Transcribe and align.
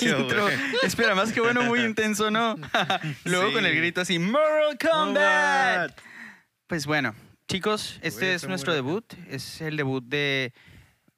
intro. 0.00 0.48
Espera, 0.82 1.14
más 1.14 1.32
que 1.32 1.40
bueno, 1.40 1.62
muy 1.62 1.80
intenso, 1.80 2.30
¿no? 2.30 2.54
Luego 3.24 3.48
Sí. 3.48 3.52
con 3.54 3.66
el 3.66 3.76
grito 3.76 4.00
así, 4.00 4.18
Mortal 4.18 4.78
Kombat. 4.80 5.98
Pues 6.66 6.86
bueno, 6.86 7.14
chicos, 7.48 7.98
este 8.02 8.34
es 8.34 8.46
nuestro 8.48 8.72
debut. 8.72 9.04
Es 9.28 9.60
el 9.60 9.76
debut 9.76 10.04
de 10.04 10.52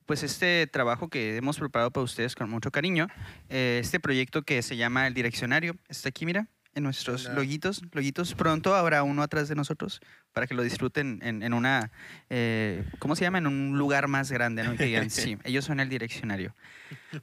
pues 0.07 0.23
este 0.23 0.67
trabajo 0.67 1.09
que 1.09 1.37
hemos 1.37 1.59
preparado 1.59 1.91
para 1.91 2.05
ustedes 2.05 2.35
con 2.35 2.51
mucho 2.51 2.71
cariño. 2.71 3.09
Eh, 3.49 3.79
este 3.83 4.01
proyecto 4.01 4.43
que 4.43 4.63
se 4.63 4.77
llama 4.77 5.07
El 5.07 5.15
Direccionario. 5.15 5.77
Está 5.89 6.11
aquí, 6.11 6.27
mira, 6.27 6.47
en 6.75 6.83
nuestros 6.83 7.25
Hola. 7.27 7.37
loguitos. 7.37 7.83
Loguitos. 7.93 8.35
Pronto 8.35 8.75
habrá 8.75 9.03
uno 9.03 9.23
atrás 9.23 9.49
de 9.49 9.55
nosotros 9.55 10.01
para 10.33 10.47
que 10.47 10.55
lo 10.55 10.63
disfruten 10.63 11.21
en, 11.23 11.43
en 11.43 11.55
una, 11.55 11.91
eh, 12.29 12.85
¿cómo 12.99 13.17
se 13.17 13.23
llama? 13.25 13.39
En 13.39 13.47
un 13.47 13.79
lugar 13.79 14.09
más 14.09 14.31
grande, 14.31 14.63
¿no? 14.65 14.75
Y 14.75 14.77
que 14.77 14.85
digan, 14.85 15.09
sí, 15.11 15.39
ellos 15.45 15.65
son 15.65 15.81
el 15.81 15.89
Direccionario. 15.89 16.55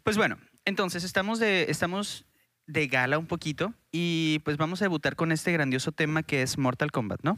Pues 0.04 0.18
bueno, 0.18 0.38
entonces 0.66 1.04
estamos 1.04 1.40
de, 1.40 1.66
estamos 1.70 2.26
de 2.68 2.88
gala 2.88 3.18
un 3.18 3.28
poquito 3.28 3.74
y 3.92 4.40
pues 4.46 4.58
vamos 4.58 4.82
a 4.82 4.86
debutar 4.86 5.16
con 5.16 5.32
este 5.32 5.52
grandioso 5.52 5.92
tema 5.92 6.24
que 6.24 6.42
es 6.42 6.58
Mortal 6.58 6.92
Kombat, 6.92 7.22
¿no? 7.24 7.38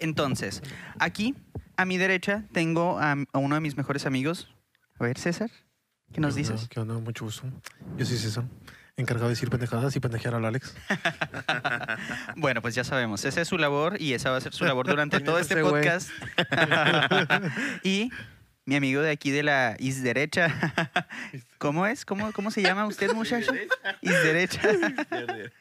Entonces, 0.00 0.62
aquí 0.98 1.34
a 1.76 1.84
mi 1.84 1.98
derecha 1.98 2.44
tengo 2.52 2.98
a, 2.98 3.12
a 3.32 3.38
uno 3.38 3.54
de 3.54 3.60
mis 3.60 3.76
mejores 3.76 4.06
amigos. 4.06 4.48
A 4.98 5.04
ver, 5.04 5.18
César, 5.18 5.50
¿qué 6.12 6.20
nos 6.20 6.34
¿Qué 6.34 6.42
onda? 6.42 6.52
dices? 6.52 6.68
¿Qué 6.68 6.80
onda? 6.80 6.98
Mucho 6.98 7.24
gusto. 7.24 7.44
Yo 7.96 8.06
soy 8.06 8.18
César, 8.18 8.44
encargado 8.96 9.28
de 9.28 9.34
decir 9.34 9.50
pendejadas 9.50 9.96
y 9.96 10.00
pendejear 10.00 10.34
al 10.34 10.44
Alex. 10.44 10.74
Bueno, 12.36 12.62
pues 12.62 12.74
ya 12.74 12.84
sabemos, 12.84 13.24
esa 13.24 13.40
es 13.40 13.48
su 13.48 13.58
labor 13.58 14.00
y 14.00 14.14
esa 14.14 14.30
va 14.30 14.38
a 14.38 14.40
ser 14.40 14.52
su 14.52 14.64
labor 14.64 14.86
durante 14.86 15.16
¿Quién 15.18 15.26
todo 15.26 15.38
es 15.38 15.50
este 15.50 15.62
podcast. 15.62 16.10
y 17.84 18.10
mi 18.64 18.76
amigo 18.76 19.02
de 19.02 19.10
aquí 19.10 19.30
de 19.30 19.42
la 19.42 19.76
is 19.78 20.02
derecha, 20.02 20.48
¿cómo 21.58 21.86
es? 21.86 22.04
¿Cómo, 22.04 22.32
cómo 22.32 22.50
se 22.50 22.62
llama 22.62 22.86
usted, 22.86 23.12
muchacho? 23.14 23.52
Is 24.00 24.22
derecha. 24.22 24.60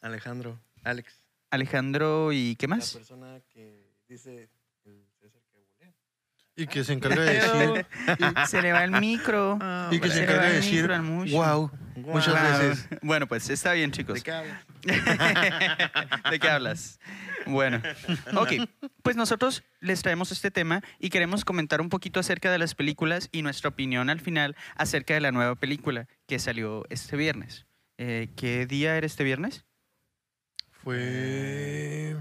Alejandro, 0.00 0.58
Alex. 0.84 1.12
Alejandro 1.50 2.32
y 2.32 2.56
¿qué 2.56 2.66
La 2.68 2.76
más? 2.76 2.92
persona 2.94 3.40
que 3.52 3.90
dice 4.08 4.48
el 4.84 5.04
César 5.20 5.40
que 5.50 5.58
volea. 5.58 5.92
Y 6.56 6.66
que 6.66 6.84
se 6.84 6.92
encarga 6.92 7.22
de 7.22 7.32
decir, 7.34 7.86
Se 8.46 8.62
le 8.62 8.72
va 8.72 8.84
el 8.84 8.92
micro. 8.92 9.58
y 9.90 9.98
que 10.00 10.08
Se 10.08 10.14
se 10.14 10.22
encarga 10.24 10.46
de 10.48 10.52
decir, 10.54 10.88
wow, 11.32 11.70
muchas 12.06 12.34
Wow. 12.34 12.42
veces. 12.68 12.88
Bueno, 13.02 13.26
pues 13.26 13.48
está 13.50 13.72
bien, 13.72 13.90
chicos. 13.92 14.14
¿De 14.16 14.22
qué 14.22 14.32
hablas? 14.32 14.64
¿De 16.30 16.38
qué 16.38 16.48
hablas? 16.48 17.00
Bueno, 17.46 17.80
ok. 18.34 18.68
Pues 19.02 19.16
nosotros 19.16 19.62
les 19.80 20.02
traemos 20.02 20.30
este 20.32 20.50
tema 20.50 20.82
y 20.98 21.10
queremos 21.10 21.44
comentar 21.44 21.80
un 21.80 21.88
poquito 21.88 22.20
acerca 22.20 22.50
de 22.52 22.58
las 22.58 22.74
películas 22.74 23.28
y 23.32 23.42
nuestra 23.42 23.70
opinión 23.70 24.10
al 24.10 24.20
final 24.20 24.56
acerca 24.76 25.14
de 25.14 25.20
la 25.20 25.32
nueva 25.32 25.54
película 25.54 26.06
que 26.26 26.38
salió 26.38 26.84
este 26.90 27.16
viernes. 27.16 27.66
Eh, 27.98 28.28
¿Qué 28.36 28.66
día 28.66 28.96
era 28.96 29.06
este 29.06 29.24
viernes? 29.24 29.64
Fue... 30.82 32.16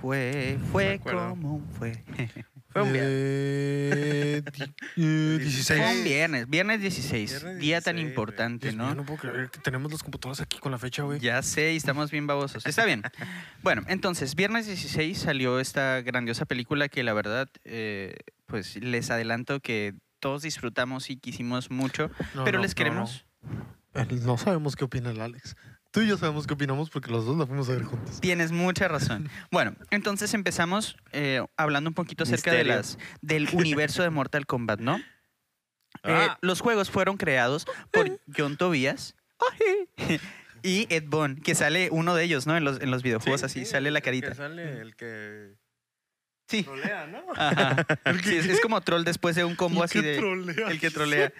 Fue, 0.00 0.58
fue 0.72 0.94
acuerdo. 0.94 1.30
como 1.30 1.60
fue. 1.78 2.02
Fue 2.72 2.82
un 2.82 2.92
eh, 2.94 4.42
di- 4.52 4.62
eh, 4.96 5.38
16. 5.40 5.80
Fue 5.80 5.92
un 5.98 6.04
viernes, 6.04 6.48
viernes 6.48 6.80
16, 6.80 7.30
Viernes 7.30 7.58
día 7.60 7.80
tan 7.80 7.96
16, 7.96 7.96
güey. 7.96 8.08
importante, 8.08 8.68
Dios 8.68 8.76
mío, 8.76 8.86
¿no? 8.90 8.94
no 8.94 9.04
puedo 9.04 9.18
creer 9.20 9.50
que 9.50 9.58
tenemos 9.60 9.90
las 9.90 10.02
computadoras 10.02 10.40
aquí 10.40 10.58
con 10.58 10.70
la 10.72 10.78
fecha, 10.78 11.02
güey. 11.02 11.18
Ya 11.20 11.42
sé, 11.42 11.72
y 11.72 11.76
estamos 11.76 12.10
bien 12.10 12.26
babosos. 12.26 12.64
Está 12.66 12.84
bien. 12.84 13.02
Bueno, 13.62 13.82
entonces, 13.88 14.34
viernes 14.36 14.66
16 14.66 15.18
salió 15.18 15.60
esta 15.60 16.00
grandiosa 16.00 16.46
película 16.46 16.88
que 16.88 17.02
la 17.02 17.12
verdad, 17.12 17.48
eh, 17.64 18.14
pues 18.46 18.76
les 18.76 19.10
adelanto 19.10 19.60
que 19.60 19.94
todos 20.18 20.42
disfrutamos 20.42 21.10
y 21.10 21.16
quisimos 21.16 21.70
mucho, 21.70 22.10
No, 22.34 22.44
pero 22.44 22.58
no, 22.58 22.62
les 22.62 22.70
no, 22.72 22.74
queremos... 22.76 23.26
No. 23.92 24.04
No 24.22 24.38
sabemos 24.38 24.76
qué 24.76 24.84
opina 24.84 25.10
el 25.10 25.20
Alex. 25.20 25.56
Tú 25.92 26.02
y 26.02 26.06
yo 26.08 26.16
sabemos 26.16 26.46
qué 26.46 26.54
opinamos 26.54 26.88
porque 26.90 27.10
los 27.10 27.26
dos 27.26 27.36
la 27.36 27.46
fuimos 27.46 27.68
a 27.68 27.72
ver 27.72 27.82
juntos. 27.82 28.20
Tienes 28.20 28.52
mucha 28.52 28.86
razón. 28.86 29.28
Bueno, 29.50 29.74
entonces 29.90 30.32
empezamos 30.34 30.96
eh, 31.12 31.44
hablando 31.56 31.90
un 31.90 31.94
poquito 31.94 32.22
acerca 32.22 32.52
de 32.52 32.62
las, 32.64 32.96
del 33.22 33.48
universo 33.52 34.02
de 34.02 34.10
Mortal 34.10 34.46
Kombat, 34.46 34.80
¿no? 34.80 35.00
Eh, 36.04 36.28
Ah. 36.30 36.38
los 36.40 36.60
juegos 36.60 36.88
fueron 36.88 37.16
creados 37.16 37.66
por 37.90 38.20
John 38.34 38.56
Tobias 38.56 39.16
y 40.62 40.86
Ed 40.88 41.04
Boon, 41.08 41.34
que 41.36 41.56
sale 41.56 41.88
uno 41.90 42.14
de 42.14 42.22
ellos, 42.22 42.46
¿no? 42.46 42.56
En 42.56 42.62
los, 42.62 42.80
en 42.80 42.92
los 42.92 43.02
videojuegos, 43.02 43.40
Sí, 43.40 43.44
así 43.46 43.60
sí, 43.64 43.66
sale 43.66 43.90
la 43.90 44.00
carita. 44.00 44.28
que 44.28 44.34
sale 44.36 44.80
el 44.80 44.94
que 44.94 45.56
Sí. 46.50 46.64
trolea, 46.64 47.06
¿no? 47.06 47.22
Ajá. 47.36 47.86
Sí, 48.24 48.36
es, 48.36 48.46
es 48.46 48.60
como 48.60 48.80
troll 48.80 49.04
después 49.04 49.36
de 49.36 49.44
un 49.44 49.54
combo 49.54 49.82
así 49.82 50.00
de. 50.02 50.18
trolea. 50.18 50.68
El 50.68 50.80
que 50.80 50.90
trolea. 50.90 51.32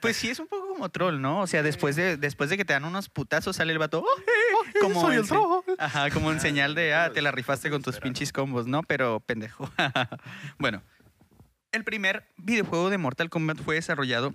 Pues 0.00 0.16
sí, 0.16 0.28
es 0.30 0.38
un 0.38 0.46
poco 0.46 0.68
como 0.68 0.88
troll, 0.88 1.20
¿no? 1.20 1.40
O 1.40 1.46
sea, 1.46 1.62
después 1.62 1.96
de, 1.96 2.16
después 2.16 2.50
de 2.50 2.56
que 2.56 2.64
te 2.64 2.72
dan 2.72 2.84
unos 2.84 3.08
putazos, 3.08 3.56
sale 3.56 3.72
el 3.72 3.78
vato. 3.78 4.04
"Oh, 4.06 4.80
como 4.80 5.00
Soy 5.00 5.16
el 5.16 5.26
troll. 5.26 5.62
Ajá, 5.78 6.10
como 6.10 6.30
en 6.30 6.38
Ah, 6.38 6.40
señal 6.40 6.74
de, 6.74 6.94
ah, 6.94 7.10
te 7.12 7.20
la 7.22 7.32
rifaste 7.32 7.70
con 7.70 7.82
tus 7.82 7.98
pinches 7.98 8.32
combos, 8.32 8.66
¿no? 8.66 8.82
Pero 8.82 9.20
pendejo. 9.20 9.70
bueno, 10.58 10.82
el 11.72 11.84
primer 11.84 12.24
videojuego 12.36 12.90
de 12.90 12.98
Mortal 12.98 13.30
Kombat 13.30 13.58
fue 13.58 13.74
desarrollado 13.76 14.34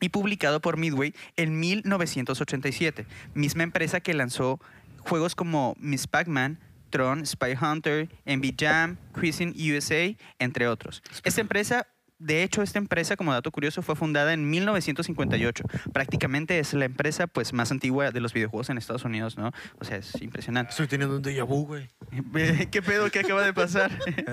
y 0.00 0.08
publicado 0.10 0.60
por 0.60 0.76
Midway 0.76 1.14
en 1.36 1.58
1987, 1.58 3.06
misma 3.34 3.62
empresa 3.62 4.00
que 4.00 4.12
lanzó 4.14 4.60
juegos 5.00 5.34
como 5.34 5.74
Miss 5.78 6.06
Pac-Man, 6.06 6.58
Tron, 6.96 7.26
Spy 7.26 7.54
Hunter, 7.60 8.08
MB 8.24 8.54
Jam, 8.58 8.96
Cruising 9.12 9.54
USA, 9.70 10.16
entre 10.38 10.66
otros. 10.66 11.02
Esta 11.24 11.42
empresa, 11.42 11.86
de 12.18 12.42
hecho, 12.42 12.62
esta 12.62 12.78
empresa, 12.78 13.16
como 13.16 13.34
dato 13.34 13.50
curioso, 13.50 13.82
fue 13.82 13.94
fundada 13.96 14.32
en 14.32 14.48
1958. 14.48 15.64
Prácticamente 15.92 16.58
es 16.58 16.72
la 16.72 16.86
empresa 16.86 17.26
pues, 17.26 17.52
más 17.52 17.70
antigua 17.70 18.12
de 18.12 18.20
los 18.20 18.32
videojuegos 18.32 18.70
en 18.70 18.78
Estados 18.78 19.04
Unidos, 19.04 19.36
¿no? 19.36 19.52
O 19.78 19.84
sea, 19.84 19.98
es 19.98 20.22
impresionante. 20.22 20.70
Estoy 20.70 20.86
teniendo 20.86 21.16
un 21.16 21.22
déjà 21.22 21.46
vu, 21.46 21.66
güey. 21.66 21.86
¿Qué 22.70 22.80
pedo? 22.80 23.10
¿Qué 23.10 23.18
acaba 23.18 23.44
de 23.44 23.52
pasar? 23.52 23.90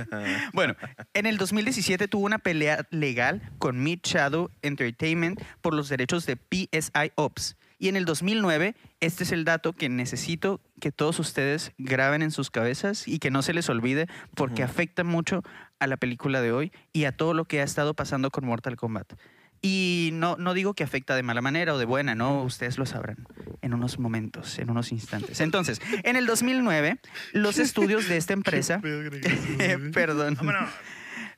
bueno, 0.54 0.78
en 1.14 1.26
el 1.26 1.38
2017 1.38 2.08
tuvo 2.08 2.26
una 2.26 2.40
pelea 2.40 2.88
legal 2.92 3.42
con 3.58 3.84
Mid 3.84 4.00
Shadow 4.04 4.52
Entertainment 4.62 5.42
por 5.60 5.74
los 5.74 5.90
derechos 5.90 6.26
de 6.26 6.38
PSI 6.38 7.12
Ops. 7.16 7.58
Y 7.84 7.90
en 7.90 7.98
el 7.98 8.06
2009, 8.06 8.78
este 9.02 9.26
es 9.26 9.34
el 9.34 9.44
dato 9.44 9.74
que 9.74 9.90
necesito 9.90 10.62
que 10.80 10.94
todos 10.94 11.20
ustedes 11.20 11.74
graben 11.78 12.22
en 12.22 12.32
sus 12.32 12.50
cabezas 12.50 13.10
y 13.10 13.20
que 13.20 13.30
no 13.30 13.42
se 13.42 13.54
les 13.54 13.68
olvide 13.68 14.08
porque 14.36 14.64
Ujú. 14.64 14.72
afecta 14.72 15.04
mucho 15.04 15.44
a 15.80 15.88
la 15.88 15.98
película 15.98 16.42
de 16.42 16.54
hoy 16.54 16.72
y 16.94 17.04
a 17.04 17.12
todo 17.12 17.34
lo 17.34 17.44
que 17.44 17.60
ha 17.60 17.64
estado 17.66 17.94
pasando 17.94 18.32
con 18.32 18.46
Mortal 18.46 18.78
Kombat. 18.78 19.16
Y 19.62 20.12
no, 20.14 20.38
no 20.38 20.54
digo 20.54 20.76
que 20.76 20.86
afecta 20.86 21.14
de 21.18 21.24
mala 21.24 21.42
manera 21.42 21.74
o 21.74 21.78
de 21.78 21.84
buena, 21.84 22.16
no, 22.16 22.44
ustedes 22.44 22.78
lo 22.78 22.86
sabrán 22.86 23.28
en 23.62 23.74
unos 23.74 24.00
momentos, 24.00 24.60
en 24.60 24.70
unos 24.70 24.94
instantes. 24.94 25.42
Entonces, 25.42 25.82
en 26.04 26.16
el 26.16 26.26
2009, 26.26 27.02
los 27.34 27.58
estudios 27.58 28.08
de 28.08 28.16
esta 28.16 28.32
empresa... 28.40 28.80
Perdón. 29.94 30.36
Vámonos. 30.36 30.70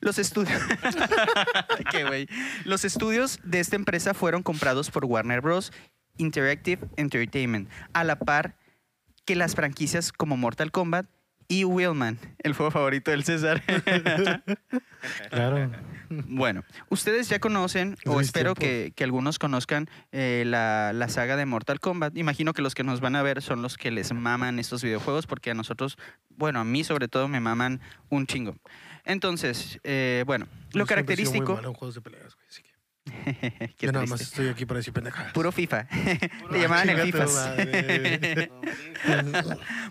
Los 0.00 0.18
estudios. 0.18 0.62
Qué 1.90 2.04
güey. 2.04 2.28
Los 2.64 2.84
estudios 2.84 3.40
de 3.42 3.60
esta 3.60 3.76
empresa 3.76 4.14
fueron 4.14 4.42
comprados 4.42 4.90
por 4.90 5.04
Warner 5.04 5.40
Bros. 5.40 5.72
Interactive 6.18 6.86
Entertainment, 6.96 7.68
a 7.92 8.04
la 8.04 8.18
par 8.18 8.56
que 9.24 9.36
las 9.36 9.54
franquicias 9.54 10.12
como 10.12 10.36
Mortal 10.36 10.70
Kombat 10.70 11.06
y 11.48 11.64
Willman, 11.64 12.18
el 12.42 12.54
juego 12.54 12.70
favorito 12.70 13.10
del 13.10 13.24
César. 13.24 13.62
Claro. 15.30 15.70
bueno, 16.08 16.64
ustedes 16.88 17.28
ya 17.28 17.38
conocen, 17.38 17.96
o 18.06 18.20
espero 18.20 18.54
que, 18.54 18.92
que 18.96 19.04
algunos 19.04 19.38
conozcan 19.38 19.88
eh, 20.10 20.42
la, 20.44 20.92
la 20.92 21.08
saga 21.08 21.36
de 21.36 21.46
Mortal 21.46 21.78
Kombat. 21.78 22.16
Imagino 22.16 22.52
que 22.52 22.60
los 22.60 22.74
que 22.74 22.82
nos 22.82 23.00
van 23.00 23.14
a 23.14 23.22
ver 23.22 23.40
son 23.40 23.62
los 23.62 23.76
que 23.76 23.92
les 23.92 24.12
maman 24.12 24.58
estos 24.58 24.82
videojuegos, 24.82 25.28
porque 25.28 25.52
a 25.52 25.54
nosotros, 25.54 25.96
bueno, 26.30 26.58
a 26.58 26.64
mí 26.64 26.82
sobre 26.82 27.06
todo 27.06 27.28
me 27.28 27.38
maman 27.38 27.80
un 28.08 28.26
chingo. 28.26 28.56
Entonces, 29.04 29.78
eh, 29.84 30.24
bueno, 30.26 30.48
lo 30.72 30.86
característico... 30.86 31.54
malo 31.54 31.68
en 31.68 31.74
juegos 31.74 31.94
de 31.94 32.00
peleas, 32.00 32.34
güey, 32.34 32.45
yo 33.78 33.92
nada 33.92 34.06
más 34.06 34.20
estoy 34.20 34.48
aquí 34.48 34.66
para 34.66 34.78
decir 34.78 34.92
pendejadas. 34.92 35.32
Puro 35.32 35.52
FIFA. 35.52 35.88
Le 36.50 36.60
llamaban 36.60 36.88
el 36.90 37.00
FIFA. 37.02 37.26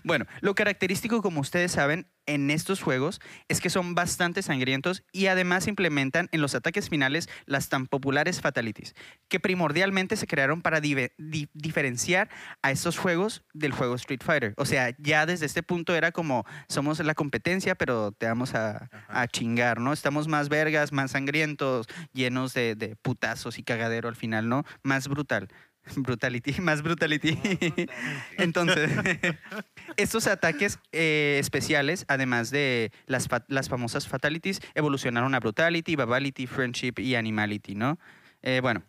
bueno, 0.04 0.26
lo 0.40 0.54
característico, 0.54 1.22
como 1.22 1.40
ustedes 1.40 1.72
saben, 1.72 2.08
en 2.26 2.50
estos 2.50 2.80
juegos 2.80 3.20
es 3.48 3.60
que 3.60 3.70
son 3.70 3.94
bastante 3.94 4.42
sangrientos 4.42 5.02
y 5.12 5.26
además 5.26 5.66
implementan 5.66 6.28
en 6.32 6.40
los 6.40 6.54
ataques 6.54 6.88
finales 6.88 7.28
las 7.46 7.68
tan 7.68 7.86
populares 7.86 8.40
fatalities, 8.40 8.94
que 9.28 9.40
primordialmente 9.40 10.16
se 10.16 10.26
crearon 10.26 10.62
para 10.62 10.80
di- 10.80 11.10
diferenciar 11.54 12.28
a 12.62 12.70
estos 12.70 12.98
juegos 12.98 13.44
del 13.54 13.72
juego 13.72 13.94
Street 13.94 14.22
Fighter. 14.24 14.54
O 14.56 14.64
sea, 14.64 14.94
ya 14.98 15.26
desde 15.26 15.46
este 15.46 15.62
punto 15.62 15.94
era 15.94 16.12
como 16.12 16.44
somos 16.68 17.00
la 17.00 17.14
competencia, 17.14 17.74
pero 17.74 18.12
te 18.12 18.26
vamos 18.26 18.54
a, 18.54 18.88
chingar, 19.28 19.80
¿no? 19.80 19.92
Estamos 19.92 20.28
más 20.28 20.48
vergas, 20.48 20.92
más 20.92 21.12
sangrientos, 21.12 21.86
llenos 22.12 22.54
de, 22.54 22.74
de 22.74 22.96
putazos 22.96 23.58
y 23.58 23.62
cagadero 23.62 24.08
al 24.08 24.16
final, 24.16 24.48
¿no? 24.48 24.64
Más 24.82 25.08
brutal. 25.08 25.48
Brutality, 25.96 26.60
más 26.60 26.82
brutality. 26.82 27.38
Entonces, 28.38 28.90
estos 29.96 30.26
ataques 30.26 30.78
eh, 30.92 31.38
especiales, 31.40 32.04
además 32.08 32.50
de 32.50 32.90
las, 33.06 33.28
fa- 33.28 33.44
las 33.48 33.68
famosas 33.68 34.08
fatalities, 34.08 34.60
evolucionaron 34.74 35.34
a 35.34 35.40
brutality, 35.40 35.94
babality, 35.96 36.46
friendship 36.46 36.94
y 36.98 37.14
animality, 37.14 37.74
¿no? 37.74 37.98
Eh, 38.42 38.60
bueno, 38.60 38.82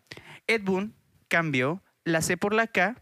Ed 0.46 0.62
Boon 0.64 0.94
cambió 1.28 1.82
la 2.04 2.20
C 2.22 2.36
por 2.36 2.54
la 2.54 2.66
K 2.66 2.96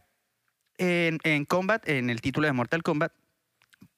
en, 0.79 1.19
en 1.25 1.45
Combat, 1.45 1.89
en 1.89 2.11
el 2.11 2.21
título 2.21 2.47
de 2.47 2.53
Mortal 2.53 2.83
Kombat, 2.83 3.13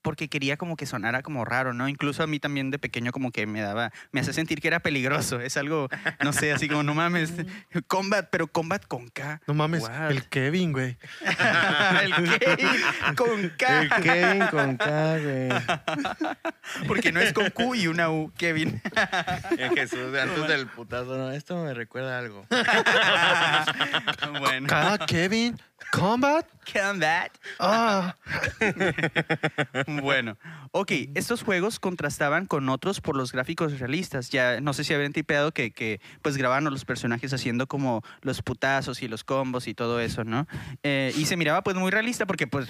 porque 0.02 0.28
quería 0.28 0.56
como 0.56 0.76
que 0.76 0.86
sonara 0.86 1.22
como 1.22 1.44
raro, 1.44 1.74
¿no? 1.74 1.88
Incluso 1.88 2.22
a 2.22 2.26
mí 2.26 2.38
también 2.38 2.70
de 2.70 2.78
pequeño 2.78 3.12
como 3.12 3.30
que 3.30 3.46
me 3.46 3.60
daba, 3.60 3.92
me 4.12 4.20
hace 4.20 4.32
sentir 4.32 4.60
que 4.60 4.68
era 4.68 4.80
peligroso. 4.80 5.40
Es 5.40 5.56
algo, 5.56 5.88
no 6.22 6.32
sé, 6.32 6.52
así 6.52 6.68
como, 6.68 6.82
no 6.82 6.94
mames, 6.94 7.32
Combat, 7.86 8.28
pero 8.30 8.46
Combat 8.46 8.84
con 8.86 9.08
K. 9.08 9.40
No 9.46 9.54
mames, 9.54 9.82
What? 9.82 10.10
el 10.10 10.28
Kevin, 10.28 10.72
güey. 10.72 10.96
el 12.02 12.14
Kevin 12.38 13.14
con 13.16 13.48
K. 13.56 13.80
El 13.82 13.90
Kevin 14.02 14.46
con 14.46 14.76
K, 14.76 15.18
güey. 15.18 15.48
Porque 16.86 17.12
no 17.12 17.20
es 17.20 17.32
con 17.32 17.50
Q 17.50 17.74
y 17.74 17.86
una 17.88 18.10
U, 18.10 18.32
Kevin. 18.36 18.80
El 19.56 19.70
Jesús, 19.70 20.16
antes 20.16 20.48
del 20.48 20.66
putazo, 20.68 21.16
no, 21.16 21.30
esto 21.32 21.62
me 21.64 21.74
recuerda 21.74 22.16
a 22.16 22.18
algo. 22.20 22.46
bueno. 24.40 24.66
K, 24.66 24.98
Kevin, 25.06 25.58
Combat. 25.92 26.46
Combat. 26.70 27.32
Ah, 27.58 28.16
Bueno, 30.02 30.36
ok, 30.72 30.92
estos 31.14 31.42
juegos 31.42 31.80
contrastaban 31.80 32.46
con 32.46 32.68
otros 32.68 33.00
por 33.00 33.16
los 33.16 33.32
gráficos 33.32 33.78
realistas. 33.78 34.28
Ya 34.30 34.60
no 34.60 34.72
sé 34.72 34.84
si 34.84 34.92
habían 34.92 35.12
tipeado 35.12 35.52
que, 35.52 35.70
que 35.70 36.00
pues 36.20 36.36
grababan 36.36 36.66
a 36.66 36.70
los 36.70 36.84
personajes 36.84 37.32
haciendo 37.32 37.66
como 37.66 38.02
los 38.22 38.42
putazos 38.42 39.02
y 39.02 39.08
los 39.08 39.24
combos 39.24 39.66
y 39.66 39.74
todo 39.74 40.00
eso, 40.00 40.24
¿no? 40.24 40.46
Eh, 40.82 41.12
y 41.16 41.24
se 41.24 41.36
miraba 41.36 41.62
pues 41.62 41.76
muy 41.76 41.90
realista 41.90 42.26
porque 42.26 42.46
pues 42.46 42.68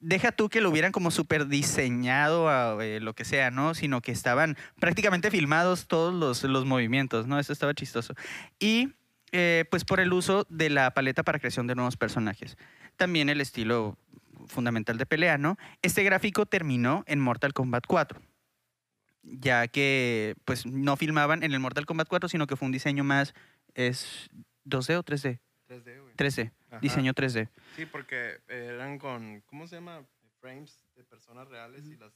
deja 0.00 0.32
tú 0.32 0.48
que 0.48 0.60
lo 0.60 0.70
hubieran 0.70 0.92
como 0.92 1.10
súper 1.10 1.46
diseñado 1.46 2.48
a 2.48 2.84
eh, 2.84 3.00
lo 3.00 3.14
que 3.14 3.24
sea, 3.24 3.50
¿no? 3.50 3.74
Sino 3.74 4.00
que 4.00 4.12
estaban 4.12 4.56
prácticamente 4.80 5.30
filmados 5.30 5.86
todos 5.86 6.14
los, 6.14 6.42
los 6.42 6.64
movimientos, 6.64 7.26
¿no? 7.26 7.38
Eso 7.38 7.52
estaba 7.52 7.74
chistoso. 7.74 8.14
Y 8.58 8.94
eh, 9.38 9.66
pues 9.70 9.84
por 9.84 10.00
el 10.00 10.14
uso 10.14 10.46
de 10.48 10.70
la 10.70 10.92
paleta 10.92 11.22
para 11.22 11.38
creación 11.38 11.66
de 11.66 11.74
nuevos 11.74 11.98
personajes. 11.98 12.56
También 12.96 13.28
el 13.28 13.42
estilo 13.42 13.98
fundamental 14.46 14.96
de 14.96 15.04
pelea, 15.04 15.36
¿no? 15.36 15.58
Este 15.82 16.02
gráfico 16.04 16.46
terminó 16.46 17.04
en 17.06 17.20
Mortal 17.20 17.52
Kombat 17.52 17.84
4, 17.86 18.18
ya 19.22 19.68
que 19.68 20.36
pues 20.46 20.64
no 20.64 20.96
filmaban 20.96 21.42
en 21.42 21.52
el 21.52 21.60
Mortal 21.60 21.84
Kombat 21.84 22.08
4, 22.08 22.30
sino 22.30 22.46
que 22.46 22.56
fue 22.56 22.64
un 22.64 22.72
diseño 22.72 23.04
más, 23.04 23.34
¿es 23.74 24.30
2D 24.64 24.96
o 24.96 25.04
3D? 25.04 25.38
3D, 25.68 26.00
güey. 26.00 26.14
3D, 26.16 26.52
Ajá. 26.70 26.80
diseño 26.80 27.12
3D. 27.12 27.50
Sí, 27.76 27.84
porque 27.84 28.40
eran 28.48 28.98
con, 28.98 29.42
¿cómo 29.42 29.66
se 29.66 29.76
llama? 29.76 30.02
Frames 30.40 30.82
de 30.96 31.04
personas 31.04 31.46
reales 31.48 31.84
y 31.86 31.96
las 31.98 32.12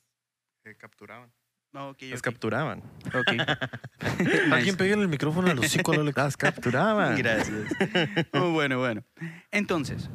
eh, 0.65 0.75
capturaban. 0.75 1.31
Ok, 1.73 2.03
Las 2.03 2.19
ok, 2.21 2.25
capturaban. 2.25 2.83
ok. 3.07 3.29
alguien 4.09 4.51
Nice. 4.51 4.77
pégale 4.77 5.03
el 5.03 5.09
micrófono 5.09 5.51
a 5.51 5.55
los 5.55 5.65
Alex. 5.77 6.17
Las 6.17 6.37
capturaban. 6.37 7.17
Gracias. 7.17 7.73
Oh, 8.33 8.51
bueno, 8.51 8.79
bueno. 8.79 9.05
Entonces, 9.53 10.11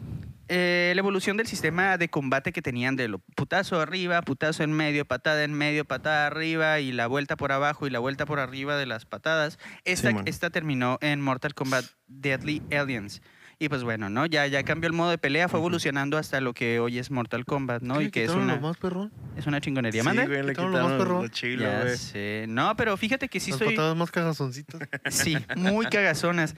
eh, 0.47 0.91
la 0.95 0.99
evolución 0.99 1.37
del 1.37 1.47
sistema 1.47 1.97
de 1.97 2.09
combate 2.09 2.51
que 2.51 2.61
tenían 2.61 2.95
de 2.95 3.07
lo 3.07 3.19
putazo 3.35 3.79
arriba, 3.79 4.21
putazo 4.21 4.63
en 4.63 4.73
medio, 4.73 5.05
patada 5.05 5.43
en 5.43 5.53
medio, 5.53 5.85
patada 5.85 6.27
arriba 6.27 6.79
y 6.81 6.91
la 6.91 7.07
vuelta 7.07 7.35
por 7.37 7.51
abajo 7.51 7.87
y 7.87 7.89
la 7.89 7.99
vuelta 7.99 8.25
por 8.25 8.39
arriba 8.39 8.75
de 8.77 8.85
las 8.85 9.05
patadas, 9.05 9.57
esta, 9.85 10.11
esta 10.25 10.49
terminó 10.49 10.97
en 11.01 11.21
Mortal 11.21 11.55
Kombat 11.55 11.85
Deadly 12.07 12.61
Aliens. 12.77 13.21
Y 13.57 13.69
pues 13.69 13.83
bueno, 13.83 14.09
¿no? 14.09 14.25
Ya, 14.25 14.45
ya 14.47 14.63
cambió 14.63 14.87
el 14.87 14.93
modo 14.93 15.09
de 15.11 15.17
pelea, 15.17 15.47
fue 15.47 15.59
evolucionando 15.59 16.17
hasta 16.17 16.41
lo 16.41 16.53
que 16.53 16.79
hoy 16.79 16.99
es 16.99 17.09
Mortal 17.09 17.45
Kombat, 17.45 17.81
¿no? 17.83 17.99
¿Qué 17.99 18.03
Y 18.05 18.11
que 18.11 18.23
es 18.25 18.31
una, 18.31 18.55
lo 18.55 18.61
más 18.61 18.77
perrón? 18.77 19.13
es 19.37 19.47
una 19.47 19.61
chingonería. 19.61 20.01
Sí, 20.01 20.05
¿Mande? 20.05 20.27
güey, 20.27 20.43
le 20.43 20.49
Quitaron 20.49 20.71
lo 20.73 20.83
más 20.83 20.91
perrón. 20.93 21.21
lo 21.23 21.27
chilo, 21.29 21.63
ya 21.63 21.81
güey. 21.83 21.97
sé. 21.97 22.45
No, 22.49 22.75
pero 22.75 22.97
fíjate 22.97 23.29
que 23.29 23.39
sí 23.39 23.51
Las 23.51 23.95
más 23.95 24.11
cagazoncitas. 24.11 24.81
Sí, 25.09 25.37
muy 25.55 25.85
cagazonas. 25.87 26.55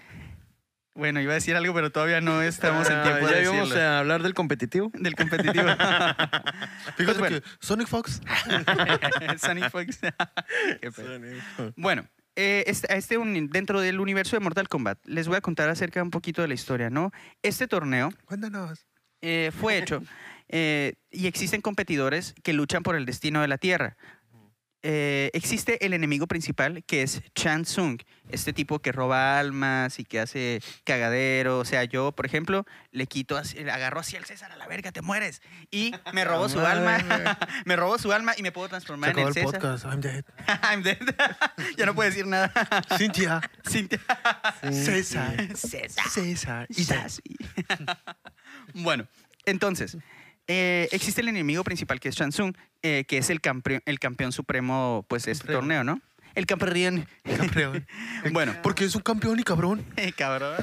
Bueno, 0.95 1.21
iba 1.21 1.33
a 1.33 1.35
decir 1.35 1.55
algo, 1.55 1.75
pero 1.75 1.91
todavía 1.91 2.21
no 2.21 2.41
estamos 2.41 2.89
en 2.89 2.95
Ah, 2.95 3.03
tiempo 3.03 3.27
de 3.27 3.33
ya 3.35 3.41
íbamos 3.43 3.69
decirlo. 3.69 3.87
a 3.87 3.99
hablar 3.99 4.23
del 4.23 4.33
competitivo. 4.33 4.89
Del 4.95 5.13
competitivo. 5.15 5.65
Fíjate 6.97 7.19
bueno. 7.19 7.39
que 7.39 7.43
Sonic 7.59 7.87
Fox. 7.87 8.19
Sonic 9.39 9.69
Fox. 9.69 9.99
Qué. 10.81 10.89
Bueno, 11.75 12.07
eh, 12.37 12.63
este, 12.67 12.95
este 12.95 13.17
dentro 13.49 13.81
del 13.81 13.99
universo 13.99 14.35
de 14.35 14.39
Mortal 14.41 14.69
Kombat, 14.69 14.99
les 15.05 15.27
voy 15.27 15.37
a 15.37 15.41
contar 15.41 15.69
acerca 15.69 16.03
un 16.03 16.11
poquito 16.11 16.43
de 16.43 16.47
la 16.47 16.53
historia, 16.53 16.91
¿no? 16.91 17.11
Este 17.41 17.67
torneo 17.67 18.11
Cuéntanos. 18.25 18.85
eh, 19.21 19.51
fue 19.59 19.79
hecho 19.79 20.03
eh, 20.47 20.93
y 21.09 21.25
existen 21.25 21.61
competidores 21.61 22.35
que 22.43 22.53
luchan 22.53 22.83
por 22.83 22.95
el 22.95 23.07
destino 23.07 23.41
de 23.41 23.47
la 23.47 23.57
Tierra. 23.57 23.97
Eh, 24.83 25.31
existe 25.33 25.85
el 25.85 25.93
enemigo 25.93 26.27
principal 26.27 26.83
que 26.85 27.01
es 27.01 27.21
Chan 27.33 27.63
Tsung, 27.63 27.99
este 28.29 28.53
tipo 28.53 28.79
que 28.79 28.91
roba 28.91 29.39
almas 29.39 29.99
y 29.99 30.03
que 30.05 30.19
hace 30.19 30.61
cagadero. 30.83 31.59
O 31.59 31.65
sea, 31.65 31.83
yo, 31.83 32.11
por 32.11 32.25
ejemplo, 32.25 32.65
le 32.91 33.07
quito, 33.07 33.37
agarro 33.37 33.99
así 33.99 34.15
al 34.15 34.25
César 34.25 34.51
a 34.51 34.55
la 34.55 34.67
verga, 34.67 34.91
te 34.91 35.01
mueres. 35.01 35.41
Y 35.71 35.93
me 36.13 36.23
robo 36.25 36.47
su 36.47 36.59
alma, 36.59 36.99
me 37.65 37.75
robo 37.75 37.97
su 37.97 38.13
alma 38.13 38.33
y 38.37 38.43
me 38.43 38.51
puedo 38.51 38.67
Se 38.67 38.71
transformar 38.71 39.11
en 39.11 39.19
el 39.19 39.27
el 39.27 39.33
César. 39.33 39.51
podcast. 39.59 39.85
I'm 39.85 40.01
dead. 40.01 40.23
I'm 40.63 40.83
dead. 40.83 40.97
ya 41.77 41.85
no 41.85 41.95
puedo 41.95 42.09
decir 42.09 42.27
nada. 42.27 42.51
Cintia. 42.97 43.41
Cintia. 43.67 43.99
César. 44.71 45.57
César. 45.57 46.67
César. 46.69 47.09
Y 47.23 47.37
bueno, 48.83 49.07
entonces, 49.45 49.97
eh, 50.47 50.87
existe 50.91 51.21
el 51.21 51.27
enemigo 51.27 51.63
principal 51.63 51.99
que 51.99 52.09
es 52.09 52.15
Shansung, 52.15 52.55
eh, 52.81 53.05
que 53.07 53.17
es 53.17 53.29
el, 53.29 53.41
campeón 53.41 53.81
el 53.85 53.99
campeón 53.99 54.31
supremo 54.31 55.05
pues, 55.07 55.25
de 55.25 55.31
este 55.33 55.51
torneo, 55.51 55.83
¿no? 55.83 56.01
El 56.37 56.45
campeón. 56.45 57.07
Campeón. 57.25 57.85
Bueno, 58.31 58.53
Porque 58.61 58.83
es 58.85 58.93
un 58.95 59.01
campeón 59.01 59.39
y 59.39 59.43
cabrón. 59.43 59.83
cabrón. 60.17 60.55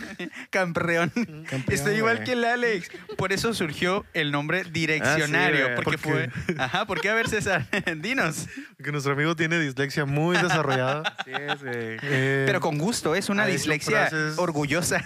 Campeón. 0.50 1.10
Campeón, 1.10 1.64
Estoy 1.68 1.94
igual 1.96 2.16
güey. 2.16 2.26
que 2.26 2.32
el 2.32 2.44
Alex. 2.44 2.90
Por 3.16 3.32
eso 3.32 3.54
surgió 3.54 4.04
el 4.12 4.30
nombre 4.30 4.64
direccionario. 4.64 5.64
güey. 5.64 5.74
porque 5.76 5.98
fue. 5.98 6.30
Ajá, 6.58 6.86
¿por 6.86 7.00
qué? 7.00 7.08
A 7.10 7.14
ver, 7.14 7.28
César, 7.28 7.66
dinos. 7.96 8.46
Que 8.82 8.92
nuestro 8.92 9.12
amigo 9.14 9.34
tiene 9.34 9.58
dislexia 9.58 10.04
muy 10.04 10.36
desarrollada. 10.36 11.16
Sí, 11.24 11.30
güey. 11.32 11.98
Eh, 12.02 12.44
Pero 12.46 12.60
con 12.60 12.76
gusto, 12.78 13.14
es 13.14 13.28
una 13.28 13.46
dislexia 13.46 14.10
frases- 14.10 14.34
orgullosa. 14.38 15.02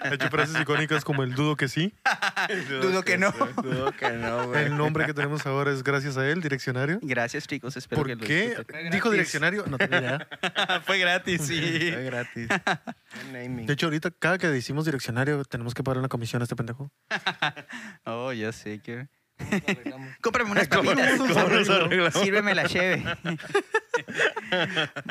Ha 0.00 0.14
hecho 0.14 0.28
frases 0.30 0.60
icónicas 0.60 1.04
como 1.04 1.24
el 1.24 1.34
dudo 1.34 1.56
que 1.56 1.68
sí. 1.68 1.92
Dudo 2.80 3.02
que 3.02 3.18
no. 3.18 3.32
sí, 3.32 3.38
Dudo 3.62 3.92
que 3.92 4.10
no, 4.10 4.46
güey. 4.48 4.64
El 4.66 4.76
nombre 4.76 5.04
que 5.06 5.12
tenemos 5.14 5.44
ahora 5.46 5.72
es 5.72 5.82
gracias 5.82 6.16
a 6.16 6.26
él, 6.28 6.40
direccionario. 6.40 7.00
Gracias, 7.02 7.46
chicos. 7.46 7.76
Espero 7.76 8.04
que 8.04 8.16
¿Por 8.16 8.20
lo 8.22 8.26
qué? 8.26 8.90
Dijo 8.92 9.10
direccionario. 9.10 9.64
No 9.66 9.76
tengo 9.78 9.96
Fue 10.84 10.98
gratis, 10.98 11.42
sí. 11.42 11.90
Fue 11.92 12.04
gratis. 12.04 12.48
De 13.32 13.72
hecho, 13.72 13.86
ahorita 13.86 14.10
cada 14.10 14.38
que 14.38 14.48
decimos 14.48 14.84
direccionario 14.84 15.44
tenemos 15.44 15.74
que 15.74 15.82
pagar 15.82 15.98
una 15.98 16.08
comisión 16.08 16.42
a 16.42 16.44
este 16.44 16.56
pendejo. 16.56 16.90
Oh, 18.04 18.32
ya 18.32 18.52
sé 18.52 18.80
que. 18.80 19.08
Cómprame 20.22 20.50
unas 20.50 20.68
¿Cómo- 20.68 20.94
papitas. 20.94 22.14
Sírveme 22.14 22.54
la 22.54 22.66
cheve. 22.66 23.04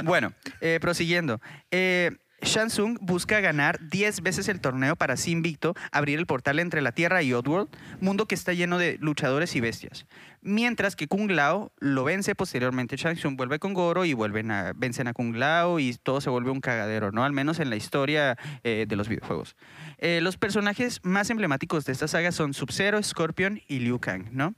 bueno, 0.04 0.34
eh, 0.62 0.80
prosiguiendo. 0.82 1.42
Eh, 1.72 2.12
Shansung 2.46 3.00
busca 3.02 3.40
ganar 3.40 3.80
10 3.90 4.22
veces 4.22 4.48
el 4.50 4.62
torneo 4.62 4.96
para 4.96 5.16
así 5.16 5.32
invicto 5.32 5.74
abrir 5.92 6.20
el 6.20 6.28
portal 6.28 6.60
entre 6.60 6.82
la 6.82 6.92
Tierra 6.92 7.24
y 7.24 7.34
Oddworld, 7.34 7.70
mundo 8.00 8.28
que 8.28 8.36
está 8.36 8.54
lleno 8.54 8.78
de 8.78 8.98
luchadores 9.02 9.56
y 9.56 9.62
bestias. 9.62 10.06
Mientras 10.42 10.96
que 10.96 11.08
Kung 11.08 11.32
Lao 11.32 11.72
lo 11.80 12.04
vence 12.04 12.36
posteriormente, 12.36 12.98
Shansung 12.98 13.36
vuelve 13.36 13.58
con 13.58 13.74
Goro 13.74 14.06
y 14.06 14.14
vuelven 14.14 14.52
a, 14.52 14.74
vencen 14.74 15.08
a 15.08 15.14
Kung 15.14 15.36
Lao 15.36 15.80
y 15.80 15.94
todo 15.96 16.22
se 16.22 16.30
vuelve 16.30 16.52
un 16.52 16.62
cagadero, 16.62 17.12
¿no? 17.12 17.24
Al 17.24 17.34
menos 17.34 17.60
en 17.60 17.72
la 17.72 17.78
historia 17.78 18.38
eh, 18.64 18.86
de 18.88 18.96
los 18.96 19.10
videojuegos. 19.10 19.56
Eh, 19.98 20.22
los 20.22 20.38
personajes 20.38 21.00
más 21.04 21.32
emblemáticos 21.32 21.86
de 21.86 21.94
esta 21.94 22.08
saga 22.08 22.32
son 22.32 22.54
Sub-Zero, 22.54 23.02
Scorpion 23.02 23.62
y 23.68 23.80
Liu 23.80 24.00
Kang, 24.00 24.28
¿no? 24.32 24.54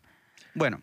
Bueno, 0.53 0.81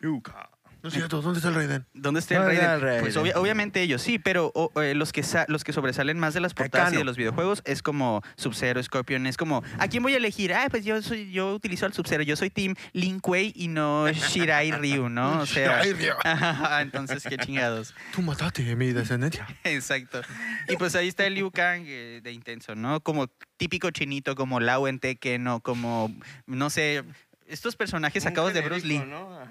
No 0.84 0.88
es 0.88 0.94
cierto, 0.96 1.22
¿dónde 1.22 1.38
está 1.38 1.48
el 1.48 1.54
Raiden? 1.54 1.86
¿Dónde 1.94 2.20
está 2.20 2.34
el 2.34 2.40
¿Dónde 2.42 2.56
Raiden? 2.60 2.74
está 2.74 2.94
el 2.96 3.00
Pues 3.00 3.16
obvia- 3.16 3.36
obviamente 3.38 3.80
ellos 3.80 4.02
sí, 4.02 4.18
pero 4.18 4.52
o- 4.54 4.70
eh, 4.82 4.94
los, 4.94 5.12
que 5.14 5.22
sa- 5.22 5.46
los 5.48 5.64
que 5.64 5.72
sobresalen 5.72 6.18
más 6.18 6.34
de 6.34 6.40
las 6.40 6.52
portadas 6.52 6.92
y 6.92 6.96
de 6.98 7.04
los 7.04 7.16
videojuegos 7.16 7.62
es 7.64 7.80
como 7.82 8.20
Sub-Zero, 8.36 8.82
Scorpion, 8.82 9.26
es 9.26 9.38
como, 9.38 9.62
¿a 9.78 9.88
quién 9.88 10.02
voy 10.02 10.12
a 10.12 10.18
elegir? 10.18 10.52
Ah, 10.52 10.66
pues 10.70 10.84
yo 10.84 11.00
soy, 11.00 11.32
yo 11.32 11.54
utilizo 11.54 11.86
al 11.86 11.94
Sub-Zero, 11.94 12.22
yo 12.22 12.36
soy 12.36 12.50
Team 12.50 12.74
Lin 12.92 13.18
Kuei 13.20 13.50
y 13.56 13.68
no 13.68 14.12
Shirai 14.12 14.72
Ryu, 14.72 15.08
¿no? 15.08 15.40
O 15.40 15.46
sea, 15.46 15.80
Ay, 15.80 15.94
Dios. 15.94 16.18
ajá, 16.24 16.82
entonces 16.82 17.24
qué 17.26 17.38
chingados. 17.38 17.94
Tú 18.14 18.20
mataste 18.20 18.70
a 18.70 18.76
mi 18.76 18.92
descendencia. 18.92 19.46
Exacto. 19.64 20.20
Y 20.68 20.76
pues 20.76 20.94
ahí 20.96 21.08
está 21.08 21.24
el 21.26 21.32
Liu 21.34 21.50
Kang 21.50 21.84
eh, 21.86 22.20
de 22.22 22.30
intenso, 22.30 22.74
¿no? 22.74 23.00
Como 23.00 23.28
típico 23.56 23.90
chinito, 23.90 24.34
como 24.34 24.60
Lao 24.60 24.86
en 24.86 24.98
Tekken 24.98 25.46
o 25.48 25.60
como, 25.60 26.14
no 26.46 26.68
sé, 26.68 27.04
estos 27.46 27.76
personajes 27.76 28.22
sacados 28.22 28.52
de 28.54 28.60
Bruce 28.62 28.86
Lee. 28.86 29.02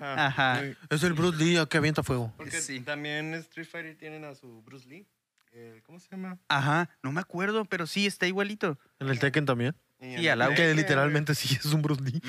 Ajá. 0.01 0.61
Es 0.89 1.03
el 1.03 1.13
Bruce 1.13 1.37
Lee 1.43 1.57
que 1.69 1.77
avienta 1.77 2.03
fuego. 2.03 2.33
Porque 2.37 2.61
Sí. 2.61 2.79
también 2.81 3.33
Street 3.35 3.67
Fighter 3.67 3.95
tienen 3.97 4.23
a 4.25 4.35
su 4.35 4.61
Bruce 4.63 4.87
Lee. 4.87 5.05
El- 5.51 5.81
¿Cómo 5.83 5.99
se 5.99 6.09
llama? 6.09 6.39
Ajá, 6.47 6.89
no 7.03 7.11
me 7.11 7.21
acuerdo, 7.21 7.65
pero 7.65 7.85
sí, 7.85 8.07
está 8.07 8.25
igualito. 8.27 8.79
En 8.99 9.09
el 9.09 9.19
Tekken 9.19 9.45
también. 9.45 9.75
Y 10.01 10.17
Sí, 10.17 10.27
al 10.27 10.39
lado. 10.39 10.53
Que 10.55 10.73
literalmente 10.73 11.33
sí 11.35 11.55
es 11.55 11.65
un 11.65 11.81
Bruce 11.81 12.01
Lee. 12.03 12.21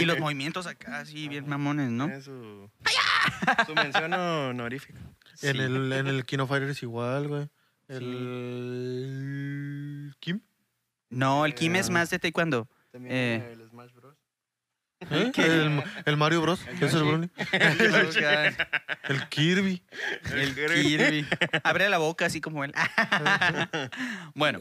Y 0.00 0.04
los 0.04 0.18
movimientos 0.18 0.66
acá, 0.66 1.04
sí, 1.04 1.28
bien 1.28 1.46
mamones, 1.48 1.90
¿no? 1.90 2.06
Tiene 2.06 2.22
su, 2.22 2.68
su 3.66 3.74
mención 3.74 4.12
honorífica. 4.14 4.98
En 5.42 5.56
el, 5.60 5.92
en 5.92 6.06
el 6.08 6.24
Kino 6.24 6.46
Fighter 6.48 6.70
es 6.70 6.82
igual, 6.82 7.28
güey. 7.28 7.48
El. 8.78 10.14
Kim. 10.20 10.40
No, 11.10 11.44
el 11.46 11.54
Kim 11.54 11.76
es 11.76 11.88
Eh, 11.88 11.92
más 11.92 12.10
de 12.10 12.18
taekwondo. 12.18 12.68
También 12.90 13.14
Eh. 13.14 13.52
el. 13.52 13.67
¿Eh? 15.10 15.32
El, 15.36 15.82
el 16.04 16.16
Mario 16.16 16.42
Bros. 16.42 16.60
El 16.68 16.78
¿Qué 16.78 16.84
es 16.86 16.94
el. 16.94 17.02
Brony? 17.04 17.28
El 19.08 19.28
Kirby. 19.28 19.82
El 20.34 20.54
Kirby. 20.54 21.26
Abre 21.64 21.88
la 21.88 21.98
boca 21.98 22.26
así 22.26 22.40
como 22.40 22.64
él. 22.64 22.72
bueno. 24.34 24.60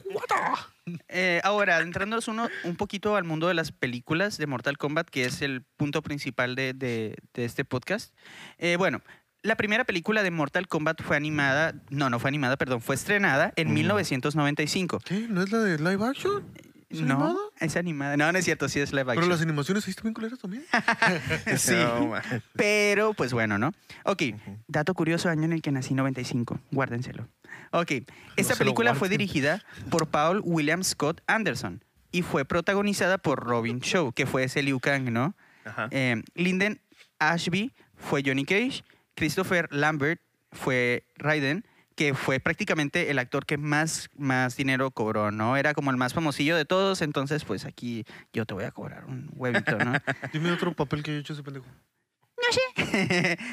Eh, 1.10 1.42
ahora, 1.44 1.76
adentrándonos 1.78 2.28
uno, 2.28 2.48
un 2.64 2.76
poquito 2.78 3.16
al 3.16 3.24
mundo 3.26 3.48
de 3.48 3.54
las 3.54 3.72
películas 3.72 4.38
de 4.38 4.48
Mortal 4.48 4.78
Kombat, 4.78 5.10
que 5.10 5.26
es 5.26 5.42
el 5.42 5.64
punto 5.76 6.02
principal 6.02 6.56
de, 6.56 6.74
de- 6.74 7.16
de 7.34 7.46
este 7.46 7.66
podcast. 7.66 8.14
Eh, 8.58 8.78
bueno, 8.78 9.02
la 9.44 9.56
primera 9.58 9.84
película 9.84 10.24
de 10.24 10.32
Mortal 10.32 10.68
Kombat 10.68 11.02
fue 11.02 11.18
animada, 11.18 11.76
no, 11.90 12.10
no 12.10 12.20
fue 12.20 12.30
animada, 12.30 12.56
perdón, 12.58 12.82
fue 12.82 12.96
estrenada 12.96 13.52
en 13.58 13.70
Mm. 13.70 13.74
1995. 13.74 15.00
¿Qué? 15.04 15.28
¿No 15.30 15.42
es 15.44 15.52
la 15.52 15.60
de 15.60 15.78
live 15.78 16.06
action? 16.06 16.44
¿Es 16.90 17.02
no, 17.02 17.16
animada? 17.16 17.36
es 17.60 17.76
animada. 17.76 18.18
No, 18.18 18.32
no 18.32 18.38
es 18.38 18.46
cierto, 18.46 18.70
sí 18.70 18.80
es 18.80 18.92
live 18.92 19.04
Pero 19.06 19.12
action. 19.20 19.30
las 19.30 19.42
animaciones 19.42 19.86
ahí 19.86 19.92
están 19.92 20.04
bien 20.04 20.14
culeras 20.14 20.40
también. 20.40 20.64
Sí. 21.58 21.76
No. 21.76 22.14
Pero, 22.56 23.14
pues 23.14 23.34
bueno, 23.34 23.58
¿no? 23.58 23.74
Ok, 24.06 24.24
dato 24.68 24.94
curioso, 24.94 25.30
año 25.30 25.44
en 25.44 25.54
el 25.54 25.62
que 25.62 25.72
nací, 25.72 25.94
95. 25.94 26.60
Guárdenselo. 26.72 27.28
Ok, 27.72 27.92
esta 28.38 28.56
película 28.56 28.96
fue 28.96 29.10
dirigida 29.10 29.64
por 29.90 30.08
Paul 30.08 30.42
William 30.46 30.84
Scott 30.84 31.22
Anderson 31.28 31.84
y 32.12 32.22
fue 32.22 32.46
protagonizada 32.46 33.18
por 33.18 33.44
Robin 33.44 33.80
Shaw, 33.80 34.14
que 34.14 34.26
fue 34.26 34.46
ese 34.46 34.64
Liu 34.64 34.80
Kang, 34.80 35.12
¿no? 35.12 35.36
Ajá. 35.66 35.90
Eh, 35.92 36.24
Lyndon 36.36 36.80
Ashby 37.20 37.74
fue 37.98 38.24
Johnny 38.26 38.46
Cage, 38.46 38.84
Christopher 39.16 39.68
Lambert 39.72 40.22
fue 40.54 41.06
Raiden, 41.18 41.66
que 41.98 42.14
fue 42.14 42.40
prácticamente 42.40 43.10
el 43.10 43.18
actor 43.18 43.46
que 43.48 43.58
más, 43.58 44.10
más 44.16 44.56
dinero 44.56 44.92
cobró, 44.92 45.32
¿no? 45.32 45.58
Era 45.58 45.74
como 45.74 45.90
el 45.90 45.98
más 45.98 46.14
famosillo 46.14 46.56
de 46.56 46.64
todos, 46.64 47.02
entonces 47.02 47.44
pues 47.44 47.66
aquí 47.66 48.06
yo 48.32 48.46
te 48.46 48.54
voy 48.54 48.66
a 48.66 48.72
cobrar 48.72 49.06
un 49.06 49.30
huevito, 49.34 49.78
¿no? 49.80 49.94
Dime 50.32 50.52
otro 50.52 50.74
papel 50.74 51.02
que 51.02 51.10
haya 51.12 51.20
hecho 51.20 51.34
ese 51.34 51.42
pendejo. 51.42 51.66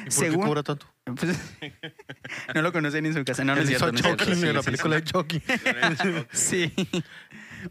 ¿Y 0.05 0.09
por 0.15 0.29
qué 0.29 0.33
cobra 0.37 0.63
tanto? 0.63 0.85
pues, 1.15 1.37
no 2.55 2.61
lo 2.61 2.71
conocen 2.71 3.01
ni 3.03 3.09
en 3.09 3.15
su 3.15 3.25
casa, 3.25 3.43
no, 3.43 3.55
no 3.55 3.61
es 3.61 3.67
cierto. 3.67 3.91
no. 3.91 3.97
Chucky 3.97 4.35
Sí, 4.35 4.47
en 4.47 4.53
la 4.53 4.61
sí, 4.61 4.65
película 4.65 4.95
de 4.95 5.03
Chucky. 5.03 5.41
Sí. 6.31 6.71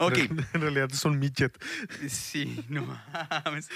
Ok, 0.00 0.18
En 0.54 0.60
realidad 0.60 0.90
son 0.90 1.20
midget. 1.20 1.56
sí, 2.08 2.64
no 2.68 2.98
mames. 3.44 3.68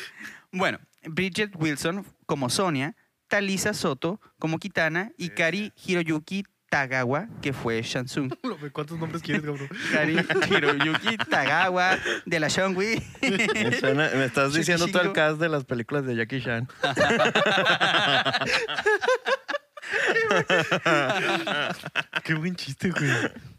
Bueno, 0.50 0.80
Bridget 1.04 1.52
Wilson 1.54 2.04
como 2.26 2.50
Sonia, 2.50 2.96
Talisa 3.28 3.72
Soto 3.72 4.20
como 4.40 4.58
Kitana 4.58 5.12
y 5.16 5.28
Kari 5.30 5.72
Hiroyuki 5.86 6.44
Tagawa, 6.68 7.28
que 7.40 7.52
fue 7.52 7.80
Shansung. 7.82 8.34
¿Cuántos 8.72 8.98
nombres 8.98 9.22
quieres, 9.22 9.42
cabrón? 9.42 9.68
Kari 9.92 10.16
Hiroyuki 10.50 11.16
Tagawa 11.16 11.96
de 12.26 12.40
la 12.40 12.48
Shangwi. 12.48 13.00
Me, 13.22 13.72
suena- 13.78 14.10
me 14.14 14.24
estás 14.24 14.52
diciendo 14.52 14.88
todo 14.88 15.02
el 15.02 15.12
cast 15.12 15.40
de 15.40 15.48
las 15.48 15.64
películas 15.64 16.04
de 16.04 16.16
Jackie 16.16 16.42
Chan. 16.42 16.68
Qué 22.24 22.34
buen 22.34 22.56
chiste, 22.56 22.90
güey. 22.90 23.10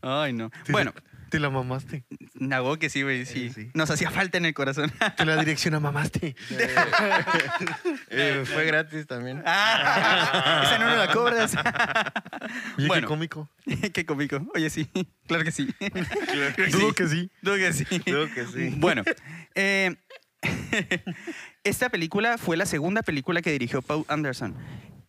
Ay, 0.02 0.34
no. 0.34 0.52
Bueno, 0.70 0.94
Te 1.30 1.40
la 1.40 1.50
mamaste. 1.50 2.04
Nago 2.36 2.78
que 2.78 2.90
sí, 2.90 3.04
güey, 3.04 3.26
sí. 3.26 3.48
Eh, 3.48 3.52
sí. 3.54 3.72
Nos 3.74 3.90
hacía 3.92 4.10
falta 4.10 4.38
en 4.38 4.46
el 4.46 4.54
corazón. 4.54 4.92
Te 5.18 5.26
la 5.26 5.38
dirección 5.38 5.74
a 5.76 5.80
mamaste. 5.80 6.36
Eh, 8.12 8.44
fue 8.46 8.66
gratis 8.66 9.06
también. 9.08 9.44
Ah, 9.46 10.64
esa 10.66 10.80
no 10.80 10.88
nos 10.88 10.98
la 10.98 11.14
cobras. 11.14 11.56
Oye, 12.78 12.88
Bueno. 12.88 13.02
qué 13.02 13.08
cómico. 13.08 13.50
Qué 13.94 14.06
cómico. 14.06 14.42
Oye, 14.56 14.70
sí, 14.70 14.90
claro 15.28 15.44
que 15.44 15.52
sí. 15.52 15.70
Dudo 16.72 16.94
que 16.94 17.08
sí. 17.08 17.32
Dudo 17.42 17.56
que 17.58 17.74
sí. 17.74 17.86
Creo 17.86 18.34
que 18.34 18.46
sí. 18.48 18.74
Bueno, 18.78 19.04
eh, 19.56 19.96
esta 21.64 21.90
película 21.90 22.38
fue 22.38 22.58
la 22.58 22.66
segunda 22.66 23.04
película 23.04 23.42
que 23.42 23.52
dirigió 23.52 23.82
Paul 23.82 24.06
Anderson 24.08 24.56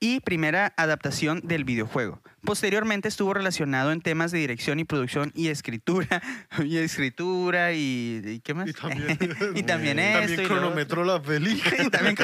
y 0.00 0.20
primera 0.20 0.72
adaptación 0.78 1.42
del 1.44 1.64
videojuego. 1.64 2.22
Posteriormente 2.42 3.06
estuvo 3.08 3.34
relacionado 3.34 3.92
en 3.92 4.00
temas 4.00 4.32
de 4.32 4.38
dirección 4.38 4.80
y 4.80 4.84
producción 4.84 5.30
y 5.34 5.48
escritura, 5.48 6.22
y 6.64 6.78
escritura 6.78 7.72
y, 7.72 8.22
¿y 8.24 8.40
qué 8.40 8.54
más? 8.54 8.68
Y 8.68 8.72
también, 8.72 9.18
Y 9.56 9.62
también 9.62 9.98
esto 9.98 10.18
también 10.20 10.40
y 10.40 10.42
lo 10.42 10.48
cronometró 10.48 11.04
la 11.04 11.14
otro. 11.16 11.30
Y 11.38 11.90
también 11.90 12.16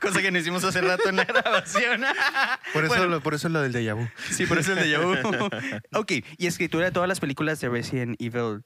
cosa 0.00 0.20
que 0.20 0.30
no 0.30 0.38
hicimos 0.38 0.62
hace 0.64 0.80
rato 0.80 1.08
en 1.08 1.16
la 1.16 1.24
grabación. 1.24 2.02
Por 2.72 2.84
eso, 2.84 2.94
Bueno, 2.94 3.06
lo- 3.06 3.20
por 3.22 3.34
eso 3.34 3.48
es 3.48 3.52
la 3.52 3.62
del 3.62 3.72
déjà 3.72 3.94
vu. 3.96 4.06
Sí, 4.30 4.46
por 4.46 4.58
eso 4.58 4.72
el 4.72 4.78
de 4.80 4.98
vu. 4.98 5.14
ok, 5.98 6.12
y 6.38 6.46
escritura 6.46 6.84
de 6.86 6.92
todas 6.92 7.08
las 7.08 7.20
películas 7.20 7.60
de 7.60 7.68
Resident 7.68 8.20
Evil, 8.20 8.62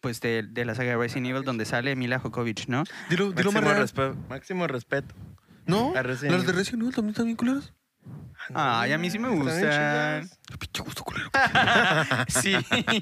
pues 0.00 0.20
de, 0.20 0.42
de 0.42 0.64
la 0.64 0.74
saga 0.74 0.90
de 0.90 0.96
Resident 0.96 1.28
Evil, 1.28 1.44
donde 1.44 1.64
sale 1.64 1.94
Mila 1.96 2.18
Jokovic, 2.18 2.66
¿no? 2.66 2.82
Dilo, 3.08 3.32
dilo 3.32 3.52
Máximo, 3.52 3.72
real. 3.72 3.82
respe- 3.88 4.28
máximo 4.28 4.66
respeto. 4.66 5.14
¿No? 5.66 5.92
Las 5.94 6.20
de. 6.20 6.28
Resident 6.52 6.82
Evil 6.82 6.94
también 6.94 7.10
están 7.10 7.24
bien 7.26 7.36
culeras. 7.36 7.72
Ay, 8.54 8.92
a 8.92 8.98
mí 8.98 9.10
sí 9.10 9.18
me 9.18 9.28
gustan. 9.28 10.28
Pinche 10.58 10.82
gusto 10.82 11.04
culero. 11.04 11.30
sí, 12.28 12.54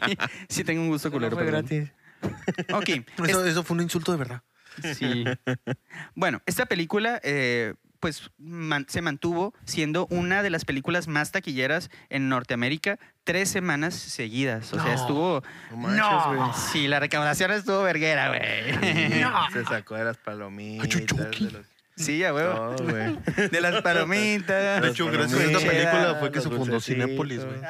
sí 0.49 0.64
tengo 0.64 0.83
un 0.83 0.88
gusto 0.88 1.09
No 1.09 1.12
culero. 1.14 1.37
fue 1.37 1.45
perdón. 1.47 1.67
gratis. 1.67 1.93
Ok, 2.75 2.88
Eso, 3.26 3.45
eso 3.47 3.64
fue 3.64 3.76
un 3.76 3.83
insulto 3.83 4.12
de 4.12 4.19
verdad. 4.19 4.43
sí. 4.95 5.25
Bueno, 6.14 6.43
esta 6.45 6.67
película, 6.67 7.19
eh, 7.25 7.75
pues, 7.99 8.31
man- 8.37 8.85
se 8.90 9.00
mantuvo 9.00 9.55
siendo 9.64 10.07
una 10.11 10.43
de 10.43 10.50
las 10.50 10.67
películas 10.67 11.09
más 11.09 11.33
taquilleras 11.33 11.90
en 12.11 12.29
Norteamérica 12.29 12.99
tres 13.25 13.49
semanas 13.49 13.95
seguidas. 13.95 14.71
O 14.75 14.76
sea, 14.76 14.95
No. 14.95 15.00
estuvo... 15.00 15.43
No 15.71 15.76
manches, 15.79 16.37
güey. 16.37 16.50
Sí, 16.73 16.88
la 16.88 17.00
recaudación 17.00 17.50
estuvo 17.52 17.83
verguera, 17.83 18.29
güey. 18.29 18.43
Se 19.55 19.64
sacó 19.64 19.95
de 19.97 20.05
las 20.05 20.19
palomitas. 20.19 20.88
De 20.90 21.50
los... 21.50 21.67
Sí, 22.04 22.25
a 22.25 22.35
huevo. 22.35 22.76
Todo, 22.76 22.88
güey. 22.88 23.19
De 23.50 23.61
las 23.61 23.83
palomitas. 23.83 24.83
De 24.83 24.88
hecho, 24.88 25.07
gracias 25.07 25.40
a 25.40 25.45
esta 25.45 25.59
película 25.59 26.16
fue 26.19 26.33
que 26.33 26.40
se 26.40 26.49
fundó. 26.49 26.80
Cinépolis, 26.80 27.45
güey. 27.45 27.61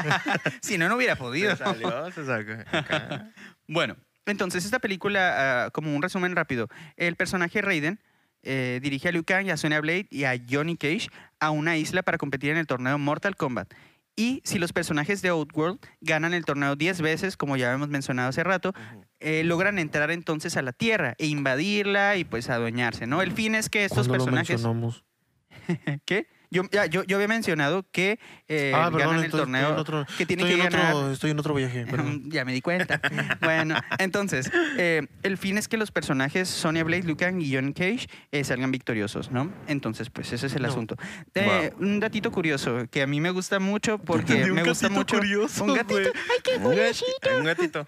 si 0.62 0.78
no, 0.78 0.88
no 0.88 0.96
hubiera 0.96 1.16
podido. 1.16 1.50
Se 1.50 1.64
salió, 1.64 2.10
se 2.10 2.24
sacó. 2.24 2.52
Acá. 2.76 3.30
Bueno, 3.66 3.96
entonces 4.26 4.64
esta 4.64 4.78
película, 4.78 5.66
ah, 5.66 5.70
como 5.70 5.94
un 5.94 6.02
resumen 6.02 6.34
rápido, 6.34 6.68
el 6.96 7.16
personaje 7.16 7.62
Raiden 7.62 8.00
eh, 8.42 8.78
dirige 8.82 9.08
a 9.08 9.12
Liu 9.12 9.24
Kang 9.24 9.46
y 9.46 9.50
a 9.50 9.56
Sonya 9.56 9.80
Blade 9.80 10.06
y 10.10 10.24
a 10.24 10.34
Johnny 10.48 10.76
Cage 10.76 11.08
a 11.40 11.50
una 11.50 11.76
isla 11.76 12.02
para 12.02 12.18
competir 12.18 12.50
en 12.50 12.58
el 12.58 12.66
torneo 12.66 12.98
Mortal 12.98 13.36
Kombat. 13.36 13.72
Y 14.16 14.42
si 14.44 14.58
los 14.58 14.72
personajes 14.72 15.22
de 15.22 15.30
Outworld 15.30 15.80
ganan 16.00 16.34
el 16.34 16.44
torneo 16.44 16.76
10 16.76 17.00
veces, 17.00 17.36
como 17.36 17.56
ya 17.56 17.72
hemos 17.72 17.88
mencionado 17.88 18.28
hace 18.28 18.44
rato, 18.44 18.72
eh, 19.18 19.42
logran 19.44 19.78
entrar 19.78 20.10
entonces 20.10 20.56
a 20.56 20.62
la 20.62 20.72
Tierra 20.72 21.14
e 21.18 21.26
invadirla 21.26 22.16
y 22.16 22.24
pues 22.24 22.48
adueñarse, 22.48 23.06
¿no? 23.06 23.22
El 23.22 23.32
fin 23.32 23.54
es 23.54 23.68
que 23.68 23.84
estos 23.84 24.06
¿Cuándo 24.06 24.26
lo 24.26 24.32
personajes... 24.32 24.62
mencionamos? 24.62 25.04
¿Qué? 26.04 26.28
Yo, 26.54 26.62
ya, 26.70 26.86
yo, 26.86 27.02
yo 27.04 27.16
había 27.16 27.26
mencionado 27.28 27.84
que 27.90 28.18
eh, 28.48 28.72
ah, 28.74 28.84
perdón, 28.92 28.98
ganan 29.00 29.18
el 29.18 29.24
entonces 29.24 29.24
estoy 29.26 29.40
en 29.40 29.64
torneo 29.66 29.76
otro, 29.80 30.06
que 30.16 30.22
estoy 30.22 30.36
que 30.36 30.52
en 30.52 30.58
ganar... 30.58 30.94
otro, 30.94 31.10
estoy 31.12 31.30
en 31.32 31.38
otro 31.40 31.54
viaje. 31.54 31.84
ya 32.26 32.44
me 32.44 32.52
di 32.52 32.60
cuenta. 32.60 33.00
bueno, 33.42 33.74
entonces, 33.98 34.50
eh, 34.78 35.02
el 35.24 35.36
fin 35.36 35.58
es 35.58 35.66
que 35.68 35.76
los 35.76 35.90
personajes 35.90 36.48
Sonya 36.48 36.84
Blade, 36.84 37.02
Liu 37.02 37.16
Kang 37.16 37.40
y 37.40 37.52
John 37.52 37.72
Cage 37.72 38.06
eh, 38.32 38.44
salgan 38.44 38.70
victoriosos, 38.70 39.30
¿no? 39.32 39.52
Entonces, 39.66 40.08
pues 40.10 40.32
ese 40.32 40.46
es 40.46 40.54
el 40.54 40.62
No. 40.62 40.68
asunto. 40.68 40.96
Eh, 41.34 41.72
Un 41.80 41.98
datito 42.00 42.30
curioso 42.30 42.86
que 42.90 43.02
a 43.02 43.06
mí 43.08 43.20
me 43.20 43.30
gusta 43.30 43.58
mucho 43.58 43.98
porque 43.98 44.46
me 44.46 44.62
gusta 44.62 44.86
gatito 44.88 44.90
mucho. 45.00 45.16
curioso, 45.18 45.64
un 45.64 45.74
gatito. 45.74 46.10
Ay, 46.14 46.38
qué 46.44 46.56
Un 46.56 46.74
gat- 46.76 47.38
Un 47.38 47.44
gatito. 47.44 47.86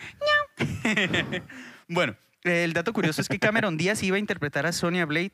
Bueno, 1.89 2.17
el 2.43 2.73
dato 2.73 2.93
curioso 2.93 3.21
es 3.21 3.29
que 3.29 3.39
Cameron 3.39 3.77
Díaz 3.77 4.03
iba 4.03 4.17
a 4.17 4.19
interpretar 4.19 4.67
a 4.67 4.73
Sonya 4.73 5.05
Blade, 5.07 5.33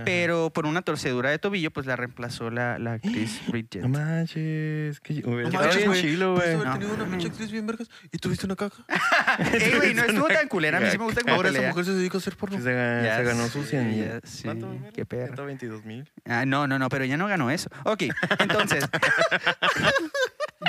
Ajá. 0.00 0.04
pero 0.04 0.50
por 0.50 0.66
una 0.66 0.82
torcedura 0.82 1.30
de 1.30 1.38
tobillo, 1.38 1.70
pues 1.70 1.86
la 1.86 1.96
reemplazó 1.96 2.50
la, 2.50 2.78
la 2.78 2.94
actriz 2.94 3.40
Bridget. 3.48 3.82
No 3.82 3.88
manches. 3.88 5.00
Que 5.00 5.22
hubiera 5.24 5.50
No 5.50 5.58
manches, 5.60 5.76
bien 5.76 5.88
güey. 5.88 6.00
chilo, 6.00 6.34
güey. 6.34 6.54
haber 6.54 6.66
No, 6.66 6.72
tenido 6.74 6.94
una 6.94 7.04
pinche 7.06 7.28
actriz 7.28 7.50
bien 7.50 7.66
vergas 7.66 7.88
y 8.12 8.18
tuviste 8.18 8.46
una 8.46 8.56
caja. 8.56 8.84
Ey, 9.52 9.72
güey, 9.76 9.94
no 9.94 10.02
estuvo 10.04 10.28
tan 10.28 10.48
culera. 10.48 10.78
A 10.78 10.80
mí 10.80 10.88
sí 10.90 10.98
me 10.98 11.04
gusta 11.04 11.22
como 11.22 11.34
Ahora 11.34 11.48
esa 11.48 11.58
pelea. 11.58 11.70
mujer 11.70 11.84
se 11.84 11.92
dedica 11.94 12.16
a 12.16 12.20
hacer 12.20 12.36
porno. 12.36 12.56
Sí, 12.58 12.62
se, 12.64 12.70
ga- 12.70 13.04
Ya 13.04 13.16
se 13.16 13.24
ganó 13.24 13.46
sus 13.48 13.66
100 13.68 13.82
sé, 13.82 13.88
mil. 13.88 14.04
ya 14.04 14.20
sé, 14.24 14.44
¿Cuánto, 14.44 14.66
mira? 14.68 14.90
qué 14.92 15.04
perro. 15.06 15.26
122 15.26 15.84
mil. 15.84 16.10
Ah, 16.26 16.44
no, 16.46 16.66
no, 16.66 16.78
no, 16.78 16.88
pero 16.88 17.04
ya 17.04 17.16
no 17.16 17.26
ganó 17.28 17.50
eso. 17.50 17.68
Ok, 17.84 18.04
entonces. 18.38 18.84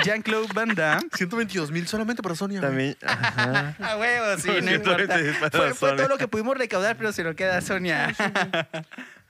Jean-Claude 0.04 0.48
Van 0.54 0.74
Damme. 0.74 1.08
122 1.14 1.70
mil 1.70 1.86
solamente 1.86 2.22
para 2.22 2.34
Sonia. 2.34 2.60
También. 2.60 2.96
Ajá. 3.02 3.76
A 3.78 3.96
huevo, 3.98 4.38
sí, 4.40 4.48
no 4.48 4.54
cierto, 4.68 4.90
importa. 4.90 5.18
Fue, 5.50 5.74
fue 5.74 5.92
todo 5.96 6.08
lo 6.08 6.18
que 6.18 6.28
pudimos 6.28 6.56
recaudar, 6.56 6.96
pero 6.96 7.12
se 7.12 7.22
lo 7.22 7.36
queda 7.36 7.58
a 7.58 7.60
Sonia. 7.60 8.14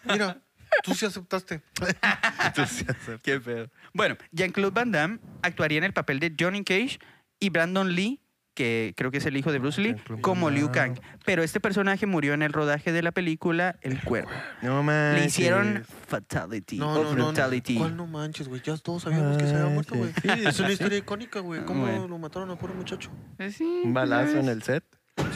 Mira, 0.05 0.43
tú 0.83 0.95
sí 0.95 1.07
aceptaste. 1.07 1.63
Entonces, 2.47 2.89
hacer- 2.89 3.21
Qué 3.23 3.41
pedo. 3.41 3.69
Bueno, 3.95 4.17
Jean-Claude 4.33 4.73
Van 4.75 4.93
Damme 4.93 5.19
actuaría 5.43 5.79
en 5.79 5.85
el 5.85 5.93
papel 5.93 6.21
de 6.21 6.35
Johnny 6.39 6.65
Cage 6.65 6.99
y 7.41 7.51
Brandon 7.51 7.95
Lee, 7.95 8.21
que 8.55 8.93
creo 8.97 9.11
que 9.11 9.17
es 9.19 9.25
el 9.27 9.37
hijo 9.37 9.51
de 9.51 9.59
Bruce 9.59 9.81
Lee, 9.81 9.97
como 10.21 10.51
Liu. 10.51 10.71
Kang. 10.71 10.99
Pero 11.25 11.43
este 11.43 11.59
personaje 11.59 12.05
murió 12.07 12.35
en 12.35 12.43
el 12.43 12.53
rodaje 12.53 12.93
de 12.93 13.01
la 13.03 13.11
película 13.11 13.77
El 13.81 14.01
Cuervo. 14.03 14.31
No 14.61 14.83
manches. 14.83 15.21
Le 15.23 15.27
hicieron 15.27 15.85
Fatality. 16.07 16.77
No, 16.79 16.93
o 16.93 17.03
no, 17.03 17.15
no. 17.15 17.25
Brutality. 17.27 17.77
¿Cuál 17.79 17.97
no 17.97 18.07
manches, 18.07 18.49
güey? 18.49 18.61
Ya 18.63 18.77
todos 18.77 19.05
sabíamos 19.05 19.39
que 19.39 19.47
se 19.47 19.55
había 19.55 19.73
muerto, 19.73 19.95
güey. 19.95 20.13
Sí, 20.21 20.29
Es 20.47 20.61
una 20.61 20.71
historia 20.73 20.99
icónica, 20.99 21.41
güey. 21.41 21.65
¿Cómo 21.65 21.83
Bueno. 21.87 22.07
lo 22.09 22.19
mataron 22.19 22.51
a 22.51 22.57
pobre 22.57 22.75
muchacho? 22.75 23.11
Sí, 23.51 23.65
Un 23.85 23.95
balazo 23.95 24.39
en 24.39 24.49
el 24.49 24.63
set. 24.63 24.85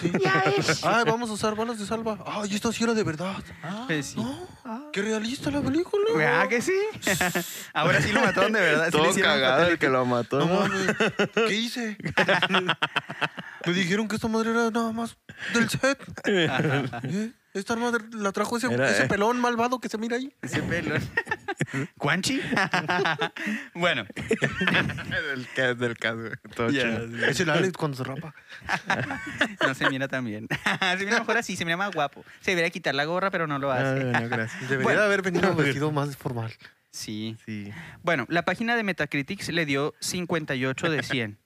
Sí. 0.01 0.13
Ay, 0.83 1.05
vamos 1.07 1.31
a 1.31 1.33
usar 1.33 1.55
balas 1.55 1.79
de 1.79 1.87
salva. 1.87 2.19
Ay, 2.27 2.55
esto 2.55 2.73
sí 2.73 2.85
era 2.85 2.95
de 2.95 3.03
verdad. 3.03 3.37
Pues 3.87 4.07
sí. 4.07 4.17
No, 4.17 4.91
qué 4.93 5.03
realista 5.03 5.51
la 5.51 5.61
película. 5.61 6.05
Ah, 6.41 6.47
que 6.49 6.61
sí. 6.61 6.79
Ahora 7.75 8.01
sí 8.01 8.13
lo 8.13 8.21
mataron 8.21 8.53
de 8.53 8.61
verdad. 8.61 8.87
Sí 8.87 8.93
Todo 8.93 9.11
hicieron 9.11 9.33
cagado 9.33 9.67
el 9.69 9.79
que 9.79 9.89
lo 9.89 10.05
mató. 10.05 10.39
No 10.39 10.47
¿no? 10.47 10.61
mames. 10.61 10.97
¿Qué 11.35 11.55
hice? 11.55 11.97
Me 13.67 13.73
dijeron 13.73 14.07
que 14.09 14.17
esta 14.17 14.29
madre 14.29 14.51
era 14.51 14.71
nada 14.71 14.93
más 14.93 15.17
del 15.53 15.69
set. 15.69 15.99
¿Eh? 16.25 17.33
Esta 17.57 17.75
madre 17.77 18.05
la 18.13 18.33
trajo 18.33 18.57
ese, 18.59 18.73
Era, 18.73 18.91
ese 18.91 19.05
eh. 19.05 19.09
pelón 19.09 19.41
malvado 19.41 19.79
que 19.81 19.89
se 19.89 19.97
mira 19.99 20.17
ahí. 20.17 20.33
Ese 20.43 20.63
pelón. 20.63 21.03
¿Cuanchi? 21.99 22.41
bueno. 23.75 24.05
del, 25.35 25.47
ca- 25.55 25.75
del 25.75 25.97
caso. 25.97 26.19
Todo 26.55 26.71
chido. 26.71 27.27
Es 27.27 27.41
el 27.41 27.51
Alex 27.51 27.73
cuando 27.77 27.97
se 27.97 28.05
rapa. 28.05 28.35
No 29.67 29.75
se 29.75 29.89
mira 29.91 30.09
tan 30.09 30.25
bien. 30.25 30.47
se 30.99 31.05
mira 31.05 31.19
mejor 31.19 31.37
así, 31.39 31.57
se 31.57 31.65
mira 31.65 31.77
más 31.77 31.93
guapo. 31.93 32.25
Se 32.41 32.51
debería 32.53 32.71
quitar 32.71 32.95
la 32.95 33.05
gorra, 33.05 33.31
pero 33.31 33.47
no 33.47 33.59
lo 33.59 33.73
hace. 33.73 34.05
no, 34.05 34.29
gracias. 34.29 34.61
Debería 34.63 34.83
Bueno. 34.85 35.03
haber 35.03 35.23
venido 35.23 35.55
vestido 35.55 35.91
más 35.93 36.17
formal. 36.17 36.53
Sí. 36.91 37.37
Sí. 37.45 37.73
Bueno, 38.03 38.27
la 38.29 38.45
página 38.45 38.77
de 38.77 38.83
Metacritics 38.83 39.49
le 39.49 39.67
dio 39.67 39.95
58 40.01 40.91
de 40.91 41.03
100. 41.03 41.39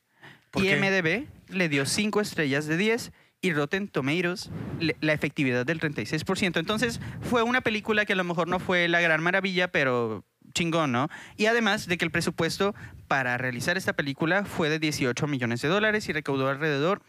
¿Por 0.51 0.63
qué? 0.63 0.77
IMDB 0.77 1.29
le 1.55 1.69
dio 1.69 1.87
5 1.87 2.21
estrellas 2.21 2.67
de 2.67 2.77
10 2.77 3.13
y 3.43 3.53
Rotten 3.53 3.89
Tomatoes 3.89 4.51
la 4.79 5.13
efectividad 5.13 5.65
del 5.67 5.81
36%. 5.81 6.59
Entonces 6.59 7.01
fue 7.21 7.43
una 7.43 7.61
película 7.61 8.05
que 8.05 8.13
a 8.13 8.17
lo 8.17 8.25
mejor 8.25 8.49
no 8.49 8.59
fue 8.59 8.89
la 8.89 9.01
gran 9.01 9.23
maravilla, 9.23 9.69
pero 9.69 10.25
chingón, 10.53 10.93
¿no? 10.93 11.09
Y 11.37 11.47
además 11.47 11.87
de 11.87 11.97
que 11.97 12.05
el 12.05 12.11
presupuesto 12.11 12.75
para 13.09 13.39
realizar 13.39 13.77
esta 13.77 13.95
película 13.95 14.45
fue 14.45 14.69
de 14.69 14.79
18 14.79 15.27
millones 15.27 15.63
de 15.63 15.69
dólares 15.69 16.09
y 16.09 16.13
recaudó 16.13 16.49
alrededor 16.49 17.03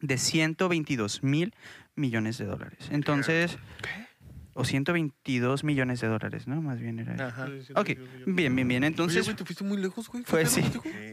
de 0.00 0.16
122 0.16 1.22
mil 1.22 1.54
millones 1.94 2.38
de 2.38 2.46
dólares. 2.46 2.88
Entonces... 2.90 3.58
O 4.60 4.64
122 4.64 5.62
millones 5.62 6.00
de 6.00 6.08
dólares, 6.08 6.48
¿no? 6.48 6.60
Más 6.60 6.80
bien 6.80 6.98
era 6.98 7.14
eso. 7.14 7.24
Ajá. 7.24 7.46
Ok, 7.76 7.90
bien, 8.26 8.56
bien, 8.56 8.66
bien. 8.68 8.82
Oye, 8.82 8.86
Entonces, 8.88 9.24
güey, 9.24 9.36
te 9.36 9.44
fuiste 9.44 9.62
muy 9.62 9.76
lejos, 9.80 10.08
güey. 10.08 10.24
Fue 10.24 10.40
¿Qué 10.42 10.46
sí. 10.46 10.62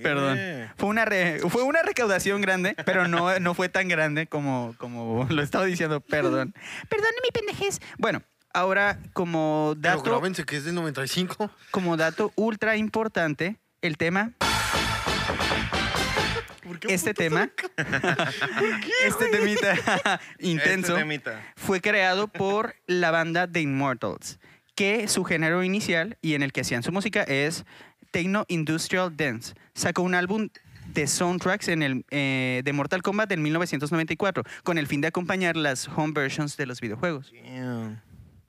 Perdón. 0.01 0.37
fue 0.77 0.89
una, 0.89 1.05
re- 1.05 1.39
fue 1.49 1.61
una 1.63 1.83
recaudación 1.83 2.41
grande, 2.41 2.75
pero 2.85 3.07
no, 3.07 3.39
no 3.39 3.53
fue 3.53 3.69
tan 3.69 3.87
grande 3.87 4.25
como, 4.27 4.73
como 4.79 5.27
lo 5.29 5.41
estaba 5.43 5.65
diciendo. 5.65 6.01
Perdón. 6.01 6.55
Perdón, 6.89 7.09
mi 7.23 7.29
pendejez. 7.31 7.79
Bueno, 7.99 8.23
ahora 8.53 8.99
como 9.13 9.75
Pero 9.79 9.97
dato, 9.97 10.09
grábense 10.11 10.43
que 10.43 10.57
es 10.57 10.65
del 10.65 10.73
95. 10.75 11.51
como 11.71 11.97
dato 11.97 12.31
ultra 12.35 12.77
importante, 12.77 13.57
el 13.81 13.97
tema, 13.97 14.31
este 16.87 17.13
tema, 17.13 17.49
este 19.05 19.27
temita 19.29 19.75
intenso, 20.39 20.93
Este 20.93 20.99
temita. 21.01 21.41
fue 21.55 21.81
creado 21.81 22.27
por 22.27 22.75
la 22.87 23.11
banda 23.11 23.47
The 23.47 23.61
Immortals, 23.61 24.39
que 24.75 25.07
su 25.07 25.23
género 25.23 25.63
inicial 25.63 26.17
y 26.21 26.33
en 26.33 26.43
el 26.43 26.51
que 26.51 26.61
hacían 26.61 26.83
su 26.83 26.91
música 26.91 27.23
es 27.23 27.65
Techno 28.11 28.45
Industrial 28.47 29.15
Dance. 29.15 29.53
Sacó 29.73 30.01
un 30.01 30.15
álbum 30.15 30.49
de 30.93 31.07
soundtracks 31.07 31.67
en 31.67 31.83
el, 31.83 32.05
eh, 32.11 32.61
de 32.63 32.73
Mortal 32.73 33.01
Kombat 33.01 33.31
en 33.31 33.41
1994, 33.41 34.43
con 34.63 34.77
el 34.77 34.87
fin 34.87 35.01
de 35.01 35.07
acompañar 35.07 35.57
las 35.57 35.87
home 35.87 36.13
versions 36.13 36.55
de 36.57 36.65
los 36.65 36.79
videojuegos. 36.79 37.33
Damn. 37.43 38.01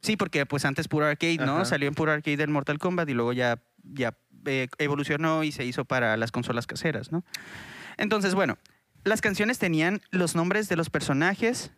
Sí, 0.02 0.16
porque 0.16 0.46
pues 0.46 0.64
antes 0.64 0.86
puro 0.86 1.06
arcade, 1.06 1.38
¿no? 1.38 1.56
Ajá. 1.56 1.64
Salió 1.64 1.88
en 1.88 1.94
puro 1.94 2.12
arcade 2.12 2.36
del 2.36 2.50
Mortal 2.50 2.78
Kombat 2.78 3.08
y 3.08 3.14
luego 3.14 3.32
ya, 3.32 3.58
ya 3.82 4.14
eh, 4.44 4.68
evolucionó 4.78 5.42
y 5.42 5.50
se 5.50 5.64
hizo 5.64 5.84
para 5.84 6.16
las 6.16 6.30
consolas 6.30 6.68
caseras, 6.68 7.10
¿no? 7.10 7.24
Entonces, 7.96 8.34
bueno, 8.34 8.58
las 9.04 9.20
canciones 9.20 9.58
tenían 9.58 10.00
los 10.10 10.34
nombres 10.34 10.68
de 10.68 10.76
los 10.76 10.90
personajes, 10.90 11.72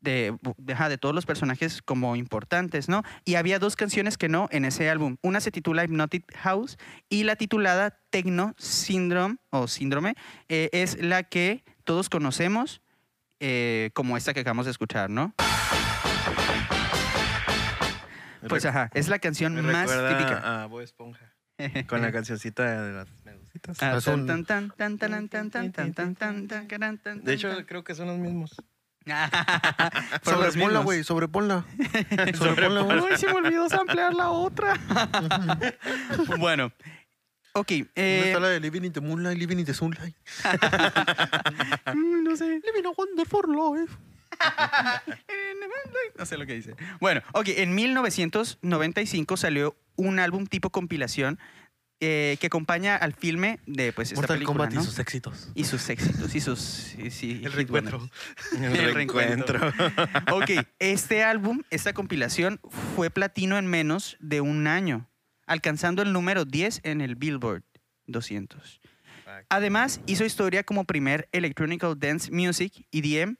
de, 0.00 0.36
de, 0.56 0.98
todos 0.98 1.14
los 1.14 1.26
personajes 1.26 1.82
como 1.82 2.16
importantes, 2.16 2.88
¿no? 2.88 3.02
Y 3.24 3.36
había 3.36 3.58
dos 3.58 3.76
canciones 3.76 4.16
que 4.16 4.28
no 4.28 4.48
en 4.50 4.64
ese 4.64 4.88
álbum. 4.90 5.16
Una 5.22 5.40
se 5.40 5.50
titula 5.50 5.84
Hypnotic 5.84 6.36
House 6.36 6.76
y 7.08 7.24
la 7.24 7.36
titulada 7.36 8.00
Techno 8.10 8.54
Syndrome 8.58 9.36
o 9.50 9.68
Síndrome 9.68 10.14
eh, 10.48 10.68
es 10.72 11.02
la 11.02 11.22
que 11.24 11.64
todos 11.84 12.08
conocemos 12.08 12.82
eh, 13.40 13.90
como 13.94 14.16
esta 14.16 14.34
que 14.34 14.40
acabamos 14.40 14.66
de 14.66 14.72
escuchar, 14.72 15.10
¿no? 15.10 15.34
Pues 18.48 18.64
ajá, 18.64 18.90
es 18.94 19.08
la 19.08 19.18
canción 19.18 19.54
Me 19.54 19.62
más 19.62 19.86
típica. 19.86 20.62
a 20.62 20.66
Bob 20.66 20.80
Esponja. 20.80 21.34
Con 21.86 22.02
la 22.02 22.12
cancioncita 22.12 22.82
de 22.82 22.92
las 22.92 23.08
Ah, 23.80 23.96
Es 23.98 24.06
un- 24.06 24.26
tan, 24.26 24.44
tan, 24.44 24.70
tan, 24.70 24.98
tan, 24.98 25.28
tan, 25.28 25.28
tan, 25.28 25.50
tan, 25.50 25.72
tan, 25.72 26.14
tan, 26.14 26.14
tan, 26.48 26.68
tan, 26.68 26.98
tan, 26.98 27.24
De 27.24 27.32
hecho, 27.34 27.50
creo 27.66 27.84
que 27.84 27.94
son 27.94 28.06
los 28.08 28.18
mismos. 28.18 28.54
Sobreponla, 30.22 30.80
güey, 30.80 31.02
sobreponla. 31.04 31.64
sobreponla, 32.36 32.80
güey. 32.82 33.00
Uy, 33.00 33.16
se 33.16 33.26
me 33.26 33.34
olvidó 33.34 33.68
samplear 33.68 34.12
la 34.14 34.30
otra. 34.30 34.74
bueno, 36.38 36.72
ok. 37.52 37.68
¿Dónde 37.70 37.90
eh, 37.96 38.22
está 38.26 38.40
la 38.40 38.48
de 38.48 38.60
Living 38.60 38.82
in 38.82 38.92
the 38.92 39.00
Moonlight, 39.00 39.38
Living 39.38 39.58
in 39.58 39.64
the 39.64 39.72
Sunlight? 39.74 40.14
mm, 41.94 42.22
no 42.24 42.36
sé. 42.36 42.60
Living 42.64 42.86
a 42.86 42.90
Wonderful 42.96 43.46
Life. 43.48 43.96
No 46.18 46.26
sé 46.26 46.36
lo 46.36 46.46
que 46.46 46.54
dice. 46.54 46.74
Bueno, 47.00 47.22
ok. 47.32 47.48
En 47.48 47.74
1995 47.74 49.36
salió 49.36 49.76
un 49.96 50.18
álbum 50.18 50.46
tipo 50.46 50.70
compilación 50.70 51.38
eh, 52.00 52.36
que 52.40 52.46
acompaña 52.46 52.94
al 52.96 53.12
filme 53.12 53.58
de 53.66 53.92
pues 53.92 54.08
esta 54.12 54.20
Mortal 54.20 54.36
película, 54.36 54.64
Kombat 54.66 54.74
¿no? 54.74 54.82
y 54.82 54.84
sus 54.84 54.98
éxitos. 54.98 55.50
Y 55.54 55.64
sus 55.64 55.88
éxitos, 55.88 56.34
y 56.34 56.40
sus... 56.40 56.58
sí, 57.10 57.40
El 57.44 57.52
reencuentro. 57.52 57.98
wonders. 58.52 58.78
El 58.78 58.94
reencuentro. 58.94 59.72
Ok, 60.32 60.50
este 60.78 61.24
álbum, 61.24 61.62
esta 61.70 61.92
compilación, 61.92 62.60
fue 62.94 63.10
platino 63.10 63.58
en 63.58 63.66
menos 63.66 64.16
de 64.20 64.40
un 64.40 64.66
año, 64.66 65.08
alcanzando 65.46 66.02
el 66.02 66.12
número 66.12 66.44
10 66.44 66.80
en 66.84 67.00
el 67.00 67.16
Billboard 67.16 67.64
200. 68.06 68.80
Además, 69.48 70.00
hizo 70.06 70.24
historia 70.24 70.62
como 70.62 70.84
primer 70.84 71.28
Electronic 71.32 71.82
Dance 71.96 72.30
Music, 72.30 72.86
EDM, 72.92 73.36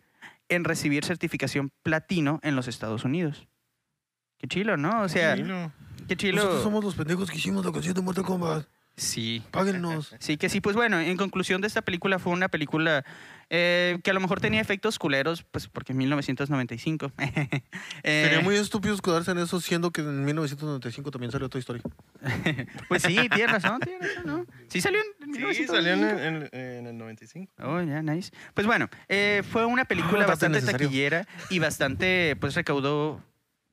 en 0.48 0.64
recibir 0.64 1.04
certificación 1.04 1.70
platino 1.82 2.40
en 2.42 2.56
los 2.56 2.68
Estados 2.68 3.04
Unidos. 3.04 3.46
Qué 4.38 4.48
chilo, 4.48 4.76
¿no? 4.76 5.02
O 5.02 5.08
sea, 5.08 5.36
Chilo. 5.36 5.72
Qué 6.08 6.16
chilo. 6.16 6.36
Nosotros 6.36 6.62
somos 6.62 6.82
los 6.84 6.94
pendejos 6.96 7.30
que 7.30 7.36
hicimos 7.38 7.64
la 7.64 7.70
canción 7.72 7.94
de 7.94 8.00
Mortal 8.02 8.24
Kombat. 8.24 8.66
Sí. 8.96 9.44
Páguennos. 9.52 10.12
Sí, 10.18 10.36
que 10.36 10.48
sí, 10.48 10.60
pues 10.60 10.74
bueno, 10.74 10.98
en 10.98 11.16
conclusión 11.16 11.60
de 11.60 11.68
esta 11.68 11.82
película 11.82 12.18
fue 12.18 12.32
una 12.32 12.48
película 12.48 13.04
eh, 13.48 14.00
que 14.02 14.10
a 14.10 14.12
lo 14.12 14.18
mejor 14.18 14.40
tenía 14.40 14.60
efectos 14.60 14.98
culeros, 14.98 15.44
pues 15.52 15.68
porque 15.68 15.92
en 15.92 15.98
1995. 15.98 17.12
Eh, 18.02 18.22
Sería 18.24 18.40
muy 18.40 18.56
estúpido 18.56 18.94
escudarse 18.94 19.30
en 19.30 19.38
eso, 19.38 19.60
siendo 19.60 19.92
que 19.92 20.00
en 20.00 20.24
1995 20.24 21.10
también 21.12 21.30
salió 21.30 21.48
Toy 21.48 21.60
Story. 21.60 21.80
Pues 22.88 23.02
sí, 23.02 23.16
tienes 23.32 23.52
razón, 23.52 23.78
tienes 23.80 24.16
razón, 24.16 24.26
¿no? 24.26 24.46
Sí 24.68 24.80
salió 24.80 24.98
en, 25.00 25.28
en 25.28 25.34
Sí, 25.34 25.64
1995. 25.64 25.72
salió 25.74 25.92
en, 25.92 26.36
en- 26.52 26.60
en 26.60 26.86
el 26.88 26.98
95. 26.98 27.52
Oh, 27.62 27.80
ya, 27.82 28.02
nice. 28.02 28.32
Pues 28.54 28.66
bueno, 28.66 28.88
eh, 29.08 29.42
fue 29.48 29.64
una 29.64 29.84
película 29.84 30.24
Ah, 30.24 30.28
bastante 30.28 30.60
taquillera 30.62 31.24
y 31.50 31.60
bastante, 31.60 32.34
pues 32.40 32.54
recaudó 32.56 33.22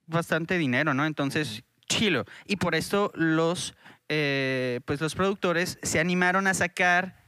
bastante 0.05 0.57
dinero, 0.59 0.93
¿no? 0.93 1.05
Entonces, 1.05 1.63
chilo. 1.87 2.25
Y 2.45 2.55
por 2.57 2.75
esto 2.75 3.11
los, 3.15 3.75
eh, 4.09 4.79
pues 4.85 5.01
los 5.01 5.15
productores 5.15 5.79
se 5.83 5.99
animaron 5.99 6.47
a 6.47 6.53
sacar 6.53 7.23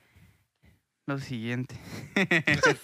lo 1.05 1.19
siguiente. 1.19 1.75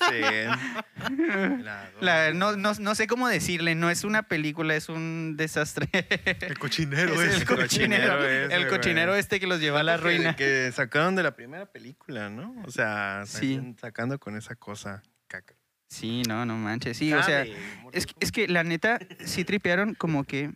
La 2.02 2.32
no, 2.34 2.56
no, 2.56 2.74
no 2.74 2.96
sé 2.96 3.08
cómo 3.08 3.28
decirle, 3.28 3.76
no 3.76 3.90
es 3.90 4.04
una 4.04 4.24
película, 4.24 4.76
es 4.76 4.90
un 4.90 5.36
desastre. 5.38 5.88
El 6.42 6.58
cochinero 6.58 7.22
Es 7.22 7.42
el 7.42 7.46
cochinero, 7.46 8.18
cochinero 8.18 8.26
ese, 8.26 8.56
el 8.56 8.68
cochinero 8.68 9.12
güey. 9.12 9.20
este 9.20 9.40
que 9.40 9.48
los 9.48 9.60
lleva 9.60 9.82
a 9.82 9.84
la 9.84 9.98
Que- 9.98 10.04
ruina. 10.04 10.36
Que, 10.36 10.72
sacaron 10.74 11.16
de 11.16 11.24
la 11.24 11.36
primera 11.36 11.66
película, 11.66 12.30
¿no? 12.30 12.56
O 12.66 12.72
sea, 12.72 13.24
Sí. 13.26 13.76
sacando 13.80 14.20
con 14.20 14.38
esa 14.38 14.56
cosa 14.56 15.04
caca. 15.28 15.56
Sí, 15.94 16.24
no, 16.28 16.44
no 16.44 16.58
manches. 16.58 16.98
Sí, 16.98 17.14
o 17.14 17.22
sea, 17.22 17.46
es, 17.92 18.08
es 18.20 18.32
que 18.32 18.48
la 18.48 18.64
neta 18.64 18.98
sí 19.24 19.44
tripearon 19.44 19.94
como 19.94 20.24
que. 20.24 20.50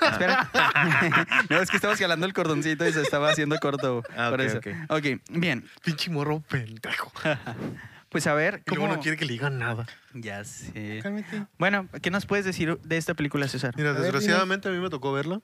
Espera. 0.00 0.48
no, 1.50 1.60
es 1.60 1.68
que 1.68 1.76
estamos 1.76 1.98
jalando 1.98 2.26
el 2.26 2.32
cordoncito 2.32 2.86
y 2.86 2.92
se 2.92 3.02
estaba 3.02 3.30
haciendo 3.30 3.58
corto. 3.58 4.04
Ah, 4.16 4.30
por 4.30 4.40
ok, 4.40 4.46
eso. 4.46 4.58
ok. 4.58 4.66
ok, 4.88 5.06
bien. 5.30 5.64
Pinche 5.82 6.10
morro 6.10 6.44
pendejo. 6.48 7.10
Pues 8.14 8.28
a 8.28 8.34
ver, 8.34 8.62
Y 8.64 8.70
luego 8.70 8.84
¿cómo? 8.84 8.94
no 8.96 9.02
quiere 9.02 9.16
que 9.16 9.24
le 9.24 9.32
digan 9.32 9.58
nada. 9.58 9.86
Ya 10.12 10.44
sé. 10.44 11.00
Cálmate. 11.02 11.46
Bueno, 11.58 11.88
¿qué 12.00 12.12
nos 12.12 12.26
puedes 12.26 12.44
decir 12.44 12.78
de 12.84 12.96
esta 12.96 13.14
película, 13.14 13.48
César? 13.48 13.74
Mira, 13.76 13.92
desgraciadamente 13.92 14.68
a 14.68 14.70
mí 14.70 14.78
me 14.78 14.88
tocó 14.88 15.12
verla. 15.12 15.40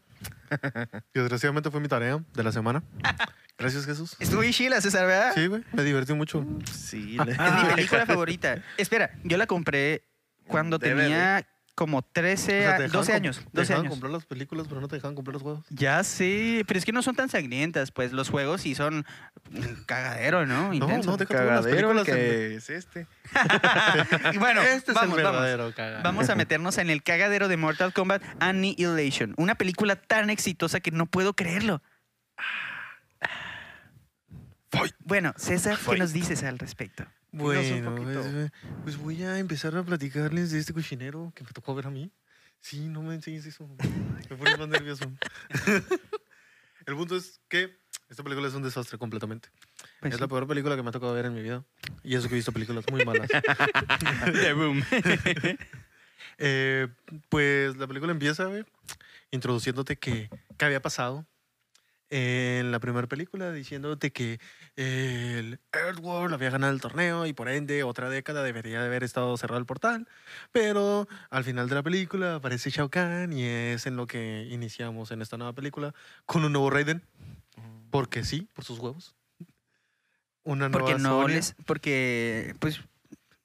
Y 1.12 1.18
desgraciadamente 1.18 1.68
fue 1.72 1.80
mi 1.80 1.88
tarea 1.88 2.22
de 2.32 2.44
la 2.44 2.52
semana. 2.52 2.84
Gracias, 3.58 3.86
Jesús. 3.86 4.14
Estuvo 4.20 4.44
chila, 4.52 4.80
César, 4.80 5.04
¿verdad? 5.08 5.32
Sí, 5.34 5.48
güey, 5.48 5.64
me 5.72 5.82
divertí 5.82 6.12
mucho. 6.14 6.46
Sí, 6.72 7.16
Es 7.18 7.26
mi 7.40 7.74
película 7.74 8.06
favorita. 8.06 8.62
Espera, 8.76 9.10
yo 9.24 9.36
la 9.36 9.48
compré 9.48 10.04
cuando 10.46 10.78
tenía 10.78 11.44
como 11.80 12.02
13, 12.02 12.42
O 12.42 12.44
sea, 12.44 12.52
te 12.52 12.58
a- 12.60 12.86
dejaban 12.86 12.90
12 12.92 13.12
com- 13.12 13.16
años. 13.16 13.36
Te 13.38 13.42
12 13.44 13.60
dejaban 13.62 13.80
años. 13.86 13.90
comprar 13.94 14.12
las 14.12 14.26
películas, 14.26 14.66
pero 14.68 14.82
no 14.82 14.88
te 14.88 14.96
dejaban 14.96 15.14
comprar 15.14 15.32
los 15.32 15.42
juegos. 15.42 15.64
Ya 15.70 16.04
sé, 16.04 16.62
pero 16.68 16.76
es 16.78 16.84
que 16.84 16.92
no 16.92 17.00
son 17.02 17.16
tan 17.16 17.30
sangrientas, 17.30 17.90
pues 17.90 18.12
los 18.12 18.28
juegos 18.28 18.60
sí 18.60 18.74
son 18.74 19.06
un 19.50 19.84
cagadero, 19.86 20.44
¿no? 20.44 20.74
Intenso. 20.74 21.10
no, 21.10 21.16
deja 21.16 21.28
tú 21.28 21.34
las 21.34 21.46
Cagadero 21.64 21.88
películas 21.88 22.08
en- 22.08 22.14
que 22.14 22.54
es 22.56 22.68
este. 22.70 23.06
Y 24.34 24.38
bueno, 24.38 24.60
este 24.60 24.90
es 24.92 24.94
vamos, 24.94 25.16
el 25.18 25.24
vamos. 25.24 25.40
verdadero 25.40 25.74
cagadero. 25.74 26.02
Vamos 26.02 26.28
a 26.28 26.34
meternos 26.34 26.76
en 26.76 26.90
el 26.90 27.02
cagadero 27.02 27.48
de 27.48 27.56
Mortal 27.56 27.94
Kombat 27.94 28.22
Annihilation, 28.40 29.32
una 29.38 29.54
película 29.54 29.96
tan 29.96 30.28
exitosa 30.28 30.80
que 30.80 30.90
no 30.90 31.06
puedo 31.06 31.32
creerlo. 31.34 31.80
Bueno, 35.00 35.32
César, 35.36 35.78
¿qué 35.88 35.96
nos 35.96 36.12
dices 36.12 36.42
al 36.44 36.58
respecto? 36.58 37.04
Bueno, 37.32 37.94
poquito. 37.96 38.22
pues, 38.22 38.50
pues 38.82 38.96
voy 38.98 39.22
a 39.22 39.38
empezar 39.38 39.76
a 39.76 39.82
platicarles 39.82 40.50
de 40.50 40.58
este 40.58 40.72
cochinero 40.72 41.32
que 41.34 41.44
me 41.44 41.50
tocó 41.50 41.74
ver 41.74 41.86
a 41.86 41.90
mí. 41.90 42.10
Sí, 42.60 42.88
no 42.88 43.02
me 43.02 43.14
enseñes 43.14 43.46
eso. 43.46 43.68
Me 44.28 44.36
pones 44.36 44.58
más 44.58 44.68
nervioso. 44.68 45.04
El 46.86 46.96
punto 46.96 47.16
es 47.16 47.40
que 47.48 47.78
esta 48.08 48.22
película 48.22 48.48
es 48.48 48.54
un 48.54 48.62
desastre 48.62 48.98
completamente. 48.98 49.48
Pues 50.00 50.12
es 50.12 50.16
sí. 50.16 50.20
la 50.20 50.28
peor 50.28 50.46
película 50.46 50.76
que 50.76 50.82
me 50.82 50.88
ha 50.88 50.92
tocado 50.92 51.14
ver 51.14 51.26
en 51.26 51.34
mi 51.34 51.42
vida. 51.42 51.64
Y 52.02 52.16
eso 52.16 52.28
que 52.28 52.34
he 52.34 52.36
visto 52.36 52.52
películas 52.52 52.84
muy 52.90 53.04
malas. 53.04 53.28
The 54.32 54.52
Boom. 54.52 54.82
Eh, 56.42 56.88
pues 57.28 57.76
la 57.76 57.86
película 57.86 58.12
empieza, 58.12 58.46
güey, 58.46 58.64
introduciéndote 59.30 59.96
que 59.96 60.30
qué 60.56 60.64
había 60.64 60.80
pasado 60.80 61.26
en 62.10 62.72
la 62.72 62.80
primera 62.80 63.06
película, 63.06 63.52
diciéndote 63.52 64.10
que 64.12 64.40
el 64.76 65.60
Earthworld 65.72 66.34
había 66.34 66.50
ganado 66.50 66.72
el 66.72 66.80
torneo 66.80 67.26
y 67.26 67.32
por 67.32 67.48
ende 67.48 67.84
otra 67.84 68.10
década 68.10 68.42
debería 68.42 68.80
de 68.80 68.86
haber 68.86 69.04
estado 69.04 69.36
cerrado 69.36 69.60
el 69.60 69.66
portal. 69.66 70.08
Pero 70.52 71.08
al 71.30 71.44
final 71.44 71.68
de 71.68 71.76
la 71.76 71.82
película 71.82 72.34
aparece 72.36 72.70
Shao 72.70 72.88
Kahn 72.90 73.32
y 73.32 73.44
es 73.44 73.86
en 73.86 73.96
lo 73.96 74.06
que 74.06 74.48
iniciamos 74.50 75.10
en 75.12 75.22
esta 75.22 75.36
nueva 75.36 75.52
película 75.52 75.94
con 76.26 76.44
un 76.44 76.52
nuevo 76.52 76.70
Raiden. 76.70 77.02
Porque 77.90 78.24
sí, 78.24 78.48
por 78.54 78.64
sus 78.64 78.78
huevos. 78.78 79.14
Una 80.42 80.70
Porque 80.70 80.92
nueva 80.94 80.98
no 81.00 81.22
Sonya. 81.22 81.34
les. 81.36 81.54
Porque, 81.66 82.54
pues, 82.60 82.80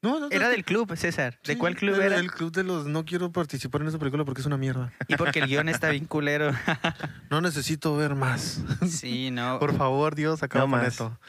No, 0.06 0.20
no, 0.20 0.20
no, 0.20 0.28
era 0.30 0.50
del 0.50 0.64
club, 0.64 0.96
César. 0.96 1.40
¿De 1.44 1.54
sí, 1.54 1.58
cuál 1.58 1.76
club 1.76 2.00
era? 2.00 2.18
El 2.18 2.32
club 2.32 2.52
de 2.52 2.64
los 2.64 2.86
no 2.86 3.06
quiero 3.06 3.32
participar 3.32 3.82
en 3.82 3.88
esa 3.88 3.98
película 3.98 4.24
porque 4.24 4.42
es 4.42 4.46
una 4.46 4.56
mierda. 4.58 4.94
Y 5.08 5.16
porque 5.16 5.40
el 5.40 5.48
guion 5.48 5.68
está 5.68 5.90
bien 5.90 6.06
culero. 6.06 6.52
No 7.32 7.42
necesito 7.42 7.98
ver 7.98 8.14
más. 8.14 8.62
Sí, 8.88 9.32
no. 9.32 9.58
Por 9.58 9.76
favor, 9.76 10.14
Dios, 10.14 10.44
acaba 10.44 10.66
No 10.68 10.72
con 10.78 10.86
esto. 10.86 11.20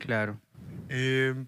Claro. 0.00 0.40
Eh, 0.88 1.46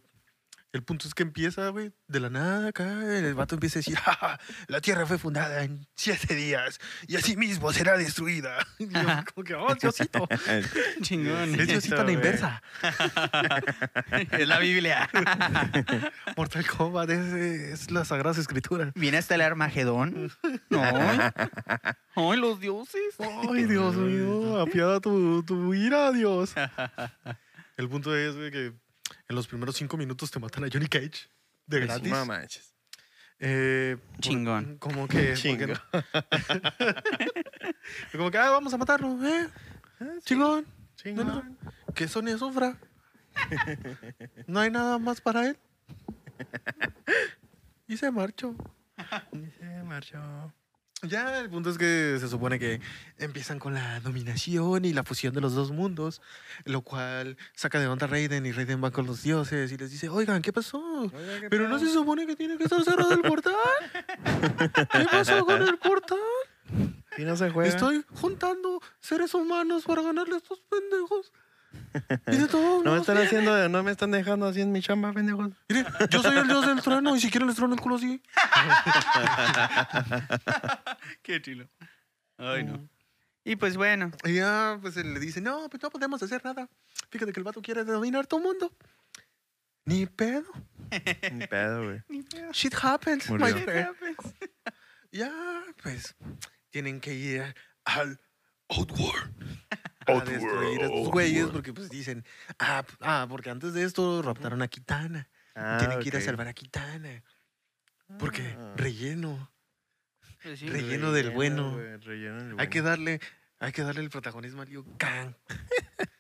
el 0.73 0.83
punto 0.83 1.09
es 1.09 1.15
que 1.15 1.23
empieza, 1.23 1.71
güey, 1.71 1.93
de 2.09 2.21
la 2.21 2.29
nada 2.29 2.69
acá. 2.69 2.85
El 3.17 3.35
vato 3.35 3.55
empieza 3.55 3.79
a 3.79 3.81
decir: 3.81 3.97
"Ja, 3.97 4.13
ja, 4.15 4.41
La 4.67 4.81
tierra 4.81 5.07
fue 5.07 5.17
fundada 5.19 5.63
en 5.63 5.87
siete 5.95 6.35
días 6.35 6.79
y 7.07 7.17
así 7.17 7.37
mismo 7.37 7.73
será 7.73 7.97
destruida. 7.97 8.67
Y 8.79 8.89
yo, 8.89 9.01
como 9.35 9.45
que, 9.45 9.55
oh, 9.55 9.75
Diosito. 9.75 10.29
Chingón. 11.03 11.59
Es 11.59 11.67
Diosito 11.67 12.01
a 12.01 12.05
la 12.05 12.13
inversa. 12.13 12.63
es 14.33 14.47
la 14.47 14.59
Biblia. 14.59 15.09
Mortal 16.37 16.67
Kombat 16.67 17.11
es, 17.11 17.33
es 17.33 17.91
las 17.91 18.09
sagradas 18.09 18.39
escrituras. 18.39 18.93
Viene 18.95 19.19
hasta 19.19 19.35
el 19.35 19.41
Armagedón. 19.41 20.31
No. 20.71 20.83
Ay, 22.15 22.39
los 22.39 22.61
dioses. 22.61 23.15
Ay, 23.19 23.65
Dios 23.65 23.97
mío, 23.97 24.61
apiada 24.61 25.01
tu, 25.01 25.43
tu 25.43 25.75
ira, 25.75 26.13
Dios. 26.13 26.55
El 27.77 27.89
punto 27.89 28.17
es, 28.17 28.37
güey, 28.37 28.51
que 28.51 28.73
en 29.29 29.37
los 29.37 29.47
primeros 29.47 29.77
cinco 29.77 29.97
minutos 29.97 30.31
te 30.31 30.39
matan 30.39 30.65
a 30.65 30.69
Johnny 30.73 30.89
Cage. 30.89 31.29
De 31.67 31.81
gratis. 31.81 32.11
No 32.11 32.25
manches. 32.27 32.75
Eh, 33.41 33.97
por- 34.13 34.21
Chingón. 34.21 34.79
Como 34.79 35.07
que. 35.07 35.35
Chingón. 35.35 35.79
como 38.13 38.31
que, 38.31 38.39
ah, 38.39 38.51
vamos 38.51 38.73
a 38.75 38.79
matarlo, 38.79 39.17
¿eh? 39.27 39.49
Chingón. 40.25 40.67
Chingón. 40.97 41.27
No, 41.27 41.43
no. 41.43 41.57
Que 41.95 42.09
Sonia 42.09 42.37
sufra. 42.39 42.77
No 44.49 44.59
hay 44.61 44.71
nada 44.71 44.99
más 44.99 45.21
para 45.21 45.47
él. 45.49 45.59
Y 47.87 47.97
se 47.97 48.11
marchó. 48.11 48.55
Se 49.59 49.83
marchó. 49.85 50.53
Ya, 51.03 51.39
el 51.39 51.49
punto 51.49 51.71
es 51.71 51.79
que 51.79 52.17
se 52.19 52.29
supone 52.29 52.59
que 52.59 52.81
empiezan 53.19 53.61
con 53.61 53.73
la 53.73 54.01
dominación 54.01 54.85
y 54.85 54.93
la 54.93 55.05
fusión 55.05 55.33
de 55.33 55.41
los 55.41 55.55
dos 55.55 55.71
mundos, 55.71 56.21
lo 56.65 56.81
cual 56.83 57.37
saca 57.55 57.79
de 57.79 57.87
onda 57.87 58.07
a 58.07 58.09
Raiden 58.09 58.47
y 58.47 58.53
Raiden 58.53 58.83
va 58.83 58.91
con 58.91 59.07
los 59.07 59.23
dioses 59.23 59.71
y 59.71 59.77
les 59.77 59.93
dice, 59.93 60.09
oigan, 60.09 60.43
¿qué 60.43 60.53
pasó? 60.53 60.81
Oiga, 60.81 61.41
¿qué 61.41 61.51
Pero 61.51 61.69
no 61.69 61.79
se 61.79 61.89
supone 61.93 62.27
que 62.27 62.35
tiene 62.35 62.59
que 62.59 62.65
estar 62.65 62.83
cerrado 62.83 63.13
el 63.13 63.23
portal. 63.23 63.55
¿Qué 64.93 65.07
pasó 65.09 65.47
con 65.47 65.63
el 65.63 65.79
portal? 65.79 66.19
Si 67.17 67.25
no 67.25 67.37
se 67.37 67.51
juega. 67.51 67.71
Estoy 67.71 68.05
juntando 68.15 68.83
seres 69.01 69.35
humanos 69.35 69.85
para 69.85 70.03
ganarle 70.03 70.35
a 70.35 70.39
estos 70.39 70.61
pendejos. 70.69 71.33
No 72.85 72.93
me 72.93 72.99
están 72.99 73.19
haciendo, 73.19 73.69
no 73.69 73.83
me 73.83 73.91
están 73.91 74.11
dejando 74.11 74.47
así 74.47 74.61
en 74.61 74.73
mi 74.73 74.81
chamba, 74.81 75.13
pendejos. 75.13 75.51
Mire, 75.69 75.85
yo 76.11 76.23
soy 76.23 76.37
el 76.37 76.47
dios 76.47 76.67
del 76.67 76.81
trueno 76.81 77.17
y 77.17 77.21
si 77.21 77.31
quieren 77.31 77.49
les 77.49 77.57
trueno 77.57 77.75
el 77.75 77.81
culo 77.81 77.97
así. 77.97 78.23
Qué 81.23 81.43
chilo. 81.43 81.69
Ay, 82.37 82.65
no. 82.65 82.89
Y 83.45 83.57
pues 83.57 83.77
bueno. 83.77 84.11
Y 84.25 84.35
ya, 84.35 84.79
pues 84.81 84.97
él 84.97 85.15
le 85.15 85.21
dice, 85.21 85.41
no, 85.41 85.69
pues 85.69 85.83
no 85.83 85.91
podemos 85.91 86.23
hacer 86.23 86.45
nada. 86.45 86.69
Fíjate 87.11 87.33
que 87.33 87.41
el 87.41 87.45
vato 87.45 87.63
quiere 87.63 87.85
dominar 87.85 88.27
todo 88.27 88.41
el 88.41 88.47
mundo. 88.47 88.73
Ni 89.85 90.07
pedo. 90.07 90.45
Ni 91.33 91.47
pedo, 91.47 91.85
güey. 91.85 92.03
Shit 92.53 92.75
happens, 92.83 93.29
Murió. 93.31 93.47
my 93.47 93.53
friend. 93.63 93.97
Ya, 95.11 95.33
pues, 95.83 96.15
tienen 96.71 97.01
que 97.01 97.15
ir 97.15 97.55
al 97.85 98.21
Outworld. 100.09 100.29
A 100.29 100.33
destruir 100.33 100.81
a 100.83 100.85
estos 100.87 101.09
güeyes 101.09 101.47
porque 101.47 101.73
pues 101.73 101.89
dicen, 101.91 102.25
ah, 102.59 102.83
p- 102.87 102.95
ah, 103.01 103.27
porque 103.29 103.51
antes 103.51 103.75
de 103.75 103.85
esto 103.85 104.23
raptaron 104.23 104.63
a 104.63 104.69
Kitana. 104.69 105.29
Ah, 105.55 105.77
tienen 105.79 105.99
que 106.01 106.09
ir 106.09 106.15
a 106.17 106.19
ok. 106.19 106.25
salvar 106.25 106.49
a 106.49 106.53
Kitana. 106.53 107.23
Porque 108.19 108.55
Ah. 108.59 108.73
relleno. 108.77 109.51
Pues 110.43 110.59
sí. 110.61 110.69
Relleno 110.69 111.13
del 111.13 111.31
bueno. 111.31 111.73
güey, 111.75 111.97
relleno 111.99 112.43
del 112.45 112.61
Hay 112.61 112.69
que 112.69 112.81
darle, 112.83 113.21
hay 113.59 113.73
que 113.73 113.83
darle 113.83 114.01
el 114.03 114.11
protagonismo 114.11 114.63
a 114.63 114.65
Liu 114.65 114.85
Kang. 114.99 115.35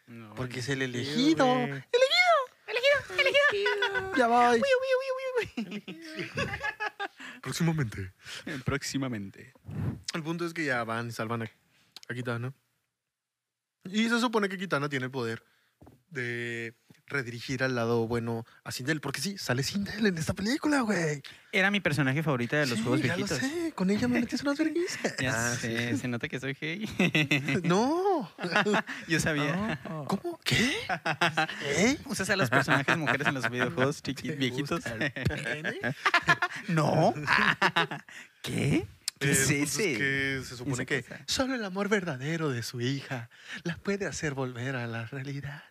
No, 0.06 0.34
Porque 0.34 0.58
es 0.60 0.68
el 0.68 0.78
Sí, 0.80 0.84
elegido. 0.84 1.46
güey. 1.46 1.84
Ya 4.16 4.26
voy. 4.26 4.60
Próximamente. 7.42 8.12
Próximamente. 8.64 9.52
El 10.14 10.22
punto 10.22 10.44
es 10.44 10.52
que 10.54 10.64
ya 10.64 10.84
van 10.84 11.08
y 11.08 11.12
salvan 11.12 11.42
a, 11.42 11.50
a 12.08 12.14
Kitana. 12.14 12.52
Y 13.84 14.08
se 14.08 14.20
supone 14.20 14.48
que 14.48 14.58
Kitana 14.58 14.88
tiene 14.88 15.06
el 15.06 15.10
poder 15.10 15.42
de 16.10 16.74
redirigir 17.06 17.62
al 17.62 17.74
lado 17.74 18.06
bueno 18.06 18.44
a 18.64 18.72
Sindel. 18.72 19.00
Porque 19.00 19.20
sí, 19.20 19.38
sale 19.38 19.62
Sindel 19.62 20.06
en 20.06 20.18
esta 20.18 20.34
película, 20.34 20.80
güey. 20.80 21.22
Era 21.52 21.70
mi 21.70 21.80
personaje 21.80 22.22
favorito 22.22 22.56
de 22.56 22.66
los 22.66 22.78
Sí, 22.78 22.82
juegos 22.84 23.00
ya 23.02 23.14
viejitos. 23.14 23.42
lo 23.42 23.48
sé. 23.48 23.72
Con 23.74 23.90
ella 23.90 24.08
me 24.08 24.20
metes 24.20 24.42
unas 24.42 24.58
vergüenzas. 24.58 25.16
Ya 25.18 25.32
Ah, 25.52 25.54
sé, 25.54 25.96
se 25.96 26.08
nota 26.08 26.28
que 26.28 26.40
soy 26.40 26.54
gay. 26.60 27.62
No. 27.64 28.30
Yo 29.08 29.20
sabía. 29.20 29.80
¿Cómo? 30.06 30.38
¿Qué? 30.44 30.72
¿Eh? 31.64 31.98
¿Usas 32.06 32.28
a 32.30 32.36
los 32.36 32.50
personajes 32.50 32.96
mujeres 32.96 33.26
en 33.26 33.34
los 33.34 33.48
videojuegos 33.50 34.02
chiquitos, 34.02 34.30
¿Te 34.34 34.36
viejitos? 34.36 34.86
el 34.86 35.12
pene? 35.12 35.80
no. 36.68 37.14
¿Qué? 38.42 38.86
¿Qué 39.18 39.26
El 39.26 39.32
es 39.32 39.38
punto 39.46 39.62
es 39.64 39.74
ese? 39.78 39.98
que 39.98 40.42
se 40.44 40.56
supone 40.56 40.86
que 40.86 41.04
solo 41.26 41.54
el 41.54 41.64
amor 41.64 41.88
verdadero 41.88 42.50
de 42.50 42.62
su 42.62 42.80
hija 42.80 43.30
la 43.64 43.76
puede 43.76 44.06
hacer 44.06 44.34
volver 44.34 44.76
a 44.76 44.86
la 44.86 45.06
realidad 45.06 45.64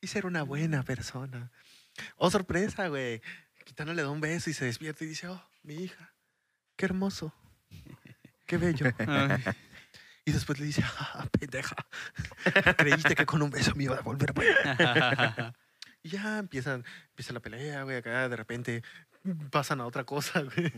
y 0.00 0.06
ser 0.06 0.26
una 0.26 0.42
buena 0.42 0.82
persona. 0.82 1.50
Oh, 2.16 2.30
sorpresa, 2.30 2.88
güey. 2.88 3.20
Kitana 3.64 3.94
le 3.94 4.02
da 4.02 4.10
un 4.10 4.20
beso 4.20 4.50
y 4.50 4.52
se 4.52 4.64
despierta 4.66 5.04
y 5.04 5.08
dice, 5.08 5.28
oh, 5.28 5.42
mi 5.62 5.74
hija, 5.74 6.12
qué 6.76 6.84
hermoso, 6.86 7.34
qué 8.46 8.58
bello. 8.58 8.86
Ay, 8.98 9.42
Y 10.26 10.32
después 10.32 10.58
le 10.58 10.66
dice, 10.66 10.82
ah, 10.84 11.26
pendeja, 11.38 11.76
creíste 12.76 13.14
que 13.14 13.26
con 13.26 13.42
un 13.42 13.50
beso 13.50 13.74
me 13.74 13.84
iba 13.84 13.96
a 13.96 14.00
volver 14.02 14.32
buena. 14.32 15.54
Y 16.06 16.10
ya 16.10 16.38
empiezan, 16.38 16.84
empieza 17.08 17.32
la 17.32 17.40
pelea, 17.40 17.82
güey, 17.84 17.96
acá 17.96 18.28
de 18.28 18.36
repente 18.36 18.82
pasan 19.50 19.80
a 19.80 19.86
otra 19.86 20.04
cosa, 20.04 20.42
güey. 20.42 20.72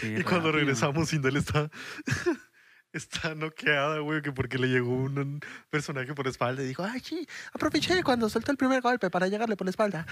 qué 0.00 0.18
Y 0.18 0.22
cuando 0.22 0.48
rápido. 0.48 0.52
regresamos, 0.52 1.08
Sindel 1.08 1.36
está, 1.36 1.70
está 2.92 3.34
noqueada, 3.34 3.98
güey, 4.00 4.22
que 4.22 4.32
porque 4.32 4.58
le 4.58 4.68
llegó 4.68 4.94
un, 4.94 5.18
un 5.18 5.40
personaje 5.70 6.14
por 6.14 6.26
la 6.26 6.30
espalda 6.30 6.62
y 6.62 6.66
dijo, 6.66 6.84
ay, 6.84 7.00
sí, 7.00 7.26
aproveché 7.52 8.02
cuando 8.02 8.28
soltó 8.28 8.50
el 8.50 8.56
primer 8.58 8.80
golpe 8.82 9.10
para 9.10 9.28
llegarle 9.28 9.56
por 9.56 9.66
la 9.66 9.70
espalda. 9.70 10.06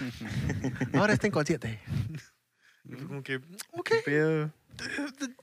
Ahora 0.94 1.12
está 1.12 1.26
inconsciente. 1.26 1.80
Y 2.84 2.94
fue 2.94 3.06
como 3.06 3.22
que, 3.22 3.36
ok, 3.72 3.90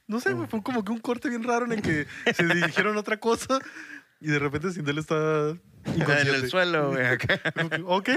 no 0.08 0.19
sé, 0.19 0.34
güey, 0.34 0.47
fue 0.47 0.63
como 0.63 0.84
que 0.84 0.91
un 0.91 1.00
corte 1.00 1.30
bien 1.30 1.43
raro 1.43 1.65
en 1.65 1.73
el 1.73 1.82
que 1.84 2.08
se 2.34 2.43
dirigieron 2.45 2.97
a 2.97 3.02
otra 3.02 3.19
cosa 3.19 3.60
y 4.19 4.28
de 4.32 4.39
repente 4.39 4.71
Sindel 4.71 4.97
está 4.97 5.50
En 5.52 5.62
inconsciente. 5.95 6.36
el 6.38 6.50
suelo, 6.50 6.89
güey, 6.91 7.06
ok, 7.86 8.10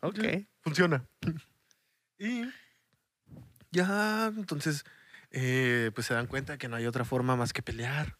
Ok. 0.00 0.24
funciona. 0.62 1.04
Y 2.18 2.44
ya, 3.72 4.26
entonces 4.36 4.84
eh, 5.30 5.90
pues 5.94 6.06
se 6.06 6.14
dan 6.14 6.26
cuenta 6.28 6.58
que 6.58 6.68
no 6.68 6.76
hay 6.76 6.86
otra 6.86 7.04
forma 7.04 7.34
más 7.36 7.52
que 7.52 7.62
pelear. 7.62 8.16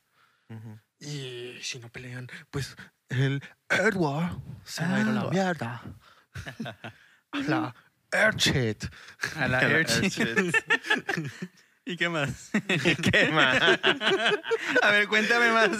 Ujú. 0.48 0.78
Y 0.98 1.58
si 1.62 1.78
no 1.78 1.88
pelean, 1.90 2.28
pues 2.50 2.76
el 3.08 3.42
Edward 3.68 4.36
se 4.64 4.82
va 4.82 4.96
a 4.96 5.00
ir 5.00 5.08
a 5.08 5.12
la 5.12 5.24
mierda. 5.30 5.82
A 7.34 7.38
la 7.48 7.74
Airshit. 8.10 8.84
A 9.36 9.48
la 9.48 9.58
Airship. 9.60 10.52
¿Y 11.84 11.96
qué 11.96 12.08
más? 12.08 12.50
¿Qué 13.10 13.30
más? 13.32 13.60
A 14.82 14.90
ver, 14.92 15.08
cuéntame 15.08 15.50
más. 15.50 15.70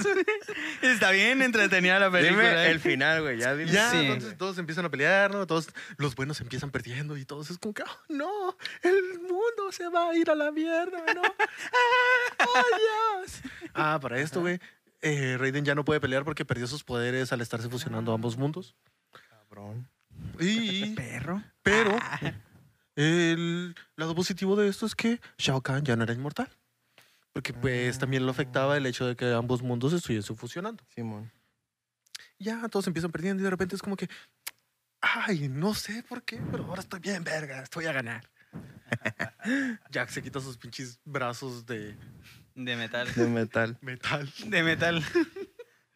Está 0.81 1.13
bien 1.13 1.43
entretenida 1.43 2.01
la 2.01 2.11
película. 2.11 2.43
Dime 2.49 2.65
¿eh? 2.65 2.71
el 2.73 2.81
final, 2.81 3.23
güey. 3.23 3.39
Ya 3.39 3.55
dime. 3.55 3.71
Ya, 3.71 3.91
Sí. 3.91 3.99
entonces 3.99 4.37
todos 4.37 4.59
empiezan 4.59 4.85
a 4.87 4.91
pelear, 4.91 5.31
¿no? 5.31 5.47
Todos 5.47 5.69
los 5.99 6.17
buenos 6.17 6.41
empiezan 6.41 6.71
perdiendo 6.73 7.17
y 7.17 7.25
todos 7.25 7.51
es 7.51 7.59
como 7.59 7.73
que, 7.75 7.83
"Oh, 7.85 7.99
no, 8.09 8.57
el 8.83 9.21
mundo 9.21 9.52
se 9.71 9.89
va 9.89 10.09
a 10.11 10.15
ir 10.17 10.29
a 10.31 10.35
la 10.35 10.51
mierda, 10.51 11.05
¿no? 11.15 11.23
¡Ah, 12.39 12.45
¡Oh, 12.47 12.63
Dios! 13.21 13.41
Ah, 13.75 13.99
para 14.01 14.19
esto, 14.21 14.41
güey, 14.41 14.59
eh, 15.01 15.37
Raiden 15.39 15.65
ya 15.65 15.75
no 15.75 15.85
puede 15.85 16.01
pelear 16.01 16.25
porque 16.25 16.45
perdió 16.45 16.67
sus 16.67 16.83
poderes 16.85 17.33
al 17.33 17.41
estarse 17.41 17.69
fusionando 17.69 18.13
ambos 18.13 18.37
mundos. 18.37 18.75
Cabrón. 19.29 19.89
Y, 20.41 20.95
Perro. 20.95 21.43
pero, 21.63 21.97
Ah, 22.01 22.33
el 22.97 23.75
lado 23.97 24.15
positivo 24.15 24.57
de 24.57 24.69
esto 24.69 24.87
es 24.87 24.95
que 24.95 25.21
Shao 25.39 25.61
Kahn 25.63 25.85
ya 25.85 25.97
no 25.97 26.05
era 26.05 26.13
inmortal. 26.15 26.49
Porque 27.33 27.55
pues 27.55 27.99
también 27.99 28.27
lo 28.27 28.31
afectaba 28.31 28.77
el 28.77 28.85
hecho 28.85 29.07
de 29.07 29.17
que 29.17 29.33
ambos 29.33 29.63
mundos 29.63 29.95
estuviesen 29.95 30.37
fusionando. 30.37 30.85
Simón. 30.95 31.33
ya 32.39 32.69
todos 32.69 32.87
empiezan 32.89 33.11
perdiendo 33.11 33.41
y 33.41 33.45
de 33.45 33.51
repente 33.51 33.75
es 33.75 33.81
como 33.81 33.97
que, 33.97 34.07
ay, 35.01 35.49
no 35.49 35.73
sé 35.73 36.03
por 36.03 36.23
qué, 36.25 36.39
pero 36.51 36.65
ahora 36.67 36.83
estoy 36.83 37.01
bien, 37.01 37.25
verga, 37.25 37.63
estoy 37.63 37.87
a 37.87 37.93
ganar. 37.93 38.29
Jack 39.91 40.11
se 40.11 40.23
quita 40.23 40.41
sus 40.41 40.57
pinches 40.57 41.01
brazos 41.05 41.67
de 41.67 41.97
de 42.55 42.77
metal. 42.77 43.09
De 43.15 43.27
metal. 43.27 43.79
metal, 43.81 44.33
De 44.47 44.63
metal. 44.63 45.05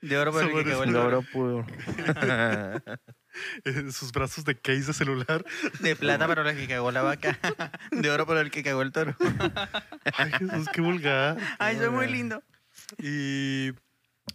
De 0.00 0.18
oro 0.18 0.32
por 0.32 0.44
el 0.44 0.64
que 0.64 0.72
el 0.72 0.96
oro 0.96 1.22
puro. 1.32 1.66
eh, 3.64 3.92
sus 3.92 4.12
brazos 4.12 4.44
de 4.44 4.58
case 4.58 4.84
de 4.84 4.92
celular. 4.92 5.44
De 5.80 5.96
plata 5.96 6.26
para 6.26 6.48
el 6.48 6.56
que 6.56 6.68
cagó 6.68 6.90
la 6.92 7.02
vaca. 7.02 7.38
De 7.90 8.10
oro 8.10 8.26
por 8.26 8.36
el 8.36 8.50
que 8.50 8.62
cagó 8.62 8.82
el 8.82 8.92
toro. 8.92 9.16
Ay, 10.16 10.32
Jesús, 10.32 10.68
qué 10.72 10.80
vulgar. 10.80 11.38
Ay, 11.58 11.76
soy 11.76 11.90
muy 11.90 12.08
lindo. 12.08 12.42
Y 12.98 13.72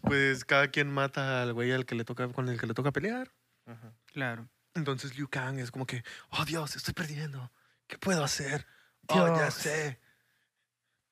pues 0.01 0.45
cada 0.45 0.67
quien 0.69 0.91
mata 0.91 1.41
al 1.43 1.53
güey 1.53 1.71
al 1.71 1.85
que 1.85 1.95
le 1.95 2.03
toca, 2.03 2.27
con 2.29 2.49
el 2.49 2.59
que 2.59 2.67
le 2.67 2.73
toca 2.73 2.91
pelear. 2.91 3.31
Ajá. 3.65 3.93
Claro. 4.07 4.49
Entonces 4.73 5.17
Liu 5.17 5.27
Kang 5.29 5.59
es 5.59 5.71
como 5.71 5.85
que, 5.85 6.03
oh 6.29 6.45
Dios, 6.45 6.75
estoy 6.75 6.93
perdiendo. 6.93 7.51
¿Qué 7.91 7.97
puedo 7.97 8.23
hacer? 8.23 8.65
Oh, 9.07 9.27
ya 9.27 9.33
Dios. 9.43 9.53
sé. 9.53 9.99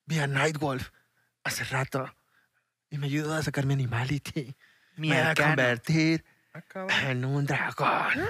Vi 0.06 0.18
a 0.20 0.28
Nightwolf 0.28 0.92
hace 1.44 1.66
rato 1.66 2.10
y 2.90 2.98
me 2.98 3.08
ayudó 3.08 3.34
a 3.36 3.44
sacar 3.44 3.66
mi 3.66 3.74
animality. 3.74 4.56
Mi 4.96 5.10
me 5.10 5.22
voy 5.22 5.26
a 5.32 5.36
convertir 5.36 6.24
Ah, 6.54 6.62
cabrón. 6.68 6.98
en 7.06 7.26
un 7.26 7.46
dragón. 7.46 8.26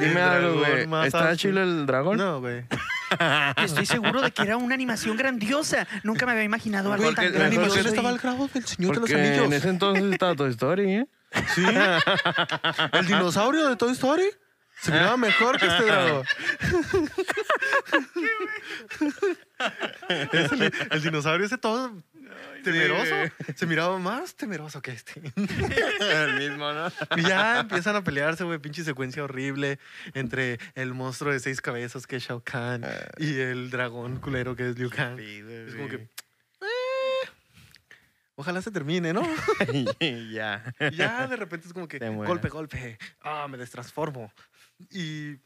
Dime 0.00 0.20
algo, 0.22 0.54
güey. 0.58 0.86
dragón 0.86 1.04
¿Está 1.06 1.18
alto. 1.28 1.36
chilo 1.36 1.62
el 1.62 1.84
dragón? 1.84 2.16
No, 2.16 2.40
güey. 2.40 2.64
Estoy 3.58 3.84
seguro 3.84 4.22
de 4.22 4.30
que 4.32 4.42
era 4.42 4.56
una 4.56 4.74
animación 4.74 5.16
grandiosa. 5.18 5.86
Nunca 6.04 6.24
me 6.24 6.32
había 6.32 6.44
imaginado 6.44 6.90
algo 6.92 7.12
tan 7.12 7.26
La 7.26 7.30
grande. 7.32 7.56
animación 7.58 7.86
estaba 7.86 8.08
al 8.08 8.18
grado 8.18 8.48
del 8.48 8.64
Señor 8.66 8.94
de 8.94 9.00
los 9.02 9.10
Porque 9.10 9.22
Anillos. 9.28 9.44
en 9.46 9.52
ese 9.52 9.68
entonces 9.68 10.04
estaba 10.10 10.34
Toy 10.34 10.50
Story, 10.52 10.90
¿eh? 10.94 11.06
Sí. 11.54 11.64
El 12.92 13.06
dinosaurio 13.06 13.68
de 13.68 13.76
Toy 13.76 13.92
Story 13.92 14.30
se 14.80 14.92
miraba 14.92 15.16
mejor 15.16 15.58
que 15.58 15.66
este 15.66 15.84
dragón. 15.84 16.26
Es 20.32 20.52
el, 20.52 20.72
el 20.90 21.02
dinosaurio 21.02 21.46
ese 21.46 21.56
todo 21.58 21.94
temeroso. 22.64 23.14
Se 23.54 23.66
miraba 23.66 23.98
más 23.98 24.34
temeroso 24.34 24.82
que 24.82 24.92
este. 24.92 25.20
el 25.36 26.34
mismo, 26.34 26.72
¿no? 26.72 26.90
Y 27.16 27.22
ya 27.22 27.60
empiezan 27.60 27.94
a 27.96 28.02
pelearse, 28.02 28.44
güey. 28.44 28.58
Pinche 28.58 28.82
secuencia 28.82 29.22
horrible 29.22 29.78
entre 30.14 30.58
el 30.74 30.94
monstruo 30.94 31.32
de 31.32 31.38
seis 31.38 31.60
cabezas 31.60 32.06
que 32.06 32.16
es 32.16 32.24
Shao 32.24 32.42
Kahn 32.42 32.84
y 33.18 33.38
el 33.38 33.70
dragón 33.70 34.18
culero 34.18 34.56
que 34.56 34.70
es 34.70 34.78
Liu 34.78 34.90
Kang. 34.90 35.20
Es 35.20 35.74
como 35.74 35.88
que. 35.88 36.08
Ojalá 38.36 38.62
se 38.62 38.70
termine, 38.70 39.12
¿no? 39.12 39.22
ya. 40.32 40.74
Ya 40.92 41.26
de 41.26 41.36
repente 41.36 41.66
es 41.66 41.72
como 41.72 41.88
que 41.88 41.98
golpe, 41.98 42.48
golpe. 42.48 42.98
Ah, 43.20 43.46
me 43.48 43.58
destransformo. 43.58 44.32
Y 44.90 45.36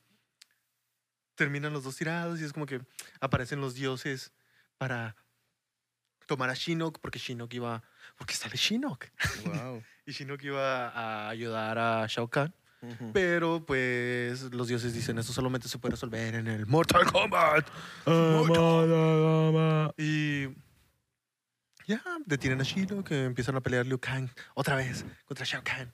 terminan 1.35 1.73
los 1.73 1.85
dos 1.85 1.97
tirados 1.97 2.41
y 2.41 2.45
es 2.45 2.53
como 2.53 2.67
que 2.67 2.81
aparecen 3.21 3.61
los 3.61 3.75
dioses 3.75 4.33
para 4.77 5.17
tomar 6.27 6.51
a 6.51 6.55
Shinnok 6.55 6.99
porque 7.01 7.19
Shinnok 7.19 7.53
iba. 7.55 7.83
Porque 8.17 8.35
sale 8.35 8.57
Shinnok. 8.57 9.07
Wow. 9.45 9.83
Y 10.09 10.13
Shinnok 10.13 10.43
iba 10.43 10.89
a 10.89 11.29
ayudar 11.29 11.79
a 11.79 12.07
Shao 12.07 12.29
Kahn. 12.29 12.55
Pero 13.13 13.67
pues 13.67 14.43
los 14.55 14.69
dioses 14.69 14.95
dicen 14.95 15.19
esto 15.19 15.35
solamente 15.35 15.69
se 15.69 15.79
puede 15.79 15.93
resolver 15.97 16.35
en 16.37 16.47
el 16.47 16.65
Mortal 16.67 17.05
Kombat. 17.13 17.69
Y 19.99 20.47
ya 21.89 22.01
detienen 22.27 22.61
a 22.61 22.65
Shinnok, 22.65 23.09
que 23.09 23.25
empiezan 23.25 23.57
a 23.57 23.61
pelear 23.61 23.87
Liu 23.87 23.99
Kang 23.99 24.29
otra 24.55 24.77
vez 24.77 25.05
contra 25.27 25.45
Shao 25.45 25.63
Kahn. 25.65 25.91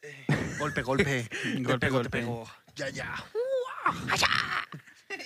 Eh, 0.00 0.26
golpe, 0.58 0.82
golpe. 0.82 1.28
Golpe, 1.60 1.90
golpe, 1.90 2.08
pegó. 2.10 2.46
Ya, 2.76 2.88
ya. 2.90 3.12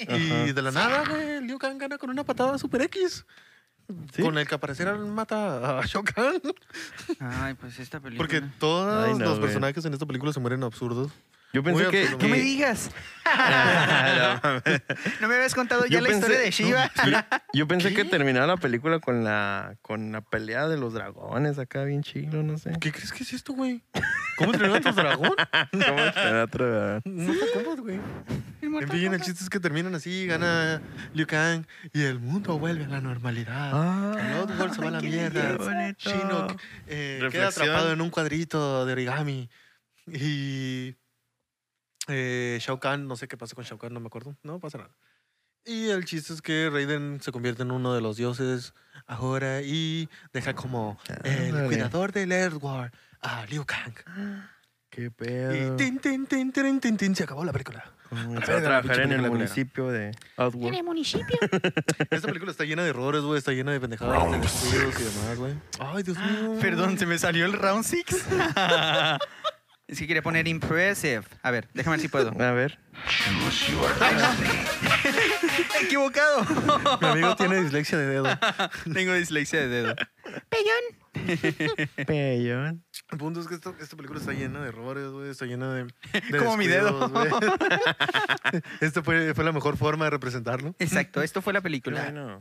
Y 0.08 0.52
de 0.52 0.62
la 0.62 0.70
nada, 0.70 1.04
güey, 1.08 1.42
Liu 1.42 1.58
Kang 1.58 1.78
gana 1.78 1.98
con 1.98 2.10
una 2.10 2.24
patada 2.24 2.56
super 2.58 2.80
X. 2.82 3.26
¿Sí? 4.14 4.22
Con 4.22 4.38
el 4.38 4.46
que 4.46 4.54
aparecerá 4.54 4.94
mata 4.96 5.80
a 5.80 5.82
Shao 5.86 6.02
Kahn. 6.04 6.40
Ay, 7.18 7.54
pues 7.54 7.78
esta 7.78 8.00
película. 8.00 8.26
Porque 8.26 8.46
todos 8.58 9.08
Ay, 9.08 9.14
no, 9.14 9.24
los 9.24 9.38
güey. 9.38 9.48
personajes 9.48 9.84
en 9.84 9.92
esta 9.92 10.06
película 10.06 10.32
se 10.32 10.40
mueren 10.40 10.62
absurdos. 10.62 11.10
Yo 11.52 11.62
pensé 11.64 11.88
que, 11.90 12.02
absurdo. 12.02 12.22
No 12.22 12.28
me 12.28 12.36
que- 12.38 12.42
digas. 12.42 12.90
No, 13.24 14.40
mames. 14.42 14.62
¿No 15.20 15.28
me 15.28 15.34
habías 15.36 15.54
contado 15.54 15.84
ya 15.84 15.98
Yo 15.98 16.00
la 16.00 16.08
pensé- 16.08 16.14
historia 16.18 16.38
de 16.40 16.50
Shiva? 16.50 16.90
Yo 17.52 17.68
pensé 17.68 17.94
que 17.94 18.04
terminaba 18.04 18.46
la 18.46 18.56
película 18.56 18.98
con 18.98 19.24
la, 19.24 19.74
con 19.82 20.10
la 20.12 20.20
pelea 20.20 20.68
de 20.68 20.76
los 20.76 20.94
dragones 20.94 21.58
acá, 21.58 21.84
bien 21.84 22.02
chilo, 22.02 22.42
no 22.42 22.58
sé. 22.58 22.72
¿Qué 22.80 22.90
crees 22.92 23.12
que 23.12 23.22
es 23.22 23.32
esto, 23.32 23.52
güey? 23.52 23.82
¿Cómo 24.36 24.52
entrenar 24.52 24.78
a 24.78 24.80
tu 24.80 24.92
dragón? 24.92 25.34
¿Cómo 25.72 25.98
era 26.00 26.44
otro? 26.44 27.00
No 27.04 27.32
te 27.32 27.80
güey. 27.80 28.00
En 28.62 28.88
fin, 28.88 29.14
el 29.14 29.20
chiste 29.20 29.42
es 29.44 29.50
que 29.50 29.60
terminan 29.60 29.94
así, 29.94 30.26
gana 30.26 30.80
Liu 31.14 31.26
Kang 31.26 31.64
y 31.92 32.02
el 32.02 32.18
mundo 32.20 32.58
vuelve 32.58 32.84
a 32.84 32.88
la 32.88 33.00
normalidad. 33.00 33.70
Ah, 33.72 34.16
El 34.18 34.36
Outworld 34.38 34.74
se 34.74 34.80
va 34.82 34.88
a 34.88 34.90
la 34.92 35.00
mierda. 35.00 35.94
Shinnok 35.98 36.60
eh, 36.86 37.28
queda 37.30 37.48
atrapado 37.48 37.92
en 37.92 38.00
un 38.00 38.10
cuadrito 38.10 38.86
de 38.86 38.92
origami. 38.92 39.50
Y 40.06 40.96
eh, 42.10 42.58
Shao 42.60 42.78
Kahn, 42.80 43.06
no 43.08 43.16
sé 43.16 43.28
qué 43.28 43.36
pasa 43.36 43.54
con 43.54 43.64
Shao 43.64 43.78
Kahn, 43.78 43.92
no 43.94 44.00
me 44.00 44.06
acuerdo. 44.08 44.36
No 44.42 44.58
pasa 44.60 44.78
nada. 44.78 44.90
Y 45.64 45.90
el 45.90 46.04
chiste 46.06 46.32
es 46.32 46.40
que 46.42 46.70
Raiden 46.72 47.20
se 47.20 47.32
convierte 47.32 47.62
en 47.62 47.70
uno 47.70 47.94
de 47.94 48.00
los 48.00 48.16
dioses 48.16 48.72
ahora 49.06 49.60
y 49.62 50.08
deja 50.32 50.54
como 50.54 50.98
el 51.24 51.48
Ándale. 51.48 51.66
cuidador 51.66 52.12
del 52.12 52.32
Earthworld 52.32 52.92
a 53.20 53.44
Liu 53.46 53.64
Kang. 53.66 53.94
qué 54.88 55.04
Y 55.06 55.10
pedo. 55.10 55.76
tin, 55.76 55.98
tin, 55.98 56.26
tin, 56.26 56.50
tin, 56.52 56.80
tin, 56.80 56.96
tin, 56.96 57.14
se 57.14 57.24
acabó 57.24 57.44
la 57.44 57.52
película. 57.52 57.84
Comenzó 58.08 58.40
verga, 58.52 58.78
a 58.78 58.82
trabajar 58.82 59.00
en 59.02 59.12
el 59.12 59.30
municipio 59.30 59.88
de 59.88 60.10
Outworld. 60.36 60.82
municipio? 60.82 61.38
Esta 62.10 62.26
película 62.26 62.50
está 62.50 62.64
llena 62.64 62.82
de 62.82 62.88
errores, 62.90 63.20
güey. 63.22 63.38
Está 63.38 63.52
llena 63.52 63.70
de 63.70 63.78
pendejadas, 63.80 64.32
de 64.32 64.38
descuidos 64.40 64.94
y 64.98 65.04
demás, 65.04 65.38
güey. 65.38 65.54
Ay, 65.78 66.02
Dios 66.02 66.16
mío. 66.18 66.58
Perdón, 66.60 66.98
se 66.98 67.06
me 67.06 67.18
salió 67.18 67.44
el 67.46 67.52
round 67.52 67.84
six. 67.84 68.26
es 69.90 69.98
que 69.98 70.06
quería 70.06 70.22
poner 70.22 70.46
impressive. 70.46 71.24
A 71.42 71.50
ver, 71.50 71.66
déjame 71.74 71.96
ver 71.96 72.02
si 72.02 72.08
puedo. 72.08 72.30
A 72.40 72.52
ver. 72.52 72.78
Equivocado. 75.82 76.46
Mi 77.00 77.08
amigo 77.08 77.34
tiene 77.34 77.60
dislexia 77.60 77.98
de 77.98 78.06
dedo. 78.06 78.28
Tengo 78.94 79.14
dislexia 79.14 79.58
de 79.60 79.68
dedo. 79.68 79.96
Pellón. 80.48 81.00
El 83.10 83.18
punto 83.18 83.40
es 83.40 83.48
que 83.48 83.54
esta, 83.54 83.74
esta 83.80 83.96
película 83.96 84.20
está 84.20 84.32
llena 84.32 84.60
de 84.60 84.68
errores, 84.68 85.08
güey. 85.08 85.30
Está 85.30 85.46
llena 85.46 85.74
de. 85.74 85.88
de 86.30 86.38
Como 86.38 86.56
mi 86.56 86.68
dedo. 86.68 87.10
Esta 88.80 89.02
fue, 89.02 89.34
fue 89.34 89.42
la 89.42 89.50
mejor 89.50 89.76
forma 89.76 90.04
de 90.04 90.12
representarlo. 90.12 90.76
Exacto, 90.78 91.20
esto 91.20 91.42
fue 91.42 91.52
la 91.52 91.62
película. 91.62 92.04
Bueno. 92.04 92.38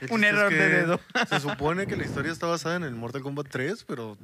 El 0.00 0.10
Un 0.12 0.24
es 0.24 0.30
error 0.32 0.50
de 0.52 0.68
dedo. 0.68 1.00
Se 1.28 1.40
supone 1.40 1.86
que 1.86 1.96
la 1.96 2.04
historia 2.04 2.32
está 2.32 2.46
basada 2.46 2.76
en 2.76 2.84
el 2.84 2.94
Mortal 2.94 3.22
Kombat 3.22 3.48
3, 3.48 3.84
pero 3.84 4.16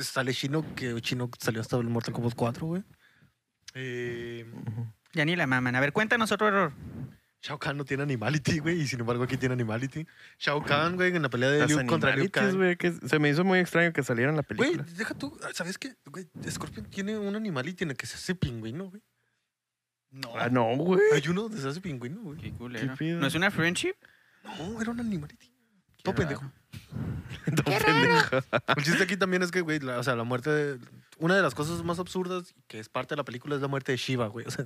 sale 0.00 0.32
Chino, 0.34 0.64
que 0.74 1.00
Chino 1.00 1.30
salió 1.38 1.60
hasta 1.60 1.76
el 1.76 1.84
Mortal 1.84 2.12
Kombat 2.14 2.34
4, 2.34 2.66
güey. 2.66 2.82
Eh, 3.74 4.46
Ya 5.14 5.24
ni 5.24 5.36
la 5.36 5.46
maman. 5.46 5.74
A 5.76 5.80
ver, 5.80 5.92
cuéntanos 5.92 6.32
otro 6.32 6.48
error. 6.48 6.72
Shao 7.42 7.58
Kahn 7.58 7.76
no 7.76 7.84
tiene 7.84 8.04
Animality, 8.04 8.60
güey, 8.60 8.80
y 8.82 8.86
sin 8.86 9.00
embargo 9.00 9.24
aquí 9.24 9.36
tiene 9.36 9.54
Animality. 9.54 10.06
Shao 10.38 10.62
Kahn, 10.64 10.94
güey, 10.94 11.14
en 11.14 11.22
la 11.22 11.28
pelea 11.28 11.50
de 11.50 11.66
Liu 11.66 11.84
contra 11.86 12.14
Liu 12.14 12.30
Kang. 12.30 12.54
güey, 12.54 12.76
que 12.76 12.92
se 12.92 13.18
me 13.18 13.30
hizo 13.30 13.42
muy 13.42 13.58
extraño 13.58 13.92
que 13.92 14.04
saliera 14.04 14.30
en 14.30 14.36
la 14.36 14.42
Güey, 14.42 14.58
película. 14.76 14.84
deja 14.96 15.14
tú, 15.14 15.36
¿sabes 15.52 15.76
qué? 15.76 15.96
Güey, 16.06 16.28
Scorpion 16.48 16.86
tiene 16.86 17.18
un 17.18 17.34
Animality 17.34 17.82
en 17.82 17.90
el 17.90 17.96
que 17.96 18.06
se 18.06 18.14
hace 18.14 18.36
pingüino, 18.36 18.90
güey. 18.90 19.02
No. 20.12 20.30
Ah, 20.36 20.48
no, 20.50 20.66
güey. 20.76 21.00
Hay 21.14 21.22
uno 21.28 21.42
donde 21.42 21.58
se 21.60 21.66
hace 21.66 21.80
pingüino, 21.80 22.20
güey. 22.20 22.38
Qué 22.38 22.52
culero. 22.52 22.94
¿Qué? 22.96 23.06
¿No 23.12 23.26
es 23.26 23.34
una 23.34 23.50
friendship? 23.50 23.94
No, 24.44 24.80
era 24.80 24.90
un 24.90 25.00
animality. 25.00 25.52
Todo 26.02 26.14
pendejo. 26.14 26.50
Todo 27.64 27.78
pendejo. 27.78 28.36
El 28.76 28.84
chiste 28.84 29.02
aquí 29.04 29.16
también 29.16 29.42
es 29.42 29.50
que, 29.50 29.60
güey, 29.60 29.78
la- 29.80 29.98
o 29.98 30.02
sea, 30.02 30.16
la 30.16 30.24
muerte 30.24 30.50
de... 30.50 30.78
Una 31.18 31.36
de 31.36 31.42
las 31.42 31.54
cosas 31.54 31.84
más 31.84 31.98
absurdas 32.00 32.54
que 32.66 32.80
es 32.80 32.88
parte 32.88 33.14
de 33.14 33.18
la 33.18 33.24
película 33.24 33.54
es 33.54 33.60
la 33.62 33.68
muerte 33.68 33.92
de 33.92 33.98
Shiva, 33.98 34.26
güey. 34.26 34.46
O 34.46 34.50
sea, 34.50 34.64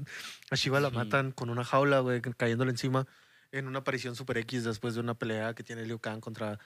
a 0.51 0.57
Shiva 0.57 0.81
la 0.81 0.89
matan 0.91 1.33
con 1.33 1.51
una 1.51 1.65
jaula, 1.65 2.01
güey, 2.01 2.23
cayéndole 2.23 2.71
encima 2.71 3.07
en 3.53 3.67
una 3.67 3.81
aparición 3.81 4.17
super 4.17 4.39
X 4.39 4.65
después 4.65 4.95
de 4.95 5.01
una 5.01 5.15
pelea 5.15 5.55
que 5.55 5.63
tiene 5.63 5.85
Liu 5.85 5.99
Kang 5.99 6.21
contra 6.21 6.59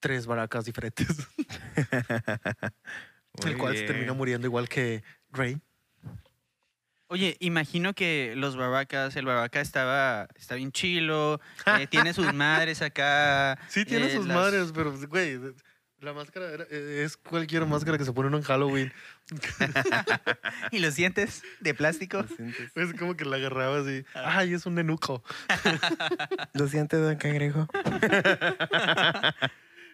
tres 0.00 0.26
baracas 0.26 0.64
diferentes. 0.64 1.06
el 3.44 3.58
cual 3.58 3.76
se 3.76 3.84
termina 3.84 4.12
muriendo 4.14 4.46
igual 4.46 4.68
que 4.68 5.02
Rey. 5.30 5.60
Oye, 7.08 7.36
imagino 7.40 7.92
que 7.94 8.32
los 8.36 8.56
babacas, 8.56 9.14
el 9.16 9.26
babaca 9.26 9.60
estaba, 9.60 10.26
está 10.36 10.54
bien 10.54 10.72
chilo, 10.72 11.38
eh, 11.78 11.86
tiene 11.86 12.12
sus 12.14 12.32
madres 12.34 12.82
acá. 12.82 13.58
Sí, 13.68 13.84
tiene 13.84 14.06
eh, 14.06 14.16
sus 14.16 14.26
las- 14.26 14.36
madres, 14.36 14.72
pero, 14.74 14.92
güey, 15.08 15.38
la 16.00 16.12
máscara 16.14 16.50
era- 16.50 16.64
eh, 16.70 17.02
es 17.04 17.16
cualquier 17.16 17.66
máscara 17.66 17.98
que 17.98 18.04
se 18.04 18.12
pone 18.12 18.28
uno 18.28 18.38
en 18.38 18.42
Halloween. 18.42 18.92
Y 20.70 20.78
los 20.80 20.96
dientes 20.96 21.42
de 21.60 21.74
plástico. 21.74 22.24
Es 22.74 22.94
como 22.98 23.14
que 23.16 23.24
la 23.24 23.36
agarraba 23.36 23.78
así. 23.80 24.04
Ay, 24.14 24.54
es 24.54 24.66
un 24.66 24.74
nenuco. 24.74 25.22
lo 26.54 26.68
sientes, 26.68 27.00
don 27.00 27.16
Cangrejo. 27.16 27.66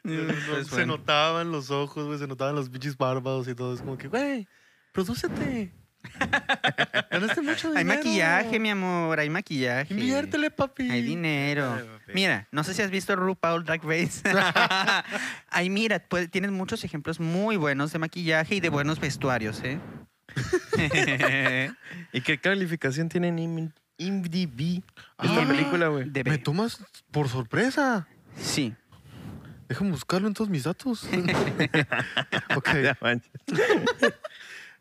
No, 0.03 0.15
no, 0.23 0.35
Pues 0.49 0.67
se 0.69 0.75
bueno. 0.77 0.97
notaban 0.97 1.53
los 1.53 1.71
ojos, 1.71 2.07
güey, 2.07 2.19
se 2.19 2.27
notaban 2.27 2.55
los 2.55 2.71
pinches 2.71 2.97
párpados 2.97 3.47
y 3.49 3.55
todo. 3.55 3.75
Es 3.75 3.81
como 3.81 3.99
que, 3.99 4.09
güey, 4.09 4.49
prodúcete. 4.93 5.73
Ganaste 7.11 7.41
mucho 7.43 7.69
Hay 7.69 7.85
dinero. 7.85 7.99
maquillaje, 7.99 8.59
mi 8.59 8.71
amor, 8.71 9.19
hay 9.21 9.31
maquillaje. 9.31 9.93
Inviértele, 9.93 10.51
papi. 10.51 10.91
Hay 10.91 11.03
dinero. 11.03 11.75
Ay, 11.77 11.85
papi. 11.85 12.13
Mira, 12.15 12.49
no 12.53 12.65
sé 12.65 12.75
si 12.75 12.83
has 12.83 12.91
visto 12.91 13.15
RuPaul 13.17 13.65
Drag 13.65 13.83
Race. 13.85 14.23
Ahí 15.51 15.71
mira, 15.71 15.99
pues, 16.09 16.31
tienes 16.31 16.51
muchos 16.51 16.85
ejemplos 16.85 17.21
muy 17.21 17.57
buenos 17.57 17.93
de 17.93 17.99
maquillaje 17.99 18.57
y 18.57 18.61
de 18.61 18.69
buenos 18.69 18.99
vestuarios, 19.01 19.61
¿eh? 19.65 19.79
¿Y 22.13 22.21
qué 22.21 22.39
calificación 22.39 23.09
tiene 23.09 23.29
en 23.29 23.39
IM- 23.39 23.73
IMDb 23.99 24.83
esta 25.23 25.43
Ah, 25.43 25.47
película, 25.47 25.89
güey? 25.89 26.07
Me 26.25 26.39
tomas 26.39 26.79
por 27.11 27.29
sorpresa. 27.29 28.07
Sí. 28.37 28.75
Déjame 29.69 29.91
buscarlo 29.93 30.27
en 30.29 30.35
todos 30.35 30.49
mis 30.51 30.65
datos. 30.65 31.05
ok. 32.57 32.69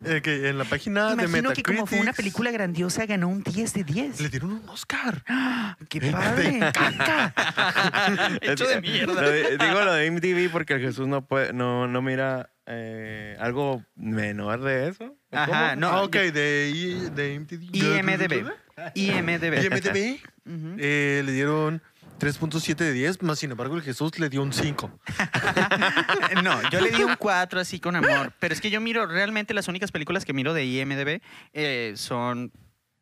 Eh, 0.06 0.22
que 0.22 0.48
en 0.48 0.58
la 0.58 0.64
página 0.64 1.14
de 1.14 1.26
Imagino 1.26 1.52
que 1.52 1.62
como 1.62 1.86
fue 1.86 1.98
una 1.98 2.06
Metacritic 2.12 2.16
película 2.16 2.52
grandiosa, 2.52 3.06
ganó 3.06 3.28
un 3.28 3.44
10 3.44 3.74
de 3.74 3.84
10. 3.84 4.22
Le 4.22 4.30
dieron 4.30 4.52
un 4.54 4.70
Oscar. 4.70 5.24
¡Qué 5.90 6.00
Me 6.00 6.12
padre! 6.12 6.56
encanta. 6.58 7.34
Hecho 8.42 8.66
de 8.68 8.80
mierda. 8.80 9.22
Lo 9.22 9.30
de- 9.30 9.58
digo 9.58 9.82
lo 9.82 9.94
de 9.94 10.06
IMDb 10.06 10.50
porque 10.52 10.74
el 10.76 10.82
Jesús 10.82 11.08
no 11.08 11.26
puede, 11.26 11.52
no, 11.52 11.88
no 11.88 12.02
mira 12.02 12.50
eh, 12.66 13.36
algo 13.40 13.84
menor 13.96 14.62
de 14.62 14.88
eso. 14.88 15.04
¿o 15.32 15.38
Ajá, 15.38 15.76
no. 15.76 15.90
ah, 15.90 16.04
ok, 16.04 16.16
de, 16.16 16.72
I- 16.74 17.10
de 17.14 17.34
IMDb. 17.34 17.76
IMDB. 17.76 18.52
IMDB. 18.96 19.64
IMDb. 19.66 20.20
Ujú. 20.46 20.76
Eh, 20.80 21.24
le 21.26 21.32
dieron 21.34 21.82
3.7 22.20 22.76
de 22.76 22.94
10, 22.94 23.22
más 23.24 23.40
sin 23.40 23.52
embargo 23.52 23.76
el 23.76 23.82
Jesús 23.82 24.20
le 24.20 24.30
dio 24.30 24.42
un 24.44 24.54
5. 24.54 24.92
No, 26.44 26.70
yo 26.70 26.80
le 26.80 26.92
di 26.92 27.04
un 27.04 27.16
4 27.16 27.60
así 27.60 27.80
con 27.80 27.96
amor. 27.96 28.34
Pero 28.40 28.54
es 28.54 28.62
que 28.62 28.70
yo 28.70 28.80
miro, 28.82 29.06
realmente 29.06 29.54
las 29.54 29.68
únicas 29.68 29.92
películas 29.92 30.26
que 30.26 30.34
miro 30.34 30.54
de 30.54 30.66
IMDB 30.66 31.22
eh, 31.54 31.94
son. 31.96 32.52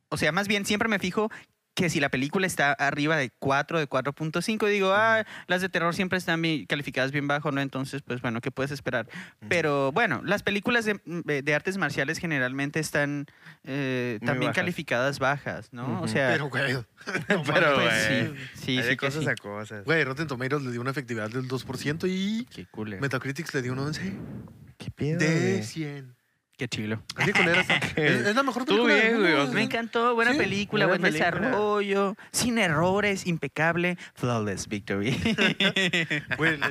O 0.09 0.17
sea, 0.17 0.31
más 0.31 0.47
bien 0.47 0.65
siempre 0.65 0.87
me 0.87 0.99
fijo 0.99 1.29
que 1.77 1.91
si 1.91 1.99
la 1.99 2.09
película 2.09 2.47
está 2.47 2.73
arriba 2.73 3.17
de 3.17 3.29
4, 3.37 3.77
de 3.77 3.87
4.5, 3.87 4.67
digo, 4.67 4.93
ah, 4.93 5.23
las 5.45 5.61
de 5.61 5.69
terror 5.69 5.93
siempre 5.93 6.17
están 6.17 6.41
bien- 6.41 6.65
calificadas 6.65 7.11
bien 7.11 7.27
bajo, 7.27 7.51
¿no? 7.51 7.61
Entonces, 7.61 8.01
pues 8.01 8.19
bueno, 8.19 8.41
¿qué 8.41 8.49
puedes 8.49 8.71
esperar? 8.71 9.07
Pero 9.47 9.91
bueno, 9.91 10.23
las 10.25 10.41
películas 10.41 10.85
de, 10.85 10.99
de 11.43 11.53
artes 11.55 11.77
marciales 11.77 12.17
generalmente 12.17 12.79
están 12.79 13.27
eh, 13.63 14.17
también 14.25 14.49
bajas. 14.49 14.55
calificadas 14.55 15.19
bajas, 15.19 15.71
¿no? 15.71 16.01
O 16.01 16.07
sea, 16.07 16.31
Pero, 16.31 16.49
güey. 16.49 16.73
no 16.73 16.83
Pero, 17.43 17.75
pues 17.75 18.07
güey, 18.09 18.27
sí, 18.27 18.33
sí, 18.55 18.77
Hay 18.77 18.83
sí 18.83 18.89
de 18.89 18.97
cosas 18.97 19.23
sí. 19.23 19.29
a 19.29 19.35
cosas. 19.35 19.85
Güey, 19.85 20.03
Rotten 20.03 20.25
Tomatoes 20.25 20.63
le 20.63 20.71
dio 20.71 20.81
una 20.81 20.89
efectividad 20.89 21.29
del 21.29 21.47
2% 21.47 22.09
y 22.09 22.45
Qué 22.45 22.65
culero. 22.65 22.99
Metacritic 23.03 23.53
le 23.53 23.61
dio 23.61 23.73
un 23.73 23.79
11 23.79 24.13
¿Qué 24.79 24.89
pedo, 24.89 25.19
de 25.19 25.27
güey? 25.51 25.63
100. 25.63 26.16
Qué 26.57 26.67
chilo. 26.67 27.01
Así 27.15 27.31
es, 27.95 28.25
es 28.25 28.35
la 28.35 28.41
mejor 28.43 28.65
película. 28.65 28.93
del 28.95 29.03
bien, 29.03 29.19
güey, 29.21 29.33
o 29.33 29.47
Me 29.53 29.61
encantó, 29.63 30.15
buena 30.15 30.31
Sí, 30.33 30.37
película, 30.39 30.87
buena 30.87 31.01
buen 31.01 31.13
película. 31.13 31.39
desarrollo, 31.39 32.15
sin 32.31 32.57
errores, 32.57 33.27
impecable, 33.27 33.97
flawless 34.15 34.67
victory. 34.67 35.11
Güey, 36.37 36.57
le- 36.57 36.67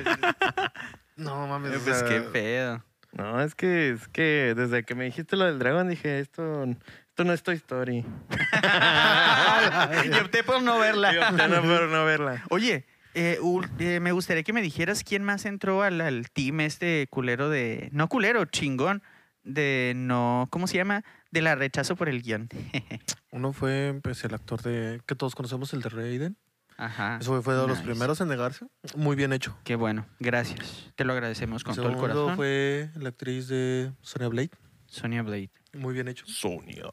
no 1.15 1.47
mames. 1.47 1.77
o 1.77 1.79
pues 1.79 1.99
sea, 1.99 2.07
qué 2.09 2.19
pedo. 2.21 2.83
No, 3.13 3.41
es 3.41 3.55
que, 3.55 3.91
es 3.91 4.07
que 4.09 4.53
desde 4.55 4.83
que 4.83 4.93
me 4.93 5.05
dijiste 5.05 5.37
lo 5.37 5.45
del 5.45 5.57
dragón 5.57 5.87
dije, 5.89 6.19
esto, 6.19 6.65
esto 6.65 7.23
no 7.23 7.31
es 7.33 7.41
Toy 7.41 7.55
Story. 7.55 8.05
y 10.05 10.19
opté 10.19 10.43
por 10.43 10.61
no 10.61 10.75
Yo 10.75 10.79
verla. 10.81 11.29
opté 11.31 11.47
no 11.47 11.61
por 11.61 11.83
no 11.87 12.05
verla. 12.05 12.43
Oye, 12.49 12.85
eh, 13.15 13.37
ul- 13.41 13.69
eh, 13.79 13.99
me 13.99 14.11
gustaría 14.11 14.43
que 14.43 14.53
me 14.53 14.61
dijeras 14.61 15.03
quién 15.03 15.23
más 15.23 15.45
entró 15.45 15.81
al, 15.81 16.01
al 16.01 16.29
team 16.29 16.59
este 16.59 17.07
culero 17.09 17.49
de... 17.49 17.89
No 17.91 18.07
culero, 18.09 18.45
chingón. 18.45 19.01
De 19.47 19.93
no... 19.95 20.47
¿Cómo 20.51 20.67
se 20.67 20.77
llama? 20.77 21.03
De 21.31 21.41
la 21.41 21.55
rechazo 21.55 21.95
por 21.95 22.09
el 22.09 22.21
guion. 22.21 22.49
Uno 23.31 23.53
fue 23.53 23.99
pues, 24.03 24.23
el 24.23 24.33
actor 24.33 24.61
de 24.61 25.01
que 25.05 25.15
todos 25.15 25.35
conocemos, 25.35 25.73
el 25.73 25.81
de 25.81 25.89
Raiden. 25.89 26.37
Ajá. 26.77 27.17
Eso 27.19 27.41
fue 27.41 27.55
de 27.55 27.67
los 27.67 27.79
primeros 27.79 28.21
en 28.21 28.27
negarse. 28.27 28.65
Muy 28.95 29.15
bien 29.15 29.33
hecho. 29.33 29.57
Qué 29.63 29.75
bueno, 29.75 30.05
gracias. 30.19 30.91
Te 30.95 31.05
lo 31.05 31.13
agradecemos 31.13 31.63
con 31.63 31.71
el 31.71 31.75
todo 31.77 31.87
el 31.87 31.93
segundo 31.95 32.13
corazón. 32.13 32.35
fue 32.35 32.91
la 32.95 33.09
actriz 33.09 33.47
de 33.47 33.91
Sonya 34.01 34.27
Blade. 34.27 34.51
Sonia 34.85 35.23
Blade. 35.23 35.49
Muy 35.73 35.93
bien 35.93 36.07
hecho. 36.07 36.25
Sonia. 36.27 36.83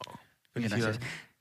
Felicidades. 0.53 0.99
Gracias. 0.99 1.35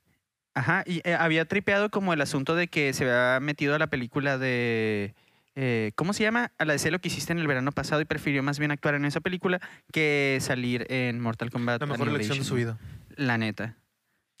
Ajá, 0.54 0.84
y 0.86 1.00
eh, 1.04 1.14
había 1.18 1.46
tripeado 1.46 1.90
como 1.90 2.12
el 2.12 2.20
asunto 2.20 2.54
de 2.54 2.68
que 2.68 2.92
se 2.92 3.04
había 3.10 3.40
metido 3.40 3.74
a 3.74 3.78
la 3.78 3.88
película 3.88 4.38
de... 4.38 5.14
eh, 5.56 5.92
¿Cómo 5.94 6.12
se 6.12 6.22
llama? 6.24 6.52
A 6.58 6.64
la 6.64 6.72
de 6.72 6.78
sé 6.78 6.90
lo 6.90 6.98
que 7.00 7.08
hiciste 7.08 7.32
en 7.32 7.38
el 7.38 7.46
verano 7.46 7.70
pasado 7.72 8.00
y 8.00 8.04
prefirió 8.04 8.42
más 8.42 8.58
bien 8.58 8.70
actuar 8.70 8.94
en 8.96 9.04
esa 9.04 9.20
película 9.20 9.60
que 9.92 10.38
salir 10.40 10.86
en 10.90 11.20
Mortal 11.20 11.50
Kombat. 11.50 11.80
La 11.80 11.86
mejor 11.86 12.08
elección 12.08 12.38
de 12.38 12.44
su 12.44 12.54
vida. 12.56 12.78
La 13.16 13.38
neta. 13.38 13.76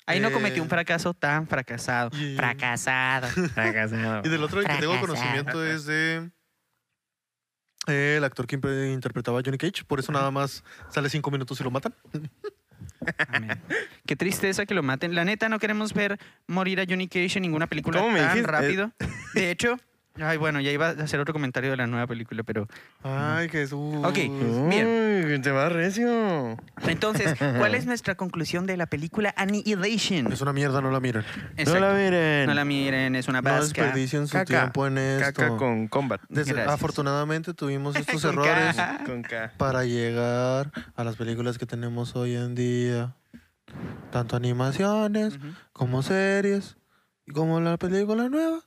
Ahí 0.06 0.20
no 0.20 0.30
cometió 0.32 0.62
un 0.62 0.66
Eh, 0.66 0.70
fracaso 0.70 1.14
tan 1.14 1.46
fracasado. 1.48 2.10
y- 2.18 2.36
Fracasado. 2.36 3.26
Fracasado. 3.54 4.22
Y 4.24 4.28
del 4.28 4.42
otro 4.42 4.60
que 4.62 4.68
tengo 4.74 5.00
conocimiento 5.00 5.64
es 5.64 5.86
de 5.86 6.30
eh, 7.86 8.14
el 8.18 8.24
actor 8.24 8.46
que 8.46 8.56
interpretaba 8.92 9.38
a 9.38 9.42
Johnny 9.44 9.58
Cage. 9.58 9.84
Por 9.86 10.00
eso 10.00 10.12
nada 10.12 10.30
más 10.30 10.64
sale 10.90 11.08
cinco 11.08 11.30
minutos 11.30 11.60
y 11.60 11.64
lo 11.64 11.70
matan. 11.70 11.94
Amén. 13.28 13.60
Qué 14.06 14.16
tristeza 14.16 14.66
que 14.66 14.74
lo 14.74 14.82
maten. 14.82 15.14
La 15.14 15.24
neta, 15.24 15.48
no 15.48 15.58
queremos 15.58 15.94
ver 15.94 16.18
morir 16.46 16.80
a 16.80 16.84
Johnny 16.88 17.08
Cage 17.08 17.36
en 17.38 17.42
ninguna 17.42 17.66
película 17.66 18.00
¿Cómo 18.00 18.12
me 18.12 18.20
tan 18.20 18.28
dijiste? 18.30 18.50
rápido. 18.50 18.92
De 19.34 19.50
hecho, 19.50 19.78
ay, 20.20 20.36
bueno, 20.36 20.60
ya 20.60 20.70
iba 20.70 20.88
a 20.88 20.90
hacer 20.90 21.18
otro 21.20 21.32
comentario 21.32 21.70
de 21.70 21.76
la 21.76 21.86
nueva 21.86 22.06
película, 22.06 22.42
pero 22.42 22.66
Ay, 23.02 23.48
Jesús. 23.48 23.96
Ok. 24.04 24.14
Bien. 24.68 25.24
Uy, 25.26 25.40
te 25.40 25.50
va 25.50 25.68
recio. 25.68 26.56
Entonces, 26.86 27.34
¿cuál 27.38 27.74
es 27.74 27.86
nuestra 27.86 28.14
conclusión 28.14 28.66
de 28.66 28.76
la 28.76 28.86
película 28.86 29.34
Annihilation? 29.36 30.32
Es 30.32 30.40
una 30.40 30.52
mierda, 30.52 30.80
no 30.80 30.90
la 30.90 31.00
miren. 31.00 31.22
No 31.22 31.48
Exacto. 31.56 31.80
la 31.80 31.94
miren. 31.94 32.46
No 32.46 32.54
la 32.54 32.64
miren, 32.64 33.16
es 33.16 33.28
una 33.28 33.40
No 33.42 33.50
vasca. 33.50 33.82
desperdicien 33.82 34.26
su 34.28 34.32
Caca. 34.34 34.44
tiempo 34.60 34.86
en 34.86 34.98
esto. 34.98 35.42
Caca 35.42 35.56
con 35.56 35.88
combat. 35.88 36.20
Des- 36.28 36.46
Gracias. 36.46 36.68
afortunadamente 36.74 37.54
tuvimos 37.54 37.96
estos 37.96 38.22
Con 38.22 38.32
errores 38.32 38.76
K. 38.76 39.00
Con 39.06 39.22
K. 39.22 39.52
para 39.56 39.84
llegar 39.84 40.70
a 40.94 41.04
las 41.04 41.16
películas 41.16 41.58
que 41.58 41.66
tenemos 41.66 42.14
hoy 42.16 42.36
en 42.36 42.54
día. 42.54 43.14
Tanto 44.12 44.36
animaciones 44.36 45.36
Ujú. 45.36 45.46
como 45.72 46.02
series 46.02 46.76
y 47.26 47.32
como 47.32 47.60
la 47.60 47.76
película 47.78 48.28
nueva. 48.28 48.60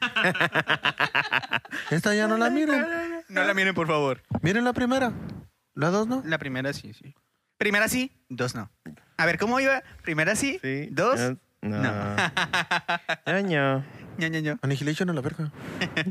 Esta 1.90 2.14
ya 2.14 2.28
no 2.28 2.36
la 2.36 2.50
miren. 2.50 2.84
No 3.28 3.44
la 3.44 3.54
miren, 3.54 3.74
por 3.74 3.86
favor. 3.86 4.22
Miren 4.42 4.64
la 4.64 4.72
primera. 4.72 5.12
La 5.74 5.90
dos 5.90 6.06
no. 6.06 6.22
La 6.24 6.38
primera 6.38 6.72
sí, 6.72 6.92
sí. 6.94 7.14
Primera 7.58 7.88
sí, 7.88 8.12
dos 8.28 8.54
no. 8.54 8.70
A 9.16 9.26
ver, 9.26 9.38
¿cómo 9.38 9.58
iba? 9.60 9.82
Primera 10.02 10.36
sí, 10.36 10.58
Sí. 10.62 10.88
dos. 10.90 11.18
No. 11.62 11.82
No. 11.82 12.16
Año. 13.26 13.84
ña, 14.18 14.28
ña, 14.28 14.40
ña. 14.40 14.58
Annihilation 14.62 15.10
a 15.10 15.12
la 15.12 15.20
verga. 15.20 15.50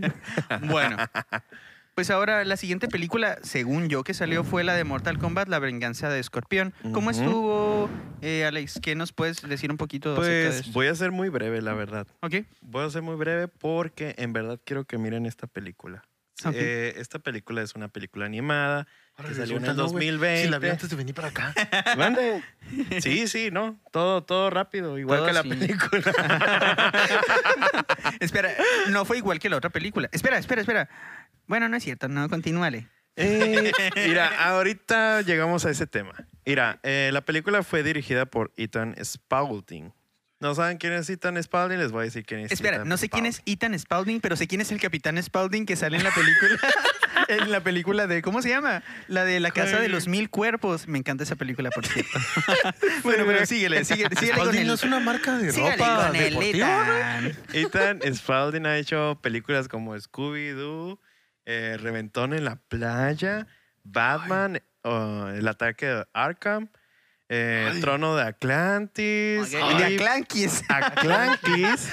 Bueno. 0.62 0.98
Pues 1.96 2.10
ahora 2.10 2.43
la 2.43 2.58
siguiente 2.58 2.89
película, 2.89 3.38
según 3.41 3.88
yo, 3.88 4.04
que 4.04 4.14
salió 4.14 4.43
fue 4.43 4.66
la 4.66 4.74
de 4.76 4.84
Mortal 4.84 5.18
Kombat, 5.18 5.48
La 5.48 5.60
venganza 5.60 6.10
de 6.10 6.20
Escorpión. 6.20 6.74
¿Cómo 6.91 7.10
estuvo, 7.10 7.89
eh, 8.22 8.43
Alex? 8.46 8.80
¿Qué 8.82 8.96
nos 8.96 9.14
puedes 9.14 9.41
decir 9.41 9.72
un 9.72 9.78
poquito 9.78 10.12
acerca 10.12 10.28
de 10.30 10.43
Pues 10.48 10.56
esto? 10.60 10.72
voy 10.74 10.88
a 10.88 10.96
ser 10.96 11.12
muy 11.14 11.30
breve, 11.30 11.62
la 11.62 11.74
verdad. 11.74 12.06
Ok. 12.20 12.36
Voy 12.60 12.86
a 12.86 12.89
ser 12.89 13.02
muy 13.02 13.16
breve 13.16 13.48
porque 13.48 14.14
en 14.18 14.34
verdad 14.34 14.60
quiero 14.66 14.84
que 14.84 14.98
miren 14.98 15.26
esta 15.26 15.48
película. 15.48 16.04
Ok. 16.43 16.52
Eh, 16.54 16.96
esta 16.98 17.20
película 17.20 17.62
es 17.62 17.76
una 17.76 17.88
película 17.88 18.26
animada 18.26 18.88
Ahora 19.16 19.30
que 19.30 19.36
salió 19.36 19.56
en 19.56 19.64
el 19.64 19.78
no, 19.78 19.88
güey. 19.88 20.08
2020. 20.08 20.43
Si 20.43 20.50
la 20.50 20.60
vi 20.60 20.68
antes 20.68 20.89
de 20.89 20.96
venir 20.98 21.16
para 21.16 21.30
acá. 21.30 21.54
Mande. 21.98 22.43
Sí, 23.00 23.30
sí, 23.30 23.52
no. 23.52 23.80
Todo, 23.93 24.22
todo 24.26 24.50
rápido, 24.50 25.00
igual 25.00 25.20
Todo 25.20 25.28
que 25.28 25.34
la 25.34 25.43
sí. 25.43 25.48
película. 25.50 26.12
Espera, 28.20 28.52
no 28.89 29.06
fue 29.06 29.18
igual 29.20 29.39
que 29.39 29.50
la 29.50 29.56
otra 29.56 29.70
película. 29.70 30.10
Espera, 30.12 30.38
espera, 30.38 30.60
espera. 30.60 30.89
Bueno, 31.48 31.70
no 31.70 31.78
es 31.78 31.84
cierto, 31.84 32.08
no, 32.08 32.30
continúale. 32.30 32.88
Eh, 33.16 33.72
mira, 33.96 34.50
ahorita 34.50 35.22
llegamos 35.22 35.66
a 35.66 35.70
ese 35.70 35.88
tema. 35.88 36.14
Mira, 36.46 36.80
eh, 36.84 37.10
la 37.14 37.22
película 37.22 37.64
fue 37.64 37.84
dirigida 37.84 38.26
por 38.26 38.52
Ethan 38.58 38.96
Spalding. 39.04 39.93
¿No 40.41 40.54
saben 40.54 40.78
quién 40.78 40.93
es 40.93 41.10
Ethan 41.10 41.41
Spalding? 41.41 41.80
Les 41.80 41.91
voy 41.91 42.02
a 42.02 42.04
decir 42.06 42.26
quién 42.26 42.41
es. 42.41 42.52
Espera, 42.52 42.78
Ethan 42.78 42.89
no 42.89 42.98
sé 42.98 43.10
quién 43.10 43.26
es. 43.26 43.41
Ethan 43.46 43.78
Spalding, 43.78 44.20
pero 44.20 44.36
sé 44.36 44.48
quién 44.48 44.62
es 44.62 44.72
el 44.72 44.82
Capitán 44.82 45.22
Spalding 45.22 45.66
que 45.66 45.76
sale 45.76 45.98
en 45.98 46.04
la 46.04 46.12
película. 46.12 46.60
en 47.30 47.52
la 47.52 47.62
película 47.62 48.06
de, 48.06 48.22
¿cómo 48.22 48.41
se 48.41 48.50
llama? 48.50 48.84
La 49.08 49.24
de 49.24 49.39
La 49.39 49.52
Casa 49.52 49.80
de 49.80 49.88
los 49.88 50.08
Mil 50.08 50.30
Cuerpos. 50.30 50.88
Me 50.88 50.98
encanta 50.98 51.24
esa 51.24 51.36
película, 51.36 51.70
por 51.70 51.86
cierto. 51.88 52.20
bueno, 53.04 53.24
pero 53.26 53.46
síguele, 53.46 53.86
síguele, 53.86 54.16
síguele 54.16 54.38
con 54.38 54.43
Spalding 54.43 54.62
el... 54.62 54.68
no 54.68 54.74
es 54.74 54.84
una 54.84 55.00
marca 55.00 55.38
de 55.38 55.52
síguele 55.52 55.78
ropa 55.78 56.08
con 56.08 56.16
el 56.18 56.24
deportiva, 56.34 57.22
¿no? 57.22 57.28
Ethan. 57.54 57.98
Ethan 58.02 58.16
Spalding 58.16 58.66
ha 58.66 58.78
hecho 58.78 59.18
películas 59.22 59.70
como 59.70 59.96
Scooby-Doo, 59.96 61.00
eh, 61.46 61.78
Reventón 61.80 62.34
en 62.34 62.46
la 62.46 62.56
playa, 62.56 63.48
Batman, 63.84 64.62
oh, 64.84 65.28
El 65.28 65.48
ataque 65.48 65.86
de 65.88 66.06
Arkham, 66.14 66.70
eh, 67.30 67.70
Ay. 67.74 67.82
Trono 67.82 68.16
de 68.16 68.24
Atlantis, 68.24 69.41
Ok, 69.41 69.50
De 69.78 69.89
y- 69.91 69.96
Atlantis. 69.96 70.64
Atlantis. 70.70 71.91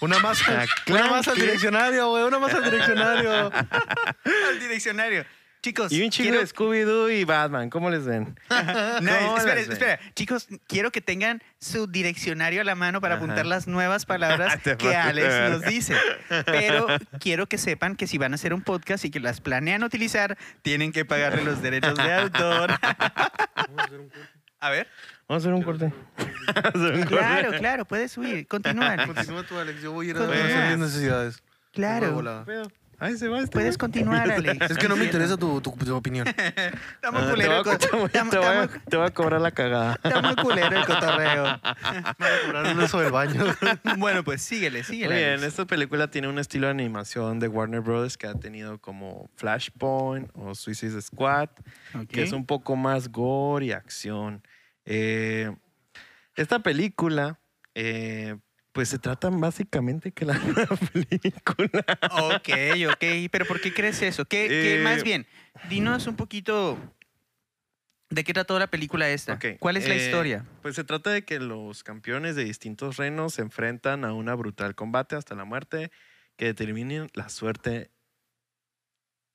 Una 0.00 0.18
más, 0.18 0.42
una 0.88 1.06
más 1.08 1.28
al 1.28 1.36
direccionario, 1.36 2.08
güey. 2.10 2.24
Una 2.24 2.38
más 2.38 2.52
al 2.52 2.64
direccionario. 2.64 3.50
Al 4.48 4.60
direccionario. 4.60 5.24
Chicos, 5.64 5.90
Y 5.92 6.02
un 6.02 6.10
chingo 6.10 6.28
quiero- 6.28 6.40
de 6.40 6.46
Scooby-Doo 6.46 7.10
y 7.10 7.24
Batman. 7.24 7.70
¿Cómo 7.70 7.88
les 7.88 8.04
ven? 8.04 8.38
No, 9.00 9.10
¿Cómo 9.18 9.38
espera, 9.38 9.60
espera. 9.60 9.98
Chicos, 10.14 10.46
quiero 10.66 10.92
que 10.92 11.00
tengan 11.00 11.42
su 11.58 11.86
diccionario 11.86 12.60
a 12.60 12.64
la 12.64 12.74
mano 12.74 13.00
para 13.00 13.14
Ajá. 13.14 13.24
apuntar 13.24 13.46
las 13.46 13.66
nuevas 13.66 14.04
palabras 14.12 14.58
que 14.78 14.94
Alex 14.94 15.50
nos 15.52 15.62
dice. 15.62 15.96
Pero 16.44 16.86
quiero 17.18 17.46
que 17.46 17.56
sepan 17.56 17.96
que 17.96 18.06
si 18.06 18.18
van 18.18 18.32
a 18.32 18.34
hacer 18.34 18.52
un 18.52 18.60
podcast 18.60 19.06
y 19.06 19.10
que 19.10 19.20
las 19.20 19.40
planean 19.40 19.82
utilizar, 19.84 20.36
tienen 20.60 20.92
que 20.92 21.06
pagarle 21.06 21.42
los 21.42 21.62
derechos 21.62 21.94
de 21.96 22.12
autor. 22.12 22.70
A 24.60 24.68
ver. 24.70 24.86
Vamos 25.26 25.44
a 25.44 25.48
hacer 25.48 25.54
un 25.54 25.62
corte. 25.62 25.92
Vamos 26.18 26.64
a 26.64 26.68
hacer 26.68 26.92
un 26.94 27.00
corte. 27.04 27.16
Claro, 27.16 27.52
claro, 27.58 27.84
puedes 27.86 28.12
subir. 28.12 28.46
Continúa. 28.46 28.96
Continúa 29.06 29.42
tú, 29.44 29.58
Alex. 29.58 29.80
Yo 29.80 29.92
voy 29.92 30.08
a 30.08 30.10
ir 30.10 30.16
a 30.18 30.24
hacer 30.24 30.68
mis 30.70 30.78
necesidades. 30.78 31.42
Claro. 31.72 32.44
Ahí 32.98 33.16
se 33.16 33.28
va 33.28 33.38
este 33.40 33.50
Puedes 33.50 33.76
güey. 33.76 33.78
continuar, 33.78 34.30
Alex. 34.30 34.70
Es 34.70 34.78
que 34.78 34.88
no 34.88 34.96
me 34.96 35.04
interesa 35.04 35.36
tu, 35.36 35.60
tu, 35.60 35.72
tu 35.72 35.94
opinión. 35.94 36.26
Está 36.36 37.10
muy 37.10 37.20
Ah, 37.22 37.26
te, 37.26 37.30
culero 37.32 37.62
voy 37.64 37.72
a, 37.74 37.78
te, 37.78 37.96
voy 37.96 38.04
a- 38.06 38.30
te 38.30 38.36
voy 38.38 38.46
a- 38.46 38.68
te 38.88 38.96
voy 38.96 39.10
cobrar 39.10 39.40
la 39.40 39.50
cagada. 39.50 39.98
está 40.04 40.22
muy 40.22 40.34
culero 40.36 40.78
el 40.78 40.84
cotorreo. 40.86 41.42
Van 41.44 41.62
a 41.64 42.14
cobrar 42.46 42.66
un 42.66 42.76
beso 42.78 43.00
del 43.00 43.10
baño. 43.12 43.44
Bueno, 43.98 44.22
pues 44.24 44.42
síguele, 44.42 44.84
síguele. 44.84 45.14
Bien, 45.16 45.28
Alex. 45.30 45.44
esta 45.44 45.64
película 45.66 46.08
tiene 46.10 46.28
un 46.28 46.38
estilo 46.38 46.66
de 46.66 46.72
animación 46.72 47.40
de 47.40 47.48
Warner 47.48 47.80
Bros. 47.80 48.16
que 48.16 48.26
ha 48.26 48.34
tenido 48.34 48.78
como 48.78 49.28
Flashpoint 49.36 50.30
o 50.34 50.54
Suicide 50.54 51.00
Squad, 51.02 51.48
que 52.08 52.22
es 52.22 52.32
un 52.32 52.46
poco 52.46 52.76
más 52.76 53.08
gore 53.10 53.66
y 53.66 53.72
acción. 53.72 54.42
Eh, 54.86 55.54
esta 56.36 56.58
película, 56.60 57.38
eh, 57.74 58.36
pues 58.74 58.88
se 58.88 58.98
trata 58.98 59.30
básicamente 59.30 60.10
que 60.10 60.24
la 60.26 60.34
nueva 60.36 60.76
película. 60.92 61.84
Ok, 62.10 62.48
ok. 62.90 63.30
Pero 63.30 63.46
¿por 63.46 63.60
qué 63.60 63.72
crees 63.72 64.02
eso? 64.02 64.24
¿Qué, 64.24 64.48
qué- 64.48 64.74
Eh, 64.80 64.82
más 64.82 65.04
bien, 65.04 65.26
dinos 65.70 66.08
un 66.08 66.16
poquito 66.16 66.76
de 68.10 68.24
qué 68.24 68.34
trató 68.34 68.58
la 68.58 68.66
película 68.66 69.08
esta. 69.08 69.34
Ok, 69.34 69.44
¿Cuál 69.60 69.76
es 69.76 69.86
la 69.86 69.94
eh, 69.94 69.98
historia? 69.98 70.44
Pues 70.60 70.74
se 70.74 70.82
trata 70.82 71.10
de 71.10 71.24
que 71.24 71.38
los 71.38 71.84
campeones 71.84 72.34
de 72.34 72.44
distintos 72.44 72.96
reinos 72.96 73.34
se 73.34 73.42
enfrentan 73.42 74.04
a 74.04 74.12
una 74.12 74.34
brutal 74.34 74.74
combate 74.74 75.14
hasta 75.14 75.36
la 75.36 75.44
muerte 75.44 75.92
que 76.36 76.46
determinen 76.46 77.08
la 77.14 77.28
suerte 77.28 77.92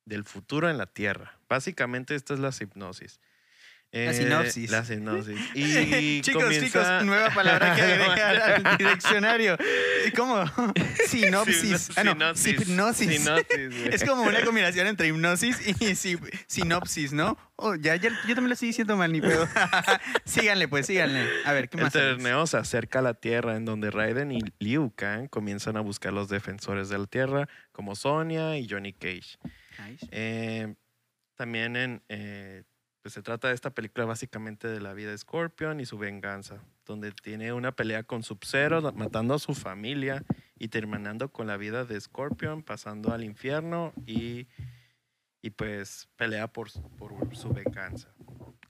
del 0.03 0.25
futuro 0.25 0.69
en 0.69 0.77
la 0.77 0.87
Tierra. 0.87 1.39
Básicamente 1.47 2.13
esta 2.13 2.33
es 2.33 2.41
la 2.41 2.51
hipnosis. 2.59 3.21
La 3.91 4.13
sinopsis. 4.13 4.69
La 4.69 4.85
sinopsis. 4.85 5.39
Y 5.55 6.21
chicos, 6.21 6.43
comienza- 6.43 6.65
chicos, 6.67 6.87
nueva 7.05 7.31
palabra 7.31 7.75
que 7.75 7.81
agregar 7.81 8.65
al 8.65 8.77
direccionario. 8.77 9.57
¿Cómo? 10.15 10.43
Sinopsis. 11.07 11.89
Ah, 11.97 12.03
no, 12.03 12.11
Sinopsis. 12.35 12.61
hipnosis. 12.61 13.17
Sinopsis, 13.21 13.69
güey. 13.69 13.93
Es 13.95 14.03
como 14.03 14.21
una 14.23 14.41
combinación 14.43 14.85
entre 14.87 15.07
hipnosis 15.07 15.57
y 15.81 15.95
si- 15.95 16.17
sinopsis, 16.47 17.13
¿no? 17.13 17.37
Oh, 17.55 17.75
ya, 17.75 17.95
ya, 17.95 18.09
yo 18.09 18.35
también 18.35 18.47
lo 18.49 18.53
estoy 18.53 18.69
diciendo 18.69 18.95
mal, 18.95 19.11
ni 19.11 19.21
pedo. 19.21 19.47
síganle, 20.25 20.67
pues, 20.67 20.85
síganle. 20.85 21.27
A 21.45 21.51
ver, 21.53 21.67
¿qué 21.67 21.77
El 21.77 21.83
más? 21.83 21.93
Torneo 21.93 22.47
se 22.47 22.57
acerca 22.57 22.99
a 22.99 23.01
la 23.01 23.15
Tierra, 23.15 23.55
en 23.57 23.65
donde 23.65 23.91
Raiden 23.91 24.31
y 24.31 24.39
Liu 24.59 24.93
Kang 24.95 25.27
comienzan 25.27 25.75
a 25.77 25.81
buscar 25.81 26.13
los 26.13 26.29
defensores 26.29 26.89
de 26.89 26.97
la 26.99 27.05
Tierra, 27.07 27.49
como 27.71 27.95
Sonya 27.95 28.55
y 28.57 28.67
Johnny 28.69 28.93
Cage. 28.93 29.37
Nice. 29.85 30.07
Eh, 30.11 30.75
también 31.35 31.75
en, 31.75 32.01
eh, 32.09 32.63
pues 33.01 33.13
se 33.13 33.21
trata 33.21 33.47
de 33.47 33.53
esta 33.53 33.69
película 33.69 34.05
básicamente 34.05 34.67
de 34.67 34.81
la 34.81 34.93
vida 34.93 35.11
de 35.11 35.17
Scorpion 35.17 35.79
y 35.79 35.85
su 35.85 35.97
venganza, 35.97 36.61
donde 36.85 37.11
tiene 37.11 37.53
una 37.53 37.71
pelea 37.71 38.03
con 38.03 38.23
Sub-Zero, 38.23 38.81
matando 38.93 39.33
a 39.33 39.39
su 39.39 39.53
familia 39.53 40.23
y 40.57 40.67
terminando 40.67 41.31
con 41.31 41.47
la 41.47 41.57
vida 41.57 41.85
de 41.85 41.99
Scorpion, 41.99 42.61
pasando 42.61 43.13
al 43.13 43.23
infierno 43.23 43.93
y, 44.05 44.47
y 45.41 45.51
pues 45.51 46.09
pelea 46.17 46.47
por, 46.51 46.69
por 46.97 47.35
su 47.35 47.49
venganza. 47.53 48.13